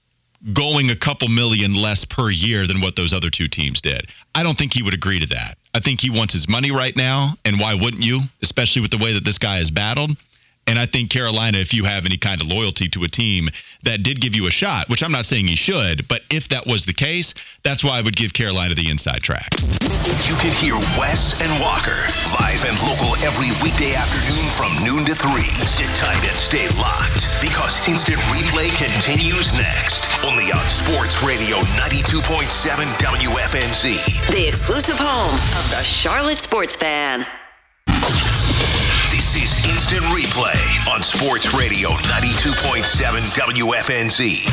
going 0.54 0.92
a 0.92 0.96
couple 0.96 1.28
million 1.28 1.74
less 1.74 2.06
per 2.06 2.30
year 2.30 2.68
than 2.68 2.82
what 2.82 2.96
those 2.96 3.14
other 3.14 3.30
two 3.30 3.48
teams 3.48 3.82
did. 3.82 4.08
I 4.36 4.44
don't 4.44 4.58
think 4.58 4.74
he 4.74 4.84
would 4.84 4.94
agree 4.94 5.20
to 5.20 5.28
that. 5.28 5.58
I 5.74 5.80
think 5.80 6.00
he 6.00 6.12
wants 6.12 6.34
his 6.34 6.48
money 6.48 6.72
right 6.72 6.96
now, 6.96 7.34
and 7.44 7.60
why 7.60 7.74
wouldn't 7.74 8.04
you, 8.04 8.22
especially 8.44 8.84
with 8.84 8.92
the 8.92 9.00
way 9.00 9.14
that 9.14 9.26
this 9.26 9.40
guy 9.40 9.58
has 9.58 9.72
battled? 9.72 10.12
And 10.68 10.78
I 10.78 10.86
think 10.86 11.10
Carolina, 11.10 11.60
if 11.60 11.74
you 11.74 11.86
have 11.86 12.06
any 12.06 12.18
kind 12.18 12.42
of 12.42 12.48
loyalty 12.48 12.90
to 12.90 13.04
a 13.04 13.08
team 13.08 13.50
that 13.84 14.04
did 14.04 14.20
give 14.20 14.36
you 14.36 14.48
a 14.48 14.52
shot, 14.52 14.90
which 14.90 15.02
I'm 15.02 15.14
not 15.14 15.26
saying 15.26 15.48
you 15.48 15.56
should, 15.56 16.08
but 16.10 16.22
if 16.30 16.50
that 16.50 16.68
was 16.68 16.86
the 16.86 16.94
case, 16.94 17.34
that's 17.64 17.86
why 17.86 17.98
I 17.98 18.02
would 18.02 18.16
give 18.16 18.34
Carolina 18.34 18.76
the 18.76 18.92
inside 18.92 19.24
track. 19.24 19.48
You 20.28 20.36
can 20.36 20.52
hear 20.52 20.76
Wes 21.00 21.40
and 21.40 21.48
Walker 21.64 21.96
live 22.36 22.68
and 22.68 22.76
local 22.84 23.16
every 23.24 23.48
weekday 23.64 23.96
afternoon 23.96 24.44
from 24.60 24.76
noon 24.84 25.08
to 25.08 25.16
3. 25.16 25.48
Sit 25.64 25.88
tight 25.96 26.20
and 26.28 26.36
stay 26.36 26.68
locked 26.76 27.24
because 27.40 27.80
instant 27.88 28.20
replay 28.28 28.68
continues 28.76 29.54
next. 29.56 30.04
Only 30.28 30.52
on 30.52 30.68
Sports 30.68 31.16
Radio 31.24 31.64
92.7 31.80 32.44
WFNZ. 33.00 34.36
The 34.36 34.48
exclusive 34.52 35.00
home 35.00 35.32
of 35.32 35.66
the 35.72 35.82
Charlotte 35.84 36.42
Sports 36.42 36.76
Fan. 36.76 37.26
This 39.18 39.34
is 39.34 39.50
Instant 39.68 40.06
Replay 40.14 40.62
on 40.94 41.02
Sports 41.02 41.52
Radio 41.58 41.90
92.7 41.90 43.34
WFNZ. 43.34 44.46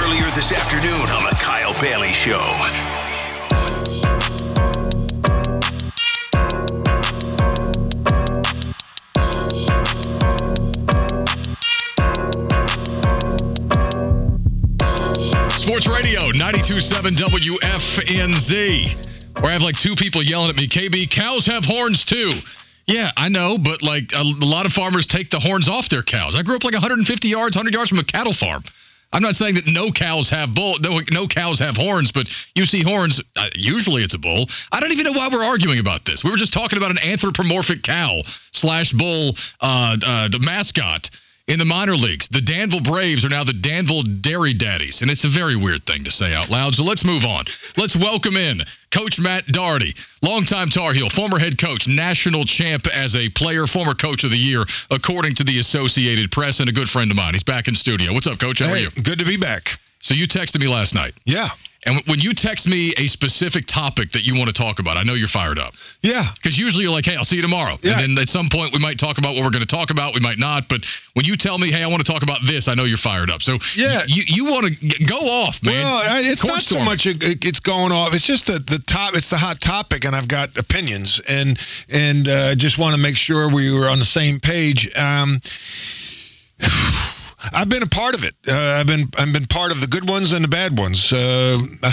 Earlier 0.00 0.24
this 0.34 0.50
afternoon 0.50 0.94
on 0.94 1.24
The 1.24 1.36
Kyle 1.42 1.74
Bailey 1.78 2.14
Show. 2.14 2.40
Sports 15.58 15.86
Radio 15.86 16.32
92.7 16.32 17.18
WFNZ. 17.18 19.42
Where 19.42 19.50
I 19.50 19.52
have 19.52 19.60
like 19.60 19.76
two 19.76 19.94
people 19.96 20.22
yelling 20.22 20.48
at 20.48 20.56
me, 20.56 20.66
KB, 20.66 21.10
cows 21.10 21.44
have 21.44 21.66
horns 21.66 22.06
too. 22.06 22.30
Yeah, 22.86 23.10
I 23.16 23.28
know, 23.28 23.58
but 23.58 23.82
like 23.82 24.12
a, 24.14 24.22
a 24.22 24.46
lot 24.46 24.64
of 24.66 24.72
farmers 24.72 25.06
take 25.06 25.30
the 25.30 25.40
horns 25.40 25.68
off 25.68 25.88
their 25.88 26.02
cows. 26.02 26.36
I 26.36 26.42
grew 26.42 26.54
up 26.56 26.64
like 26.64 26.74
150 26.74 27.28
yards, 27.28 27.56
100 27.56 27.74
yards 27.74 27.90
from 27.90 27.98
a 27.98 28.04
cattle 28.04 28.32
farm. 28.32 28.62
I'm 29.12 29.22
not 29.22 29.34
saying 29.34 29.54
that 29.54 29.66
no 29.66 29.90
cows 29.90 30.30
have 30.30 30.54
bull, 30.54 30.76
no, 30.80 31.00
no 31.10 31.26
cows 31.26 31.60
have 31.60 31.76
horns, 31.76 32.12
but 32.12 32.28
you 32.54 32.64
see 32.64 32.82
horns. 32.82 33.20
Uh, 33.36 33.48
usually 33.54 34.02
it's 34.02 34.14
a 34.14 34.18
bull. 34.18 34.46
I 34.70 34.80
don't 34.80 34.92
even 34.92 35.04
know 35.04 35.12
why 35.12 35.28
we're 35.32 35.44
arguing 35.44 35.78
about 35.78 36.04
this. 36.04 36.22
We 36.22 36.30
were 36.30 36.36
just 36.36 36.52
talking 36.52 36.76
about 36.76 36.90
an 36.90 36.98
anthropomorphic 36.98 37.82
cow 37.82 38.22
slash 38.52 38.92
bull, 38.92 39.34
uh, 39.60 39.96
uh, 40.04 40.28
the 40.28 40.40
mascot 40.40 41.10
in 41.48 41.58
the 41.58 41.64
minor 41.64 41.94
leagues. 41.94 42.28
The 42.28 42.40
Danville 42.40 42.82
Braves 42.82 43.24
are 43.24 43.28
now 43.28 43.44
the 43.44 43.52
Danville 43.52 44.02
Dairy 44.02 44.52
Daddies, 44.52 45.02
and 45.02 45.10
it's 45.10 45.24
a 45.24 45.28
very 45.28 45.56
weird 45.56 45.84
thing 45.84 46.04
to 46.04 46.10
say 46.10 46.34
out 46.34 46.50
loud. 46.50 46.74
So 46.74 46.84
let's 46.84 47.04
move 47.04 47.24
on. 47.24 47.44
Let's 47.76 47.96
welcome 47.96 48.36
in 48.36 48.62
Coach 48.92 49.18
Matt 49.20 49.46
Doherty, 49.46 49.94
longtime 50.22 50.70
Tar 50.70 50.92
Heel, 50.92 51.08
former 51.10 51.38
head 51.38 51.58
coach, 51.58 51.86
national 51.86 52.44
champ 52.44 52.86
as 52.92 53.16
a 53.16 53.28
player, 53.30 53.66
former 53.66 53.94
coach 53.94 54.24
of 54.24 54.30
the 54.30 54.36
year, 54.36 54.64
according 54.90 55.34
to 55.36 55.44
the 55.44 55.58
Associated 55.58 56.32
Press, 56.32 56.60
and 56.60 56.68
a 56.68 56.72
good 56.72 56.88
friend 56.88 57.10
of 57.10 57.16
mine. 57.16 57.34
He's 57.34 57.44
back 57.44 57.68
in 57.68 57.74
studio. 57.74 58.12
What's 58.12 58.26
up, 58.26 58.40
Coach? 58.40 58.60
How 58.60 58.70
are 58.70 58.78
you? 58.78 58.90
Good 58.90 59.20
to 59.20 59.24
be 59.24 59.36
back. 59.36 59.78
So 60.00 60.14
you 60.14 60.26
texted 60.26 60.60
me 60.60 60.68
last 60.68 60.94
night. 60.94 61.14
Yeah. 61.24 61.48
And 61.86 62.02
when 62.06 62.18
you 62.18 62.34
text 62.34 62.66
me 62.66 62.92
a 62.98 63.06
specific 63.06 63.64
topic 63.66 64.10
that 64.10 64.22
you 64.22 64.36
want 64.36 64.48
to 64.48 64.52
talk 64.52 64.80
about, 64.80 64.96
I 64.96 65.04
know 65.04 65.14
you're 65.14 65.28
fired 65.28 65.58
up. 65.58 65.72
Yeah. 66.02 66.24
Because 66.34 66.58
usually 66.58 66.82
you're 66.82 66.92
like, 66.92 67.06
hey, 67.06 67.14
I'll 67.16 67.24
see 67.24 67.36
you 67.36 67.42
tomorrow. 67.42 67.78
Yeah. 67.80 68.00
And 68.00 68.16
then 68.16 68.22
at 68.22 68.28
some 68.28 68.48
point 68.50 68.72
we 68.72 68.80
might 68.80 68.98
talk 68.98 69.18
about 69.18 69.34
what 69.36 69.44
we're 69.44 69.50
going 69.52 69.64
to 69.64 69.68
talk 69.74 69.90
about. 69.90 70.12
We 70.12 70.20
might 70.20 70.38
not. 70.38 70.68
But 70.68 70.82
when 71.14 71.24
you 71.24 71.36
tell 71.36 71.56
me, 71.56 71.70
hey, 71.70 71.82
I 71.82 71.86
want 71.86 72.04
to 72.04 72.12
talk 72.12 72.22
about 72.24 72.40
this, 72.44 72.66
I 72.68 72.74
know 72.74 72.84
you're 72.84 72.98
fired 72.98 73.30
up. 73.30 73.40
So 73.40 73.58
Yeah. 73.76 74.02
you, 74.06 74.24
you 74.26 74.44
want 74.46 74.76
to 74.76 75.04
go 75.04 75.16
off, 75.30 75.62
man. 75.62 75.82
Well, 75.84 76.24
it's 76.26 76.42
Court 76.42 76.54
not 76.54 76.62
so 76.62 76.80
much 76.82 77.06
it, 77.06 77.22
it- 77.22 77.44
it's 77.46 77.60
going 77.60 77.92
off. 77.92 78.14
It's 78.14 78.26
just 78.26 78.46
the 78.46 78.58
the 78.58 78.80
top. 78.84 79.14
It's 79.14 79.30
the 79.30 79.36
hot 79.38 79.60
topic, 79.60 80.04
and 80.04 80.16
I've 80.16 80.26
got 80.28 80.58
opinions, 80.58 81.20
and 81.28 81.56
and 81.88 82.26
uh, 82.26 82.54
just 82.56 82.78
want 82.78 82.96
to 82.96 83.00
make 83.00 83.16
sure 83.16 83.48
we 83.54 83.72
were 83.72 83.88
on 83.88 84.00
the 84.00 84.04
same 84.04 84.40
page. 84.40 84.90
Um, 84.96 85.40
I've 87.56 87.70
been 87.70 87.82
a 87.82 87.88
part 87.88 88.14
of 88.14 88.22
it. 88.22 88.34
Uh, 88.46 88.54
I've 88.54 88.86
been 88.86 89.08
I've 89.16 89.32
been 89.32 89.46
part 89.46 89.72
of 89.72 89.80
the 89.80 89.86
good 89.86 90.06
ones 90.06 90.32
and 90.32 90.44
the 90.44 90.48
bad 90.48 90.78
ones. 90.78 91.10
Uh, 91.10 91.58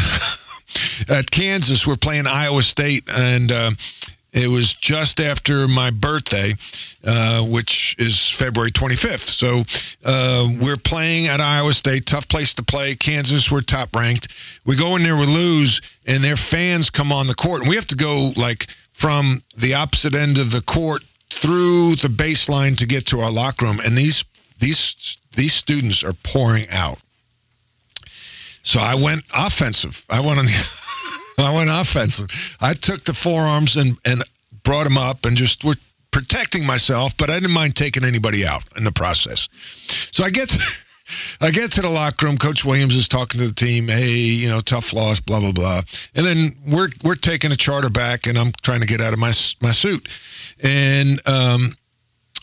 at 1.07 1.31
Kansas, 1.31 1.87
we're 1.87 1.95
playing 1.95 2.27
Iowa 2.27 2.61
State, 2.61 3.05
and 3.07 3.49
uh, 3.49 3.71
it 4.33 4.49
was 4.49 4.73
just 4.73 5.21
after 5.21 5.69
my 5.69 5.89
birthday, 5.89 6.51
uh, 7.05 7.47
which 7.47 7.95
is 7.97 8.35
February 8.37 8.71
25th. 8.71 9.21
So 9.21 9.63
uh, 10.03 10.49
we're 10.61 10.75
playing 10.75 11.27
at 11.27 11.39
Iowa 11.39 11.71
State, 11.71 12.07
tough 12.07 12.27
place 12.27 12.55
to 12.55 12.63
play. 12.63 12.97
Kansas, 12.97 13.49
we're 13.49 13.61
top 13.61 13.95
ranked. 13.95 14.33
We 14.65 14.75
go 14.75 14.97
in 14.97 15.03
there, 15.03 15.15
we 15.15 15.27
lose, 15.27 15.79
and 16.05 16.21
their 16.21 16.35
fans 16.35 16.89
come 16.89 17.13
on 17.13 17.27
the 17.27 17.35
court, 17.35 17.61
and 17.61 17.69
we 17.69 17.75
have 17.75 17.87
to 17.87 17.95
go 17.95 18.33
like 18.35 18.67
from 18.91 19.41
the 19.57 19.75
opposite 19.75 20.13
end 20.13 20.39
of 20.39 20.51
the 20.51 20.61
court 20.61 21.03
through 21.29 21.95
the 21.95 22.09
baseline 22.09 22.77
to 22.77 22.85
get 22.85 23.07
to 23.07 23.21
our 23.21 23.31
locker 23.31 23.65
room, 23.65 23.79
and 23.79 23.97
these 23.97 24.25
these 24.59 25.17
these 25.35 25.53
students 25.53 26.03
are 26.03 26.13
pouring 26.23 26.65
out. 26.69 26.97
So 28.63 28.79
I 28.79 28.95
went 28.95 29.23
offensive. 29.33 30.03
I 30.09 30.21
went 30.21 30.39
on 30.39 30.45
the 30.45 30.67
I 31.37 31.53
went 31.55 31.69
offensive. 31.71 32.27
I 32.61 32.73
took 32.73 33.03
the 33.03 33.13
forearms 33.13 33.75
and 33.75 33.97
and 34.05 34.23
brought 34.63 34.85
them 34.85 34.97
up 34.97 35.25
and 35.25 35.35
just 35.35 35.63
were 35.63 35.75
protecting 36.11 36.65
myself, 36.65 37.13
but 37.17 37.29
I 37.29 37.39
didn't 37.39 37.53
mind 37.53 37.75
taking 37.75 38.05
anybody 38.05 38.45
out 38.45 38.61
in 38.77 38.83
the 38.83 38.91
process. 38.91 39.49
So 40.11 40.23
I 40.23 40.29
get 40.29 40.49
to, 40.49 40.59
I 41.41 41.51
get 41.51 41.71
to 41.73 41.81
the 41.81 41.89
locker 41.89 42.27
room. 42.27 42.37
Coach 42.37 42.63
Williams 42.63 42.95
is 42.95 43.09
talking 43.09 43.41
to 43.41 43.47
the 43.47 43.53
team. 43.53 43.87
Hey, 43.87 44.11
you 44.11 44.49
know, 44.49 44.61
tough 44.61 44.93
loss, 44.93 45.19
blah 45.19 45.41
blah 45.41 45.51
blah. 45.51 45.81
And 46.15 46.25
then 46.25 46.51
we're 46.71 46.89
we're 47.03 47.15
taking 47.15 47.51
a 47.51 47.57
charter 47.57 47.89
back, 47.89 48.27
and 48.27 48.37
I'm 48.37 48.53
trying 48.61 48.81
to 48.81 48.87
get 48.87 49.01
out 49.01 49.11
of 49.11 49.19
my 49.19 49.33
my 49.61 49.71
suit, 49.71 50.07
and 50.61 51.19
um, 51.25 51.73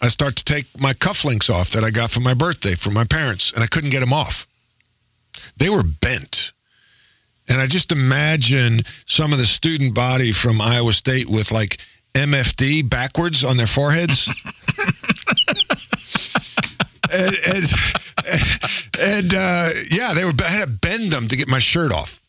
I 0.02 0.08
start 0.08 0.36
to 0.36 0.44
take 0.44 0.66
my 0.78 0.94
cufflinks 0.94 1.50
off 1.50 1.72
that 1.72 1.84
I 1.84 1.90
got 1.90 2.10
for 2.10 2.20
my 2.20 2.34
birthday 2.34 2.74
from 2.74 2.94
my 2.94 3.04
parents, 3.04 3.52
and 3.54 3.62
I 3.62 3.66
couldn't 3.66 3.90
get 3.90 4.00
them 4.00 4.12
off. 4.12 4.46
They 5.56 5.68
were 5.68 5.82
bent. 5.82 6.52
And 7.48 7.60
I 7.60 7.66
just 7.66 7.92
imagine 7.92 8.80
some 9.06 9.32
of 9.32 9.38
the 9.38 9.46
student 9.46 9.94
body 9.94 10.32
from 10.32 10.60
Iowa 10.60 10.92
State 10.92 11.28
with 11.28 11.50
like 11.50 11.78
MFD 12.14 12.88
backwards 12.88 13.44
on 13.44 13.56
their 13.56 13.66
foreheads. 13.66 14.28
and 17.12 17.36
and, 17.46 17.64
and 18.98 19.34
uh, 19.34 19.70
yeah, 19.90 20.14
they 20.14 20.24
were 20.24 20.32
I 20.44 20.50
had 20.50 20.66
to 20.66 20.72
bend 20.80 21.12
them 21.12 21.28
to 21.28 21.36
get 21.36 21.48
my 21.48 21.58
shirt 21.58 21.92
off. 21.92 22.20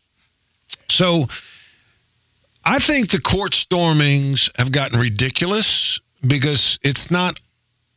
So 0.89 1.27
I 2.65 2.79
think 2.79 3.11
the 3.11 3.21
court 3.21 3.53
stormings 3.53 4.49
have 4.57 4.71
gotten 4.71 4.99
ridiculous 4.99 5.99
because 6.25 6.79
it's 6.83 7.09
not 7.09 7.39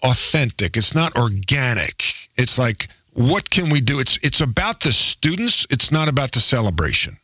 authentic. 0.04 0.76
It's 0.76 0.94
not 0.94 1.16
organic. 1.16 2.02
It's 2.36 2.58
like 2.58 2.86
what 3.14 3.48
can 3.48 3.70
we 3.70 3.80
do? 3.80 4.00
It's 4.00 4.18
it's 4.22 4.40
about 4.40 4.80
the 4.80 4.92
students. 4.92 5.66
It's 5.70 5.90
not 5.92 6.08
about 6.08 6.32
the 6.32 6.40
celebration. 6.40 7.16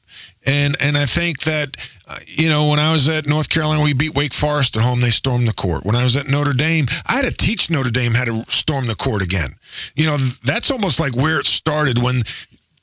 And 0.46 0.76
and 0.80 0.96
I 0.96 1.06
think 1.06 1.40
that 1.40 1.76
uh, 2.06 2.18
you 2.26 2.48
know 2.48 2.68
when 2.68 2.78
I 2.78 2.92
was 2.92 3.08
at 3.08 3.26
North 3.26 3.48
Carolina, 3.48 3.82
we 3.82 3.92
beat 3.92 4.14
Wake 4.14 4.32
Forest 4.32 4.76
at 4.76 4.82
home. 4.82 5.00
They 5.00 5.10
stormed 5.10 5.46
the 5.46 5.52
court. 5.52 5.84
When 5.84 5.96
I 5.96 6.04
was 6.04 6.16
at 6.16 6.28
Notre 6.28 6.54
Dame, 6.54 6.86
I 7.06 7.16
had 7.16 7.24
to 7.24 7.32
teach 7.32 7.68
Notre 7.70 7.90
Dame 7.90 8.14
how 8.14 8.24
to 8.24 8.44
storm 8.48 8.86
the 8.86 8.94
court 8.94 9.22
again. 9.22 9.50
You 9.94 10.06
know 10.06 10.16
that's 10.44 10.70
almost 10.70 11.00
like 11.00 11.14
where 11.14 11.40
it 11.40 11.46
started 11.46 11.98
when 12.00 12.22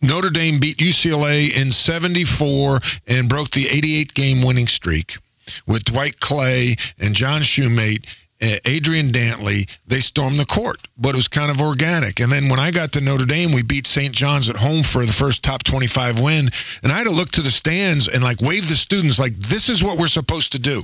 Notre 0.01 0.29
Dame 0.29 0.59
beat 0.59 0.77
UCLA 0.77 1.55
in 1.55 1.71
74 1.71 2.79
and 3.07 3.29
broke 3.29 3.49
the 3.51 3.67
88 3.69 4.13
game 4.13 4.45
winning 4.45 4.67
streak 4.67 5.13
with 5.65 5.85
Dwight 5.85 6.19
Clay 6.19 6.75
and 6.99 7.15
John 7.15 7.41
Shumate 7.41 8.05
Adrian 8.39 9.11
Dantley, 9.11 9.69
they 9.87 9.99
stormed 9.99 10.39
the 10.39 10.45
court, 10.45 10.77
but 10.97 11.09
it 11.09 11.15
was 11.15 11.27
kind 11.27 11.49
of 11.49 11.59
organic. 11.59 12.19
And 12.19 12.31
then 12.31 12.49
when 12.49 12.59
I 12.59 12.71
got 12.71 12.93
to 12.93 13.01
Notre 13.01 13.25
Dame, 13.25 13.51
we 13.51 13.63
beat 13.63 13.87
St. 13.87 14.13
John's 14.13 14.49
at 14.49 14.55
home 14.55 14.83
for 14.83 15.05
the 15.05 15.13
first 15.13 15.43
top 15.43 15.63
25 15.63 16.19
win. 16.21 16.49
And 16.83 16.91
I 16.91 16.97
had 16.97 17.05
to 17.05 17.11
look 17.11 17.31
to 17.31 17.41
the 17.41 17.49
stands 17.49 18.07
and 18.07 18.23
like 18.23 18.39
wave 18.41 18.67
the 18.67 18.75
students 18.75 19.17
like, 19.17 19.33
this 19.33 19.69
is 19.69 19.83
what 19.83 19.97
we're 19.97 20.07
supposed 20.07 20.51
to 20.51 20.59
do. 20.59 20.83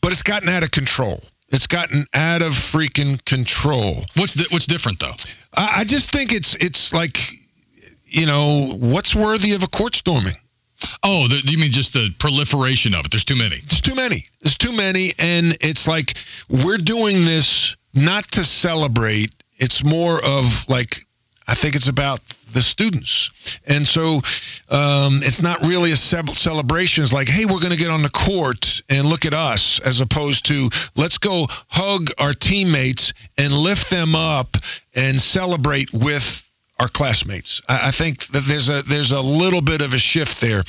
But 0.00 0.12
it's 0.12 0.22
gotten 0.22 0.48
out 0.48 0.62
of 0.62 0.70
control. 0.70 1.20
It's 1.48 1.66
gotten 1.66 2.06
out 2.14 2.42
of 2.42 2.52
freaking 2.52 3.22
control. 3.24 4.04
What's 4.16 4.34
di- 4.34 4.48
what's 4.50 4.66
different 4.66 5.00
though? 5.00 5.14
I, 5.52 5.80
I 5.80 5.84
just 5.84 6.10
think 6.10 6.32
it's 6.32 6.56
it's 6.58 6.92
like, 6.92 7.18
you 8.06 8.26
know, 8.26 8.74
what's 8.80 9.14
worthy 9.14 9.52
of 9.52 9.62
a 9.62 9.68
court 9.68 9.94
storming? 9.94 10.34
Oh, 11.02 11.28
the, 11.28 11.42
you 11.44 11.58
mean 11.58 11.72
just 11.72 11.92
the 11.92 12.10
proliferation 12.18 12.94
of 12.94 13.04
it? 13.04 13.10
There's 13.10 13.24
too 13.24 13.36
many. 13.36 13.60
There's 13.68 13.80
too 13.80 13.94
many. 13.94 14.24
There's 14.40 14.56
too 14.56 14.72
many, 14.72 15.12
and 15.18 15.56
it's 15.60 15.86
like 15.86 16.14
we're 16.48 16.78
doing 16.78 17.24
this 17.24 17.76
not 17.94 18.24
to 18.32 18.44
celebrate. 18.44 19.34
It's 19.58 19.84
more 19.84 20.18
of 20.24 20.44
like 20.68 20.96
I 21.46 21.54
think 21.54 21.74
it's 21.74 21.88
about 21.88 22.20
the 22.54 22.62
students, 22.62 23.30
and 23.66 23.86
so 23.86 24.20
um, 24.68 25.20
it's 25.22 25.42
not 25.42 25.60
really 25.62 25.92
a 25.92 25.96
ce- 25.96 26.36
celebration. 26.36 27.02
It's 27.02 27.12
like, 27.12 27.28
hey, 27.28 27.46
we're 27.46 27.60
going 27.60 27.72
to 27.72 27.78
get 27.78 27.90
on 27.90 28.02
the 28.02 28.10
court 28.10 28.82
and 28.88 29.06
look 29.06 29.24
at 29.24 29.34
us, 29.34 29.80
as 29.84 30.00
opposed 30.00 30.46
to 30.46 30.68
let's 30.94 31.18
go 31.18 31.46
hug 31.68 32.08
our 32.18 32.32
teammates 32.32 33.12
and 33.36 33.52
lift 33.52 33.90
them 33.90 34.14
up 34.14 34.56
and 34.94 35.20
celebrate 35.20 35.92
with 35.92 36.42
our 36.82 36.88
classmates. 36.88 37.62
I, 37.68 37.88
I 37.88 37.90
think 37.92 38.26
that 38.28 38.44
there's 38.46 38.68
a 38.68 38.82
there's 38.82 39.12
a 39.12 39.20
little 39.20 39.62
bit 39.62 39.80
of 39.80 39.94
a 39.94 39.98
shift 39.98 40.40
there. 40.40 40.62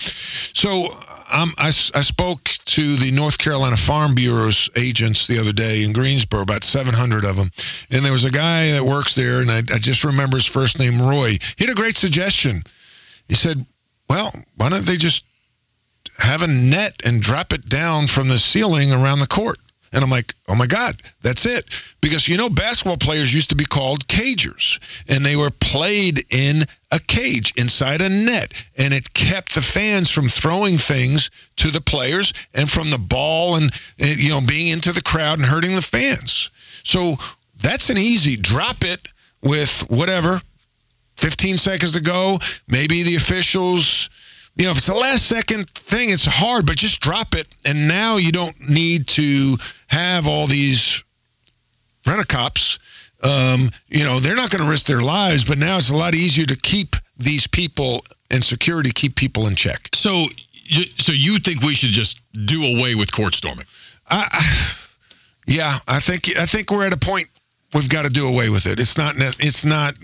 So 0.54 0.86
um, 1.32 1.54
I, 1.58 1.68
I 1.68 2.02
spoke 2.02 2.44
to 2.66 2.96
the 2.98 3.12
North 3.12 3.40
Carolina 3.40 3.76
Farm 3.76 4.14
Bureau's 4.14 4.70
agents 4.76 5.26
the 5.28 5.40
other 5.40 5.52
day 5.52 5.84
in 5.84 5.92
Greensboro, 5.92 6.44
about 6.44 6.64
700 6.64 7.26
of 7.26 7.36
them, 7.36 7.50
and 7.90 8.06
there 8.06 8.12
was 8.12 8.26
a 8.26 8.32
guy 8.32 8.72
that 8.72 8.86
works 8.86 9.16
there, 9.16 9.42
and 9.42 9.52
I, 9.52 9.58
I 9.58 9.80
just 9.80 10.04
remember 10.04 10.38
his 10.38 10.46
first 10.46 10.78
name, 10.78 11.02
Roy. 11.02 11.32
He 11.58 11.66
had 11.66 11.72
a 11.72 11.76
great 11.76 11.98
suggestion. 11.98 12.62
He 13.28 13.34
said, 13.34 13.58
"Well, 14.08 14.32
why 14.56 14.70
don't 14.70 14.86
they 14.86 14.98
just 14.98 15.26
have 16.20 16.44
a 16.44 16.48
net 16.48 17.02
and 17.04 17.22
drop 17.22 17.54
it 17.54 17.68
down 17.68 18.06
from 18.06 18.30
the 18.30 18.38
ceiling 18.38 18.94
around 18.94 19.20
the 19.20 19.28
court?" 19.28 19.58
And 19.94 20.04
I'm 20.04 20.10
like, 20.10 20.34
oh 20.48 20.56
my 20.56 20.66
God, 20.66 20.96
that's 21.22 21.46
it. 21.46 21.66
Because, 22.02 22.28
you 22.28 22.36
know, 22.36 22.50
basketball 22.50 22.98
players 22.98 23.32
used 23.34 23.52
to 23.52 23.56
be 23.56 23.66
called 23.66 24.08
cagers, 24.08 24.80
and 25.08 25.24
they 25.24 25.36
were 25.36 25.52
played 25.52 26.26
in 26.32 26.66
a 26.92 27.00
cage 27.00 27.54
inside 27.56 28.02
a 28.02 28.10
net. 28.10 28.52
And 28.76 28.94
it 28.94 29.14
kept 29.14 29.54
the 29.54 29.62
fans 29.62 30.10
from 30.10 30.30
throwing 30.30 30.80
things 30.80 31.30
to 31.58 31.70
the 31.70 31.82
players 31.82 32.34
and 32.56 32.70
from 32.70 32.90
the 32.90 32.98
ball 32.98 33.56
and, 33.56 33.72
eh, 34.00 34.16
you 34.18 34.32
know, 34.32 34.42
being 34.42 34.70
into 34.70 34.92
the 34.94 35.02
crowd 35.02 35.38
and 35.38 35.48
hurting 35.48 35.76
the 35.76 35.82
fans. 35.82 36.50
So 36.84 37.18
that's 37.62 37.92
an 37.92 37.98
easy 37.98 38.36
drop 38.36 38.84
it 38.84 39.08
with 39.44 39.70
whatever, 39.90 40.42
15 41.18 41.58
seconds 41.58 41.92
to 41.94 42.02
go. 42.02 42.40
Maybe 42.68 43.04
the 43.04 43.16
officials 43.16 44.10
you 44.56 44.66
know, 44.66 44.72
if 44.72 44.78
it's 44.78 44.88
the 44.88 44.94
last 44.94 45.28
second 45.28 45.70
thing, 45.70 46.10
it's 46.10 46.26
hard, 46.26 46.66
but 46.66 46.78
just 46.78 47.02
drop 47.02 47.34
it. 47.34 47.48
And 47.66 47.88
now 47.88 48.18
you 48.18 48.32
don't 48.32 48.56
need 48.70 49.08
to 49.10 49.58
have 49.88 50.28
all 50.28 50.48
these 50.48 51.04
rent-a-cops. 52.06 52.80
Um, 53.24 53.70
you 53.88 54.04
know, 54.04 54.20
they're 54.20 54.36
not 54.36 54.52
going 54.52 54.64
to 54.64 54.70
risk 54.70 54.86
their 54.86 55.02
lives, 55.02 55.46
but 55.46 55.58
now 55.58 55.78
it's 55.78 55.90
a 55.90 55.96
lot 55.96 56.14
easier 56.14 56.46
to 56.46 56.56
keep 56.58 56.96
these 57.18 57.48
people 57.48 58.04
and 58.30 58.44
security 58.44 58.92
keep 58.94 59.16
people 59.16 59.48
in 59.48 59.56
check. 59.56 59.90
So, 59.94 60.26
you- 60.52 60.92
so 60.98 61.12
you 61.14 61.40
think 61.40 61.62
we 61.62 61.74
should 61.74 61.92
just 61.92 62.20
do 62.46 62.64
away 62.64 62.96
with 62.96 63.12
court 63.12 63.34
storming? 63.36 63.66
I, 64.08 64.28
I, 64.32 64.74
yeah, 65.48 65.78
I 65.88 66.00
think 66.00 66.38
I 66.38 66.46
think 66.46 66.70
we're 66.72 66.86
at 66.86 66.94
a 66.94 66.98
point 66.98 67.28
we've 67.74 67.90
got 67.90 68.04
to 68.04 68.10
do 68.10 68.28
away 68.28 68.50
with 68.50 68.66
it. 68.66 68.80
It's 68.80 68.98
not. 68.98 69.18
ne- 69.18 69.30
It's 69.40 69.64
not. 69.66 69.96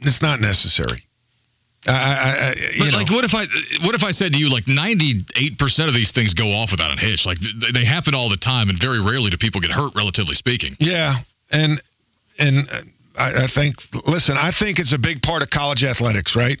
It's 0.00 0.22
not 0.22 0.40
necessary. 0.40 1.05
I, 1.86 2.50
I, 2.50 2.54
But 2.78 2.90
know. 2.90 2.98
like, 2.98 3.10
what 3.10 3.24
if 3.24 3.34
I 3.34 3.46
what 3.84 3.94
if 3.94 4.02
I 4.02 4.10
said 4.10 4.32
to 4.32 4.38
you, 4.38 4.48
like, 4.50 4.66
ninety 4.66 5.24
eight 5.36 5.58
percent 5.58 5.88
of 5.88 5.94
these 5.94 6.12
things 6.12 6.34
go 6.34 6.50
off 6.50 6.72
without 6.72 6.96
a 6.96 7.00
hitch? 7.00 7.26
Like, 7.26 7.38
th- 7.38 7.72
they 7.72 7.84
happen 7.84 8.14
all 8.14 8.28
the 8.28 8.36
time, 8.36 8.68
and 8.68 8.78
very 8.78 9.00
rarely 9.00 9.30
do 9.30 9.36
people 9.36 9.60
get 9.60 9.70
hurt, 9.70 9.94
relatively 9.94 10.34
speaking. 10.34 10.76
Yeah, 10.80 11.14
and 11.52 11.80
and 12.38 12.68
uh, 12.70 12.82
I, 13.16 13.44
I 13.44 13.46
think 13.46 13.76
listen, 14.06 14.36
I 14.38 14.50
think 14.50 14.78
it's 14.78 14.92
a 14.92 14.98
big 14.98 15.22
part 15.22 15.42
of 15.42 15.50
college 15.50 15.84
athletics, 15.84 16.34
right? 16.34 16.60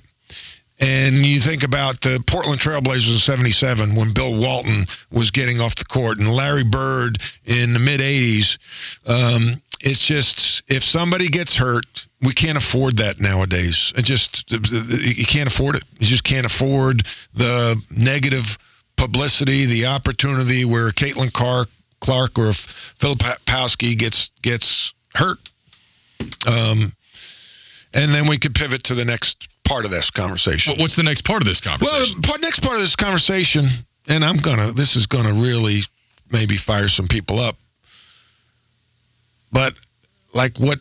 And 0.78 1.24
you 1.24 1.40
think 1.40 1.62
about 1.64 2.02
the 2.02 2.22
Portland 2.28 2.60
Trailblazers 2.60 3.10
in 3.10 3.16
'77 3.16 3.96
when 3.96 4.12
Bill 4.12 4.38
Walton 4.38 4.84
was 5.10 5.30
getting 5.30 5.58
off 5.58 5.74
the 5.74 5.86
court, 5.86 6.18
and 6.18 6.28
Larry 6.28 6.64
Bird 6.64 7.18
in 7.46 7.72
the 7.72 7.78
mid 7.78 8.00
'80s. 8.00 8.58
Um, 9.06 9.62
it's 9.80 10.04
just 10.04 10.64
if 10.70 10.82
somebody 10.82 11.28
gets 11.28 11.56
hurt, 11.56 11.84
we 12.22 12.32
can't 12.32 12.58
afford 12.58 12.98
that 12.98 13.20
nowadays. 13.20 13.92
It 13.96 14.04
just 14.04 14.50
you 14.50 15.26
can't 15.26 15.48
afford 15.48 15.76
it. 15.76 15.84
You 15.98 16.06
just 16.06 16.24
can't 16.24 16.46
afford 16.46 17.02
the 17.34 17.76
negative 17.90 18.58
publicity, 18.96 19.66
the 19.66 19.86
opportunity 19.86 20.64
where 20.64 20.90
Caitlin 20.90 21.32
Clark, 21.32 21.68
Clark 22.00 22.38
or 22.38 22.50
if 22.50 22.56
Philip 22.98 23.18
Pawski 23.46 23.96
gets 23.98 24.30
gets 24.42 24.94
hurt. 25.14 25.38
Um, 26.46 26.92
and 27.92 28.14
then 28.14 28.28
we 28.28 28.38
could 28.38 28.54
pivot 28.54 28.84
to 28.84 28.94
the 28.94 29.04
next 29.04 29.48
part 29.66 29.84
of 29.84 29.90
this 29.90 30.10
conversation. 30.10 30.74
What's 30.78 30.96
the 30.96 31.02
next 31.02 31.24
part 31.24 31.42
of 31.42 31.48
this 31.48 31.60
conversation? 31.60 32.20
Well, 32.22 32.38
the 32.38 32.42
next 32.42 32.60
part 32.60 32.76
of 32.76 32.80
this 32.80 32.96
conversation, 32.96 33.66
and 34.08 34.24
I'm 34.24 34.38
gonna. 34.38 34.72
This 34.72 34.96
is 34.96 35.06
gonna 35.06 35.34
really 35.34 35.80
maybe 36.30 36.56
fire 36.56 36.88
some 36.88 37.08
people 37.08 37.38
up. 37.38 37.56
But 39.52 39.74
like 40.34 40.58
what? 40.58 40.78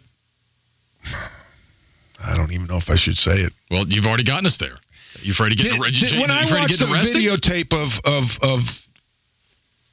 I 2.23 2.35
don't 2.35 2.51
even 2.51 2.67
know 2.67 2.77
if 2.77 2.89
I 2.89 2.95
should 2.95 3.17
say 3.17 3.41
it. 3.41 3.53
Well, 3.69 3.85
you've 3.87 4.05
already 4.07 4.23
gotten 4.23 4.45
us 4.45 4.57
there. 4.57 4.75
You 5.21 5.31
afraid 5.31 5.49
to 5.51 5.55
get 5.55 5.63
Did- 5.71 5.79
arre- 5.79 5.91
did- 5.91 6.11
you, 6.11 6.21
when 6.21 6.31
I 6.31 6.41
watched 6.51 6.79
the 6.79 6.91
arrested? 6.91 7.15
videotape 7.17 7.73
of 7.73 7.99
of 8.05 8.37
of 8.41 8.87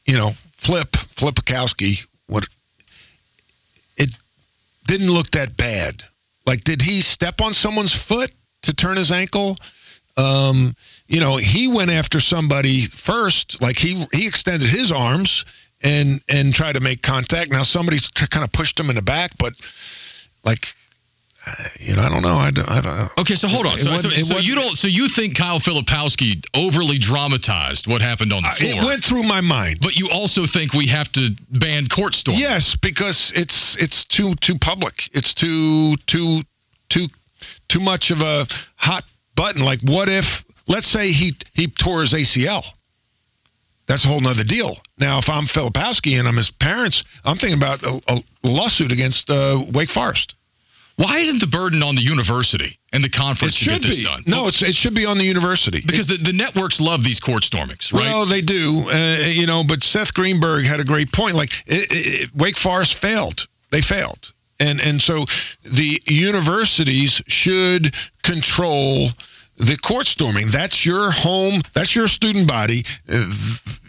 you 0.07 0.17
know 0.17 0.31
Flip 0.57 0.91
Flipakowski, 1.17 2.05
what 2.27 2.47
it 3.97 4.11
didn't 4.87 5.11
look 5.11 5.31
that 5.33 5.57
bad. 5.57 6.03
Like, 6.47 6.65
did 6.65 6.83
he 6.83 7.03
step 7.03 7.41
on 7.41 7.53
someone's 7.53 7.93
foot 7.95 8.33
to 8.63 8.75
turn 8.75 8.97
his 8.97 9.13
ankle? 9.13 9.57
Um, 10.17 10.75
you 11.07 11.21
know, 11.21 11.37
he 11.37 11.69
went 11.69 11.91
after 11.91 12.19
somebody 12.21 12.83
first. 12.87 13.63
Like 13.63 13.77
he 13.77 14.05
he 14.13 14.27
extended 14.27 14.69
his 14.69 14.91
arms 14.91 15.45
and 15.83 16.21
and 16.29 16.55
tried 16.55 16.75
to 16.75 16.81
make 16.81 17.03
contact. 17.03 17.51
Now 17.51 17.63
somebody 17.63 17.99
kind 18.31 18.45
of 18.45 18.53
pushed 18.53 18.79
him 18.79 18.91
in 18.91 18.97
the 18.97 19.03
back, 19.03 19.33
but 19.39 19.53
like. 20.45 20.67
uh, 21.47 21.53
You 21.81 21.97
know, 21.97 22.03
I 22.03 22.09
don't 22.09 22.23
know. 22.23 22.37
I 22.37 22.51
don't. 22.51 22.71
I 22.71 22.81
don't 22.81 23.19
Okay, 23.19 23.35
so 23.35 23.49
hold 23.49 23.67
on. 23.67 23.79
So, 23.79 23.97
so, 23.97 24.09
so 24.11 24.39
you 24.39 24.55
don't. 24.55 24.77
So 24.77 24.87
you 24.89 25.09
think 25.09 25.37
Kyle 25.37 25.59
Filipowski 25.59 26.43
overly 26.55 26.99
dramatized 26.99 27.87
what 27.87 28.01
happened 28.01 28.33
on 28.33 28.43
the 28.43 28.51
floor? 28.51 28.83
It 28.83 28.85
went 28.85 29.05
through 29.05 29.25
my 29.25 29.41
mind. 29.41 29.79
But 29.83 29.97
you 29.97 30.09
also 30.11 30.47
think 30.47 30.73
we 30.73 30.87
have 30.89 31.11
to 31.13 31.31
ban 31.51 31.87
court 31.87 32.15
storm? 32.15 32.39
Yes, 32.39 32.77
because 32.77 33.33
it's 33.35 33.77
it's 33.83 34.05
too 34.05 34.35
too 34.37 34.57
public. 34.59 34.95
It's 35.13 35.35
too 35.35 35.97
too 36.07 36.43
too 36.89 37.07
too 37.69 37.81
much 37.81 38.11
of 38.13 38.21
a 38.21 38.47
hot 38.77 39.05
button. 39.35 39.63
Like, 39.65 39.81
what 39.83 40.09
if? 40.09 40.45
Let's 40.69 40.87
say 40.87 41.11
he 41.11 41.33
he 41.55 41.67
tore 41.67 42.03
his 42.03 42.13
ACL. 42.13 42.63
That's 43.87 44.05
a 44.05 44.09
whole 44.09 44.21
nother 44.21 44.45
deal. 44.45 44.77
Now, 44.99 45.19
if 45.19 45.29
I'm 45.29 45.45
Filipowski 45.45 46.19
and 46.19 46.29
I'm 46.29 46.37
his 46.37 46.51
parents, 46.51 47.05
I'm 47.25 47.37
thinking 47.37 47.59
about 47.59 47.83
a, 47.83 48.01
a 48.09 48.19
lawsuit 48.45 48.93
against 48.93 49.29
uh, 49.29 49.61
Wake 49.73 49.91
Forest. 49.91 50.37
Why 50.97 51.19
isn't 51.19 51.41
the 51.41 51.47
burden 51.47 51.83
on 51.83 51.95
the 51.97 52.03
university 52.03 52.79
and 52.93 53.03
the 53.03 53.09
It 53.09 53.15
conference 53.15 53.59
to 53.61 53.65
get 53.65 53.83
this 53.83 53.99
be. 53.99 54.05
done? 54.05 54.23
No, 54.27 54.47
it 54.49 54.75
should 54.75 54.95
be 54.95 55.07
on 55.07 55.17
the 55.19 55.25
university. 55.25 55.81
because 55.85 56.07
the, 56.07 56.19
the 56.19 56.35
networks 56.35 56.81
love 56.81 57.03
these 57.03 57.19
court 57.19 57.45
stormings, 57.45 57.93
right? 57.93 58.05
Well, 58.05 58.27
they 58.27 58.43
do, 58.43 58.85
uh, 58.91 59.27
you 59.27 59.47
know. 59.47 59.65
But 59.67 59.83
Seth 59.83 60.13
Greenberg 60.15 60.67
had 60.67 60.81
a 60.81 60.85
great 60.85 61.11
point. 61.11 61.35
Like 61.35 61.51
it, 61.67 61.89
it, 61.91 62.31
Wake 62.37 62.59
Forest 62.59 62.95
failed; 62.99 63.47
they 63.71 63.81
failed, 63.81 64.33
and 64.61 64.81
and 64.81 65.01
so 65.01 65.25
the 65.65 66.01
universities 66.07 67.23
should 67.27 67.95
control 68.23 69.09
the 69.57 69.77
court 69.77 70.07
storming. 70.07 70.51
That's 70.51 70.85
your 70.85 71.11
home. 71.11 71.61
That's 71.75 71.95
your 71.95 72.09
student 72.09 72.49
body. 72.49 72.85
Uh, 73.09 73.31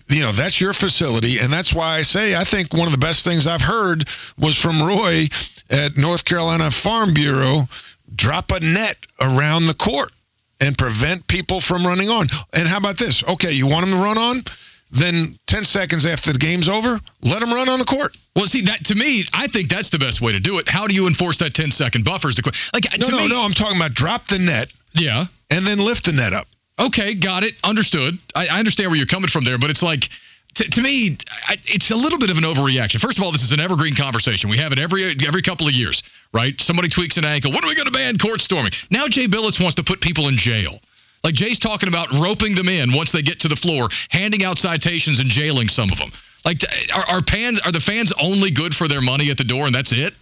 you 0.09 0.21
know, 0.21 0.31
that's 0.33 0.59
your 0.59 0.73
facility, 0.73 1.39
and 1.39 1.51
that's 1.51 1.73
why 1.73 1.97
I 1.97 2.01
say 2.01 2.35
I 2.35 2.43
think 2.43 2.73
one 2.73 2.87
of 2.87 2.91
the 2.91 2.99
best 2.99 3.23
things 3.23 3.47
I've 3.47 3.61
heard 3.61 4.05
was 4.37 4.57
from 4.57 4.81
Roy 4.81 5.27
at 5.69 5.97
North 5.97 6.25
Carolina 6.25 6.69
Farm 6.71 7.13
Bureau. 7.13 7.67
Drop 8.13 8.51
a 8.51 8.59
net 8.59 8.97
around 9.19 9.65
the 9.65 9.73
court 9.73 10.11
and 10.59 10.77
prevent 10.77 11.27
people 11.27 11.59
from 11.61 11.85
running 11.87 12.09
on. 12.09 12.27
And 12.51 12.67
how 12.67 12.77
about 12.77 12.97
this? 12.99 13.23
Okay, 13.27 13.51
you 13.51 13.65
want 13.67 13.87
them 13.87 13.97
to 13.97 14.03
run 14.03 14.17
on? 14.17 14.43
Then 14.91 15.39
10 15.47 15.63
seconds 15.63 16.05
after 16.05 16.31
the 16.31 16.37
game's 16.37 16.69
over, 16.69 16.99
let 17.23 17.39
them 17.39 17.51
run 17.51 17.67
on 17.67 17.79
the 17.79 17.85
court. 17.85 18.15
Well, 18.35 18.45
see 18.45 18.61
that 18.65 18.85
to 18.85 18.95
me, 18.95 19.25
I 19.33 19.47
think 19.47 19.69
that's 19.69 19.89
the 19.89 19.97
best 19.97 20.21
way 20.21 20.33
to 20.33 20.39
do 20.39 20.59
it. 20.59 20.69
How 20.69 20.85
do 20.85 20.93
you 20.93 21.07
enforce 21.07 21.39
that 21.39 21.55
10 21.55 21.71
second 21.71 22.05
buffer? 22.05 22.29
Is 22.29 22.35
the 22.35 22.43
que- 22.43 22.51
like 22.73 22.85
No, 22.99 23.07
no, 23.07 23.17
me, 23.17 23.29
no. 23.29 23.41
I'm 23.41 23.53
talking 23.53 23.77
about 23.77 23.93
drop 23.95 24.27
the 24.27 24.37
net 24.37 24.69
Yeah. 24.93 25.25
And 25.53 25.67
then 25.67 25.77
lift 25.77 26.05
the 26.05 26.13
net 26.13 26.33
up. 26.33 26.47
Okay, 26.79 27.13
got 27.13 27.43
it. 27.43 27.53
Understood. 27.63 28.17
I, 28.33 28.47
I 28.47 28.59
understand 28.59 28.89
where 28.89 28.97
you're 28.97 29.05
coming 29.05 29.29
from 29.29 29.45
there, 29.45 29.59
but 29.59 29.69
it's 29.69 29.83
like 29.83 30.09
to, 30.55 30.63
to 30.69 30.81
me, 30.81 31.17
I, 31.47 31.57
it's 31.65 31.91
a 31.91 31.95
little 31.95 32.19
bit 32.19 32.29
of 32.29 32.37
an 32.37 32.43
overreaction. 32.43 32.99
First 32.99 33.17
of 33.17 33.23
all, 33.23 33.31
this 33.31 33.43
is 33.43 33.51
an 33.51 33.59
evergreen 33.59 33.95
conversation. 33.95 34.49
We 34.49 34.57
have 34.57 34.71
it 34.71 34.79
every 34.79 35.15
every 35.25 35.41
couple 35.41 35.67
of 35.67 35.73
years, 35.73 36.03
right? 36.33 36.59
Somebody 36.59 36.89
tweaks 36.89 37.17
an 37.17 37.25
ankle. 37.25 37.51
When 37.51 37.63
are 37.63 37.67
we 37.67 37.75
going 37.75 37.85
to 37.85 37.91
ban 37.91 38.17
court 38.17 38.41
storming? 38.41 38.71
Now 38.89 39.07
Jay 39.07 39.27
Bilas 39.27 39.61
wants 39.61 39.75
to 39.75 39.83
put 39.83 40.01
people 40.01 40.27
in 40.27 40.37
jail. 40.37 40.79
Like 41.23 41.35
Jay's 41.35 41.59
talking 41.59 41.87
about 41.87 42.11
roping 42.11 42.55
them 42.55 42.67
in 42.67 42.91
once 42.93 43.11
they 43.11 43.21
get 43.21 43.39
to 43.41 43.47
the 43.47 43.55
floor, 43.55 43.89
handing 44.09 44.43
out 44.43 44.57
citations 44.57 45.19
and 45.19 45.29
jailing 45.29 45.69
some 45.69 45.89
of 45.89 45.97
them. 45.97 46.11
Like, 46.43 46.57
are, 46.93 47.05
are 47.05 47.21
fans 47.21 47.61
are 47.61 47.71
the 47.71 47.79
fans 47.79 48.13
only 48.21 48.51
good 48.51 48.73
for 48.73 48.87
their 48.87 49.01
money 49.01 49.31
at 49.31 49.37
the 49.37 49.45
door 49.45 49.65
and 49.65 49.73
that's 49.73 49.93
it? 49.93 50.13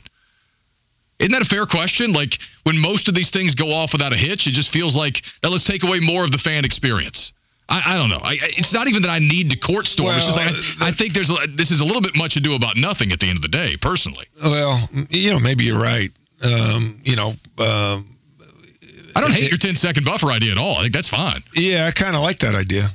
Isn't 1.22 1.32
that 1.32 1.42
a 1.44 1.46
fair 1.46 1.66
question? 1.66 2.14
Like 2.14 2.38
when 2.64 2.80
most 2.82 3.08
of 3.08 3.16
these 3.16 3.30
things 3.30 3.56
go 3.56 3.72
off 3.72 3.94
without 3.94 4.12
a 4.12 4.18
hitch, 4.18 4.48
it 4.48 4.52
just 4.52 4.74
feels 4.74 4.98
like 4.98 5.22
now 5.44 5.50
let's 5.50 5.64
take 5.64 5.84
away 5.84 6.00
more 6.02 6.24
of 6.26 6.32
the 6.32 6.40
fan 6.40 6.66
experience. 6.66 7.32
I, 7.70 7.94
I 7.94 7.98
don't 7.98 8.10
know. 8.10 8.20
I, 8.22 8.38
it's 8.58 8.74
not 8.74 8.88
even 8.88 9.04
that 9.04 9.12
I 9.12 9.20
need 9.20 9.52
to 9.52 9.58
court 9.60 9.86
storm. 9.88 10.10
Well, 10.10 10.18
it's 10.18 10.26
just 10.26 10.38
like 10.38 10.82
I, 10.82 10.90
I 10.90 10.92
think 10.92 11.14
there's 11.14 11.32
this 11.56 11.72
is 11.72 11.80
a 11.80 11.86
little 11.86 12.02
bit 12.02 12.18
much 12.18 12.36
ado 12.36 12.56
about 12.56 12.76
nothing 12.76 13.12
at 13.12 13.20
the 13.20 13.28
end 13.30 13.38
of 13.38 13.42
the 13.44 13.48
day. 13.54 13.78
Personally, 13.80 14.26
Well, 14.44 14.90
you 15.10 15.32
know, 15.32 15.40
maybe 15.40 15.64
you're 15.64 15.82
right. 15.82 16.10
Um, 16.44 17.00
you 17.04 17.16
know, 17.16 17.30
um, 17.60 18.18
I 19.16 19.22
don't 19.22 19.32
hate 19.32 19.52
your 19.52 19.60
10 19.60 19.76
second 19.76 20.06
buffer 20.06 20.32
idea 20.32 20.52
at 20.52 20.58
all. 20.58 20.76
I 20.78 20.82
think 20.82 20.94
that's 20.94 21.10
fine. 21.10 21.42
yeah, 21.54 21.86
I 21.86 21.92
kind 21.92 22.16
of 22.16 22.24
like 22.24 22.40
that 22.40 22.56
idea. 22.56 22.90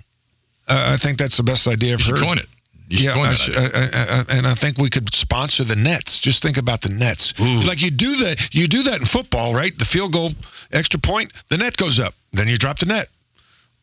Uh, 0.68 0.94
I 0.94 0.96
think 1.00 1.18
that's 1.18 1.36
the 1.36 1.44
best 1.44 1.68
idea 1.68 1.96
You 1.96 2.14
coin 2.14 2.38
it. 2.38 2.48
Yeah, 2.88 3.14
I. 3.14 3.30
I- 3.56 4.20
I- 4.20 4.36
and 4.38 4.46
I 4.46 4.54
think 4.54 4.78
we 4.78 4.90
could 4.90 5.12
sponsor 5.14 5.64
the 5.64 5.76
Nets. 5.76 6.20
Just 6.20 6.42
think 6.42 6.56
about 6.56 6.82
the 6.82 6.88
Nets. 6.88 7.34
Like 7.66 7.82
you 7.82 7.90
do 7.90 8.16
that, 8.18 8.54
you 8.54 8.68
do 8.68 8.84
that 8.84 9.00
in 9.00 9.06
football, 9.06 9.54
right? 9.54 9.76
The 9.76 9.84
field 9.84 10.12
goal, 10.12 10.32
extra 10.72 11.00
point, 11.00 11.32
the 11.48 11.58
net 11.58 11.76
goes 11.76 11.98
up. 11.98 12.14
Then 12.32 12.48
you 12.48 12.56
drop 12.58 12.78
the 12.78 12.86
net. 12.86 13.08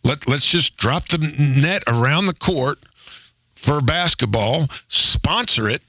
Let 0.03 0.27
Let's 0.27 0.49
just 0.49 0.77
drop 0.77 1.07
the 1.07 1.17
net 1.17 1.83
around 1.87 2.27
the 2.27 2.33
court 2.33 2.79
for 3.55 3.81
basketball. 3.81 4.67
Sponsor 4.89 5.69
it. 5.69 5.81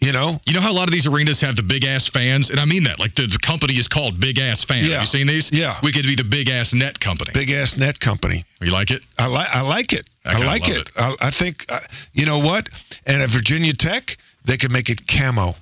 You 0.00 0.12
know, 0.12 0.38
You 0.46 0.54
know 0.54 0.60
how 0.60 0.70
a 0.70 0.78
lot 0.78 0.86
of 0.86 0.92
these 0.92 1.08
arenas 1.08 1.40
have 1.40 1.56
the 1.56 1.64
big 1.64 1.84
ass 1.84 2.06
fans, 2.06 2.50
and 2.50 2.60
I 2.60 2.66
mean 2.66 2.84
that. 2.84 3.00
Like 3.00 3.14
the, 3.16 3.26
the 3.26 3.38
company 3.44 3.74
is 3.74 3.88
called 3.88 4.20
Big 4.20 4.38
Ass 4.38 4.64
Fan. 4.64 4.78
Yeah. 4.82 4.92
Have 4.92 5.00
you 5.02 5.06
seen 5.06 5.26
these? 5.26 5.50
Yeah. 5.52 5.74
We 5.82 5.90
could 5.92 6.04
be 6.04 6.14
the 6.14 6.22
Big 6.22 6.48
Ass 6.48 6.72
Net 6.72 7.00
Company. 7.00 7.32
big 7.34 7.50
ass 7.50 7.76
net 7.76 7.98
company. 7.98 8.44
You 8.60 8.70
like 8.70 8.92
it? 8.92 9.02
I 9.18 9.26
like 9.26 9.48
I 9.52 9.62
like 9.62 9.92
it. 9.92 10.08
I 10.24 10.40
I, 10.40 10.46
like 10.46 10.62
love 10.68 10.76
it. 10.76 10.90
I, 10.96 11.16
I 11.20 11.30
think 11.30 11.64
uh, 11.68 11.80
you 12.12 12.26
know 12.26 12.38
what. 12.38 12.68
And 13.06 13.22
at 13.22 13.30
Virginia 13.30 13.72
Tech, 13.72 14.16
they 14.44 14.56
could 14.56 14.70
make 14.70 14.88
it 14.88 15.02
camo. 15.08 15.54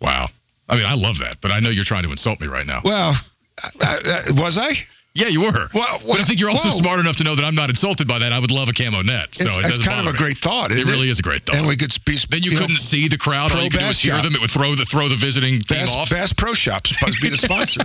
Wow. 0.00 0.28
I 0.68 0.76
mean, 0.76 0.86
I 0.86 0.94
love 0.94 1.18
that, 1.18 1.36
but 1.42 1.50
I 1.50 1.60
know 1.60 1.68
you're 1.68 1.84
trying 1.84 2.04
to 2.04 2.10
insult 2.10 2.40
me 2.40 2.48
right 2.48 2.66
now. 2.66 2.80
Well, 2.84 3.12
I, 3.80 4.22
I, 4.28 4.40
was 4.40 4.56
I? 4.56 4.72
Yeah, 5.14 5.28
you 5.28 5.42
were. 5.44 5.68
Well, 5.74 6.00
but 6.08 6.20
I 6.20 6.24
think 6.24 6.40
you're 6.40 6.48
also 6.48 6.72
whoa. 6.72 6.80
smart 6.80 7.00
enough 7.00 7.18
to 7.20 7.24
know 7.24 7.36
that 7.36 7.44
I'm 7.44 7.54
not 7.54 7.68
insulted 7.68 8.08
by 8.08 8.20
that. 8.20 8.32
I 8.32 8.38
would 8.40 8.50
love 8.50 8.68
a 8.68 8.72
camo 8.72 9.02
net. 9.04 9.34
So 9.36 9.44
it's, 9.44 9.58
it 9.58 9.66
it's 9.76 9.86
kind 9.86 10.00
of 10.00 10.08
a 10.08 10.16
me. 10.16 10.18
great 10.18 10.38
thought. 10.38 10.72
It 10.72 10.88
really 10.88 11.10
is 11.10 11.20
a 11.20 11.22
great 11.22 11.44
thought. 11.44 11.56
And 11.56 11.68
we 11.68 11.76
could 11.76 11.92
be. 12.06 12.16
then 12.30 12.40
you, 12.40 12.56
couldn't 12.56 12.80
see 12.80 13.08
the 13.08 13.18
crowd. 13.18 13.52
All 13.52 13.60
you 13.60 13.68
could 13.68 13.84
do 13.84 13.84
Bass 13.84 14.00
was 14.00 14.00
hear 14.00 14.16
Shop. 14.16 14.24
them. 14.24 14.34
It 14.34 14.40
would 14.40 14.50
throw 14.50 14.72
the 14.74 14.88
throw 14.88 15.12
the 15.12 15.20
visiting 15.20 15.60
team 15.60 15.84
off. 15.92 16.08
Bass 16.08 16.32
Pro 16.32 16.56
Shop's 16.56 16.96
supposed 16.96 17.20
to 17.20 17.22
be 17.22 17.28
the 17.28 17.36
sponsor. 17.44 17.84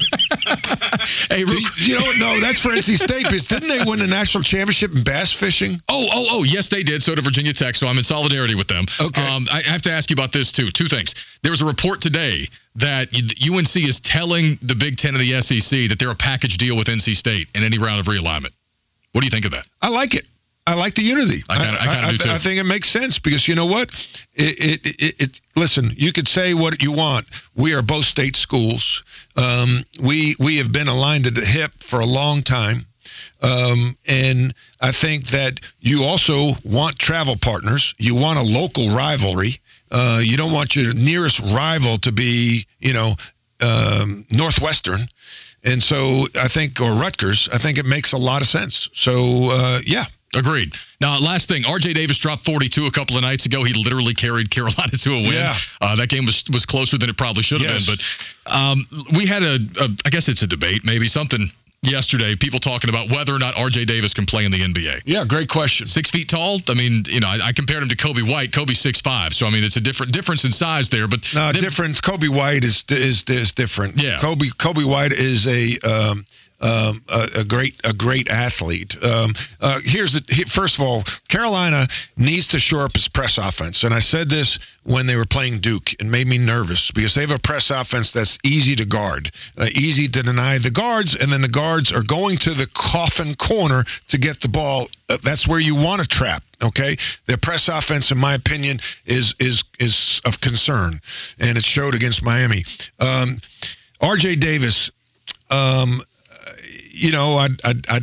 Hey, 1.28 1.44
real- 1.44 1.68
you 1.84 2.00
know, 2.00 2.16
no, 2.16 2.40
that's 2.40 2.64
for 2.64 2.72
NC 2.72 2.96
State. 2.96 3.28
Because 3.28 3.48
didn't 3.48 3.68
they 3.68 3.84
win 3.84 4.00
the 4.00 4.08
national 4.08 4.48
championship 4.48 4.96
in 4.96 5.04
bass 5.04 5.36
fishing? 5.36 5.84
Oh, 5.92 6.08
oh, 6.08 6.26
oh, 6.32 6.44
yes, 6.44 6.70
they 6.70 6.84
did. 6.84 7.04
So 7.04 7.12
did 7.16 7.28
Virginia 7.28 7.52
Tech. 7.52 7.76
So 7.76 7.88
I'm 7.92 7.98
in 7.98 8.08
solidarity 8.08 8.56
with 8.56 8.72
them. 8.72 8.86
Okay. 9.04 9.20
Um, 9.20 9.48
I 9.52 9.68
have 9.68 9.84
to 9.84 9.92
ask 9.92 10.10
you 10.10 10.16
about 10.16 10.32
this 10.32 10.56
too. 10.56 10.72
Two 10.72 10.88
things. 10.88 11.12
There 11.44 11.52
was 11.52 11.62
a 11.62 11.66
report 11.66 12.00
today 12.00 12.48
that 12.78 13.10
UNC 13.14 13.76
is 13.76 14.00
telling 14.00 14.58
the 14.62 14.76
Big 14.76 14.96
Ten 14.98 15.16
and 15.16 15.22
the 15.22 15.42
SEC 15.42 15.90
that 15.90 15.98
they're 16.00 16.12
a 16.12 16.16
package 16.16 16.58
deal 16.58 16.78
with 16.78 16.88
NC 16.88 17.16
State 17.16 17.48
in 17.56 17.64
any 17.64 17.78
round 17.80 18.00
of 18.00 18.06
realignment. 18.06 18.52
What 19.12 19.22
do 19.22 19.26
you 19.28 19.32
think 19.32 19.46
of 19.46 19.52
that? 19.52 19.68
I 19.82 19.90
like 19.90 20.14
it. 20.16 20.28
I 20.66 20.74
like 20.74 20.96
the 20.96 21.02
unity. 21.02 21.42
I 21.50 21.64
kinda- 21.64 21.82
I 21.82 21.86
kinda 21.96 22.12
do, 22.12 22.18
too. 22.18 22.30
I 22.30 22.38
think 22.40 22.60
it 22.60 22.66
makes 22.66 22.90
sense 22.90 23.20
because 23.20 23.48
you 23.48 23.56
know 23.56 23.68
what? 23.68 23.90
It, 24.36 24.60
it, 24.60 24.96
it, 25.02 25.16
it 25.22 25.42
listen. 25.56 25.92
You 25.96 26.12
could 26.12 26.28
say 26.28 26.54
what 26.54 26.82
you 26.84 26.92
want. 26.92 27.26
We 27.56 27.74
are 27.74 27.82
both 27.82 28.06
state 28.06 28.36
schools. 28.36 29.02
Um, 29.38 29.86
we 30.04 30.36
we 30.40 30.58
have 30.58 30.72
been 30.74 30.90
aligned 30.90 31.26
at 31.26 31.36
the 31.36 31.46
hip 31.46 31.72
for 31.84 32.00
a 32.02 32.06
long 32.06 32.44
time. 32.44 32.86
Um, 33.42 33.96
and 34.08 34.54
I 34.82 34.92
think 34.92 35.28
that 35.28 35.60
you 35.80 36.04
also 36.04 36.54
want 36.66 37.00
travel 37.00 37.38
partners. 37.42 37.94
You 37.98 38.16
want 38.16 38.38
a 38.40 38.42
local 38.44 38.94
rivalry. 38.96 39.60
Uh, 39.92 40.20
you 40.24 40.38
don't 40.38 40.52
want 40.52 40.76
your 40.76 40.94
nearest 40.94 41.40
rival 41.40 41.98
to 42.00 42.12
be, 42.12 42.66
you 42.80 42.94
know, 42.94 43.16
um, 43.62 44.26
Northwestern. 44.32 45.08
And 45.64 45.82
so 45.82 46.28
I 46.36 46.48
think, 46.48 46.80
or 46.80 46.92
Rutgers, 46.92 47.50
I 47.52 47.58
think 47.58 47.78
it 47.78 47.86
makes 47.86 48.14
a 48.14 48.18
lot 48.18 48.42
of 48.42 48.48
sense. 48.48 48.90
So, 48.94 49.50
uh, 49.52 49.80
yeah. 49.86 50.06
Agreed. 50.36 50.74
Now, 51.00 51.18
last 51.20 51.48
thing, 51.48 51.64
R.J. 51.66 51.94
Davis 51.94 52.20
dropped 52.20 52.46
42 52.46 52.86
a 52.86 52.92
couple 52.92 53.16
of 53.16 53.22
nights 53.24 53.46
ago. 53.46 53.64
He 53.64 53.74
literally 53.74 54.14
carried 54.14 54.52
Carolina 54.52 54.92
to 54.92 55.12
a 55.14 55.22
win. 55.22 55.32
Yeah. 55.34 55.56
Uh, 55.80 55.96
that 55.96 56.10
game 56.10 56.26
was 56.26 56.44
was 56.52 56.66
closer 56.66 56.98
than 56.98 57.10
it 57.10 57.18
probably 57.18 57.44
should 57.44 57.62
have 57.62 57.72
Yes. 57.72 57.86
been. 57.88 57.96
But 58.46 58.52
um, 58.54 58.86
we 59.16 59.26
had 59.26 59.42
a, 59.44 59.56
a, 59.80 59.88
I 60.06 60.10
guess 60.10 60.28
it's 60.28 60.44
a 60.44 60.48
debate, 60.48 60.82
maybe 60.84 61.08
something 61.08 61.48
yesterday. 61.88 62.36
People 62.36 62.60
talking 62.60 62.90
about 62.90 63.10
whether 63.10 63.34
or 63.34 63.40
not 63.40 63.58
R.J. 63.58 63.86
Davis 63.86 64.14
can 64.14 64.26
play 64.26 64.46
in 64.46 64.52
the 64.52 64.60
NBA. 64.62 65.02
Yeah, 65.06 65.26
great 65.28 65.50
question. 65.50 65.88
Six 65.88 66.10
feet 66.12 66.30
tall. 66.30 66.60
I 66.68 66.74
mean, 66.74 67.04
you 67.08 67.20
know, 67.20 67.28
I, 67.28 67.48
I 67.48 67.52
compared 67.54 67.84
him 67.84 67.90
to 67.90 67.96
Coby 67.96 68.30
White. 68.30 68.52
Coby's 68.52 68.80
six 68.80 69.02
five, 69.02 69.34
so 69.34 69.48
I 69.48 69.50
mean, 69.52 69.64
it's 69.64 69.78
a 69.78 69.82
different 69.82 70.12
difference 70.14 70.46
in 70.46 70.52
size 70.52 70.90
there. 70.90 71.08
But 71.08 71.28
No, 71.34 71.52
them- 71.52 71.62
different. 71.62 72.02
Coby 72.02 72.30
White 72.30 72.64
is 72.64 72.84
is 72.90 73.24
is 73.28 73.54
different. 73.54 74.02
Yeah. 74.02 74.20
Coby 74.20 74.50
Coby 74.56 74.86
White 74.88 75.12
is 75.14 75.48
a 75.48 75.88
um, 75.88 76.26
um, 76.60 77.04
a, 77.08 77.28
a 77.40 77.44
great 77.46 77.76
a 77.84 77.94
great 77.94 78.30
athlete. 78.30 78.96
Um, 79.02 79.34
uh, 79.62 79.80
here's 79.84 80.14
the 80.14 80.46
first 80.54 80.80
of 80.80 80.86
all, 80.86 81.04
Carolina 81.28 81.88
needs 82.16 82.48
to 82.50 82.60
shore 82.60 82.84
up 82.84 82.94
his 82.94 83.08
press 83.08 83.38
offense, 83.38 83.84
and 83.84 83.94
I 83.94 84.00
said 84.00 84.30
this 84.30 84.58
when 84.84 85.06
they 85.06 85.16
were 85.16 85.26
playing 85.26 85.60
Duke. 85.60 85.94
It 85.94 86.06
made 86.06 86.26
me 86.26 86.38
nervous 86.38 86.92
because 86.92 87.14
they 87.14 87.22
have 87.22 87.32
a 87.32 87.40
press 87.40 87.70
offense 87.70 88.12
that's 88.14 88.40
easy 88.44 88.76
to 88.78 88.86
guard, 88.86 89.32
uh, 89.58 89.68
easy 89.72 90.08
to 90.08 90.24
deny 90.24 90.58
the 90.58 90.72
guards, 90.72 91.16
and 91.16 91.32
then 91.32 91.42
the 91.42 91.50
guards 91.50 91.92
are 91.92 92.04
going 92.04 92.38
to 92.38 92.54
the 92.54 92.68
coffin 92.74 93.36
corner 93.36 93.84
to 94.10 94.18
get 94.18 94.42
the 94.42 94.50
ball. 94.50 94.88
Uh, 95.10 95.18
that's 95.24 95.48
where 95.48 95.60
you 95.60 95.76
want 95.76 96.02
to 96.02 96.08
trap. 96.08 96.44
Okay, 96.64 96.98
their 97.28 97.38
press 97.38 97.68
offense, 97.68 98.10
in 98.10 98.18
my 98.18 98.34
opinion, 98.34 98.80
is 99.06 99.36
is 99.40 99.64
is 99.80 100.22
of 100.26 100.42
concern, 100.42 101.00
and 101.40 101.56
it 101.56 101.64
showed 101.64 101.94
against 101.94 102.24
Miami. 102.24 102.64
Um, 103.00 103.38
R.J. 104.02 104.38
Davis, 104.38 104.92
um, 105.50 106.02
you 106.98 107.12
know, 107.12 107.36
I, 107.36 107.48
I, 107.64 107.74
I, 107.90 108.00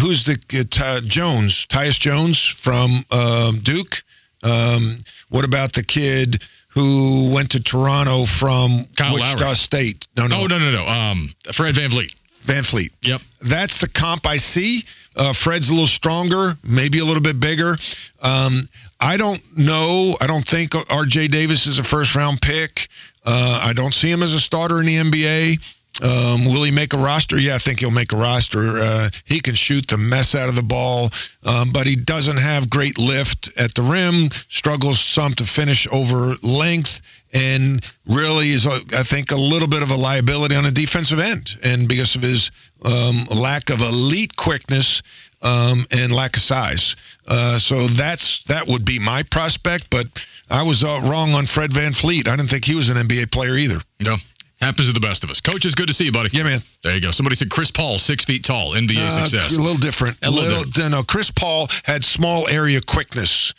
who's 0.00 0.24
the 0.24 0.38
uh, 0.52 1.00
Jones, 1.06 1.66
Tyus 1.68 1.98
Jones 1.98 2.44
from 2.44 3.04
um, 3.10 3.60
Duke? 3.62 4.02
Um, 4.42 4.96
what 5.30 5.44
about 5.44 5.72
the 5.72 5.82
kid 5.82 6.42
who 6.68 7.32
went 7.32 7.52
to 7.52 7.62
Toronto 7.62 8.26
from 8.26 8.86
Kyle 8.96 9.14
Wichita 9.14 9.44
Lowry. 9.44 9.54
State? 9.54 10.06
No, 10.16 10.26
no, 10.26 10.42
Oh 10.42 10.46
no 10.46 10.58
no 10.58 10.70
no. 10.70 10.86
Um, 10.86 11.30
Fred 11.52 11.74
VanVleet. 11.74 12.14
Van 12.44 12.62
Fleet. 12.62 12.92
Yep. 13.02 13.20
That's 13.40 13.80
the 13.80 13.88
comp 13.88 14.26
I 14.26 14.36
see. 14.36 14.84
Uh, 15.16 15.32
Fred's 15.32 15.68
a 15.68 15.72
little 15.72 15.86
stronger, 15.86 16.54
maybe 16.62 16.98
a 16.98 17.04
little 17.04 17.22
bit 17.22 17.40
bigger. 17.40 17.76
Um, 18.20 18.60
I 19.00 19.16
don't 19.16 19.40
know. 19.56 20.16
I 20.20 20.26
don't 20.26 20.46
think 20.46 20.72
R.J. 20.74 21.28
Davis 21.28 21.66
is 21.66 21.78
a 21.78 21.84
first 21.84 22.14
round 22.14 22.40
pick. 22.42 22.88
Uh, 23.24 23.60
I 23.62 23.72
don't 23.72 23.94
see 23.94 24.10
him 24.10 24.22
as 24.22 24.34
a 24.34 24.40
starter 24.40 24.80
in 24.80 24.86
the 24.86 24.96
NBA. 24.96 25.58
Um, 26.02 26.46
will 26.46 26.64
he 26.64 26.72
make 26.72 26.92
a 26.92 26.96
roster? 26.96 27.38
Yeah, 27.38 27.54
I 27.54 27.58
think 27.58 27.78
he'll 27.78 27.90
make 27.90 28.12
a 28.12 28.16
roster. 28.16 28.78
Uh, 28.78 29.10
he 29.24 29.40
can 29.40 29.54
shoot 29.54 29.86
the 29.86 29.96
mess 29.96 30.34
out 30.34 30.48
of 30.48 30.56
the 30.56 30.62
ball, 30.62 31.10
um, 31.44 31.72
but 31.72 31.86
he 31.86 31.94
doesn't 31.94 32.38
have 32.38 32.68
great 32.68 32.98
lift 32.98 33.50
at 33.56 33.74
the 33.74 33.82
rim. 33.82 34.30
Struggles 34.48 34.98
some 34.98 35.34
to 35.34 35.44
finish 35.44 35.86
over 35.92 36.34
length, 36.42 37.00
and 37.32 37.84
really 38.06 38.50
is, 38.50 38.66
a, 38.66 38.80
I 38.92 39.04
think, 39.04 39.30
a 39.30 39.36
little 39.36 39.68
bit 39.68 39.82
of 39.82 39.90
a 39.90 39.96
liability 39.96 40.56
on 40.56 40.64
the 40.64 40.72
defensive 40.72 41.20
end. 41.20 41.50
And 41.62 41.88
because 41.88 42.16
of 42.16 42.22
his 42.22 42.50
um, 42.82 43.26
lack 43.30 43.70
of 43.70 43.80
elite 43.80 44.34
quickness 44.34 45.02
um, 45.42 45.86
and 45.92 46.10
lack 46.10 46.36
of 46.36 46.42
size, 46.42 46.96
uh, 47.28 47.58
so 47.58 47.86
that's 47.86 48.42
that 48.48 48.66
would 48.66 48.84
be 48.84 48.98
my 48.98 49.22
prospect. 49.30 49.90
But 49.90 50.06
I 50.50 50.62
was 50.62 50.82
uh, 50.82 51.00
wrong 51.08 51.34
on 51.34 51.46
Fred 51.46 51.70
VanVleet. 51.70 52.26
I 52.26 52.36
didn't 52.36 52.50
think 52.50 52.64
he 52.64 52.74
was 52.74 52.90
an 52.90 52.96
NBA 52.96 53.30
player 53.30 53.56
either. 53.56 53.80
No. 54.00 54.16
Happens 54.64 54.86
to 54.88 54.94
the 54.94 55.00
best 55.06 55.24
of 55.24 55.30
us. 55.30 55.40
Coach, 55.42 55.66
it's 55.66 55.74
good 55.74 55.88
to 55.88 55.94
see 55.94 56.04
you, 56.06 56.12
buddy. 56.12 56.30
Yeah, 56.32 56.44
man. 56.44 56.60
There 56.82 56.94
you 56.94 57.00
go. 57.02 57.10
Somebody 57.10 57.36
said 57.36 57.50
Chris 57.50 57.70
Paul, 57.70 57.98
six 57.98 58.24
feet 58.24 58.44
tall, 58.44 58.72
NBA 58.72 58.96
Uh, 58.96 59.24
success. 59.26 59.52
A 59.56 59.60
little 59.60 59.76
different. 59.76 60.16
A 60.22 60.30
little 60.30 60.64
different. 60.64 60.92
No, 60.92 61.02
Chris 61.02 61.30
Paul 61.30 61.68
had 61.84 62.02
small 62.02 62.48
area 62.48 62.80
quickness. 62.80 63.52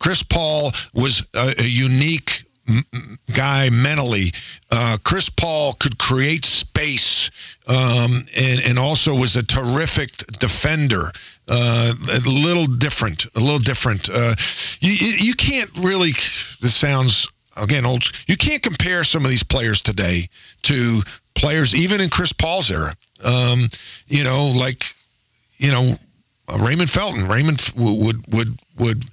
Chris 0.00 0.24
Paul 0.24 0.72
was 0.94 1.22
a, 1.34 1.54
a 1.58 1.64
unique 1.64 2.42
guy 3.34 3.70
mentally. 3.70 4.32
Uh, 4.70 4.98
Chris 5.04 5.30
Paul 5.30 5.74
could 5.78 5.96
create 5.98 6.44
space 6.44 7.30
um, 7.66 8.24
and, 8.36 8.60
and 8.60 8.78
also 8.78 9.14
was 9.14 9.36
a 9.36 9.44
terrific 9.44 10.10
defender. 10.40 11.10
Uh, 11.50 11.94
a 12.12 12.18
little 12.28 12.66
different, 12.66 13.24
a 13.34 13.40
little 13.40 13.58
different. 13.60 14.08
Uh, 14.12 14.34
you, 14.80 14.92
you 14.92 15.12
you 15.28 15.34
can't 15.34 15.70
really. 15.78 16.12
This 16.60 16.74
sounds 16.76 17.26
again 17.56 17.86
old. 17.86 18.04
You 18.26 18.36
can't 18.36 18.62
compare 18.62 19.02
some 19.02 19.24
of 19.24 19.30
these 19.30 19.44
players 19.44 19.80
today 19.80 20.28
to 20.62 21.00
players 21.34 21.74
even 21.74 22.00
in 22.00 22.10
Chris 22.10 22.32
Paul's 22.32 22.70
era. 22.70 22.94
Um, 23.22 23.68
you 24.06 24.24
know, 24.24 24.52
like 24.54 24.84
you 25.58 25.72
know, 25.72 25.94
Raymond 26.60 26.90
Felton. 26.90 27.28
Raymond 27.28 27.62
would 27.76 28.24
would 28.32 28.60
would 28.78 29.04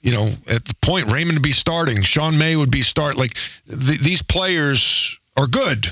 you 0.00 0.12
know 0.12 0.26
at 0.48 0.64
the 0.64 0.74
point 0.82 1.12
Raymond 1.12 1.38
would 1.38 1.42
be 1.42 1.52
starting. 1.52 2.02
Sean 2.02 2.38
May 2.38 2.56
would 2.56 2.70
be 2.70 2.82
start. 2.82 3.16
Like 3.16 3.34
th- 3.66 4.00
these 4.00 4.22
players 4.22 5.18
are 5.36 5.46
good. 5.46 5.86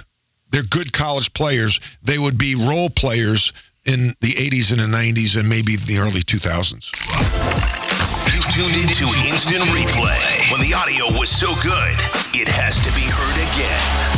They're 0.50 0.62
good 0.62 0.92
college 0.92 1.32
players. 1.32 1.80
They 2.02 2.18
would 2.18 2.36
be 2.36 2.54
role 2.54 2.90
players 2.90 3.52
in 3.84 4.14
the 4.20 4.34
80s 4.34 4.70
and 4.70 4.80
the 4.80 4.96
90s 4.96 5.36
and 5.38 5.48
maybe 5.48 5.76
the 5.76 5.98
early 5.98 6.22
2000s. 6.22 6.92
You 8.32 8.42
tuned 8.54 8.76
into 8.76 9.08
Instant 9.28 9.64
Replay. 9.72 10.52
When 10.52 10.60
the 10.60 10.74
audio 10.74 11.18
was 11.18 11.30
so 11.30 11.54
good, 11.62 11.96
it 12.38 12.48
has 12.48 12.76
to 12.76 12.92
be 12.94 13.02
heard 13.02 13.36
again. 13.40 14.11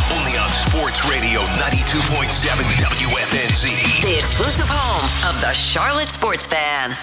Sports 0.54 1.04
Radio 1.08 1.40
92.7 1.40 2.62
WFNZ. 2.78 4.02
The 4.02 4.14
exclusive 4.14 4.68
home 4.68 5.04
of 5.28 5.40
the 5.40 5.52
Charlotte 5.52 6.10
Sports 6.10 6.46
Fan. 6.46 6.96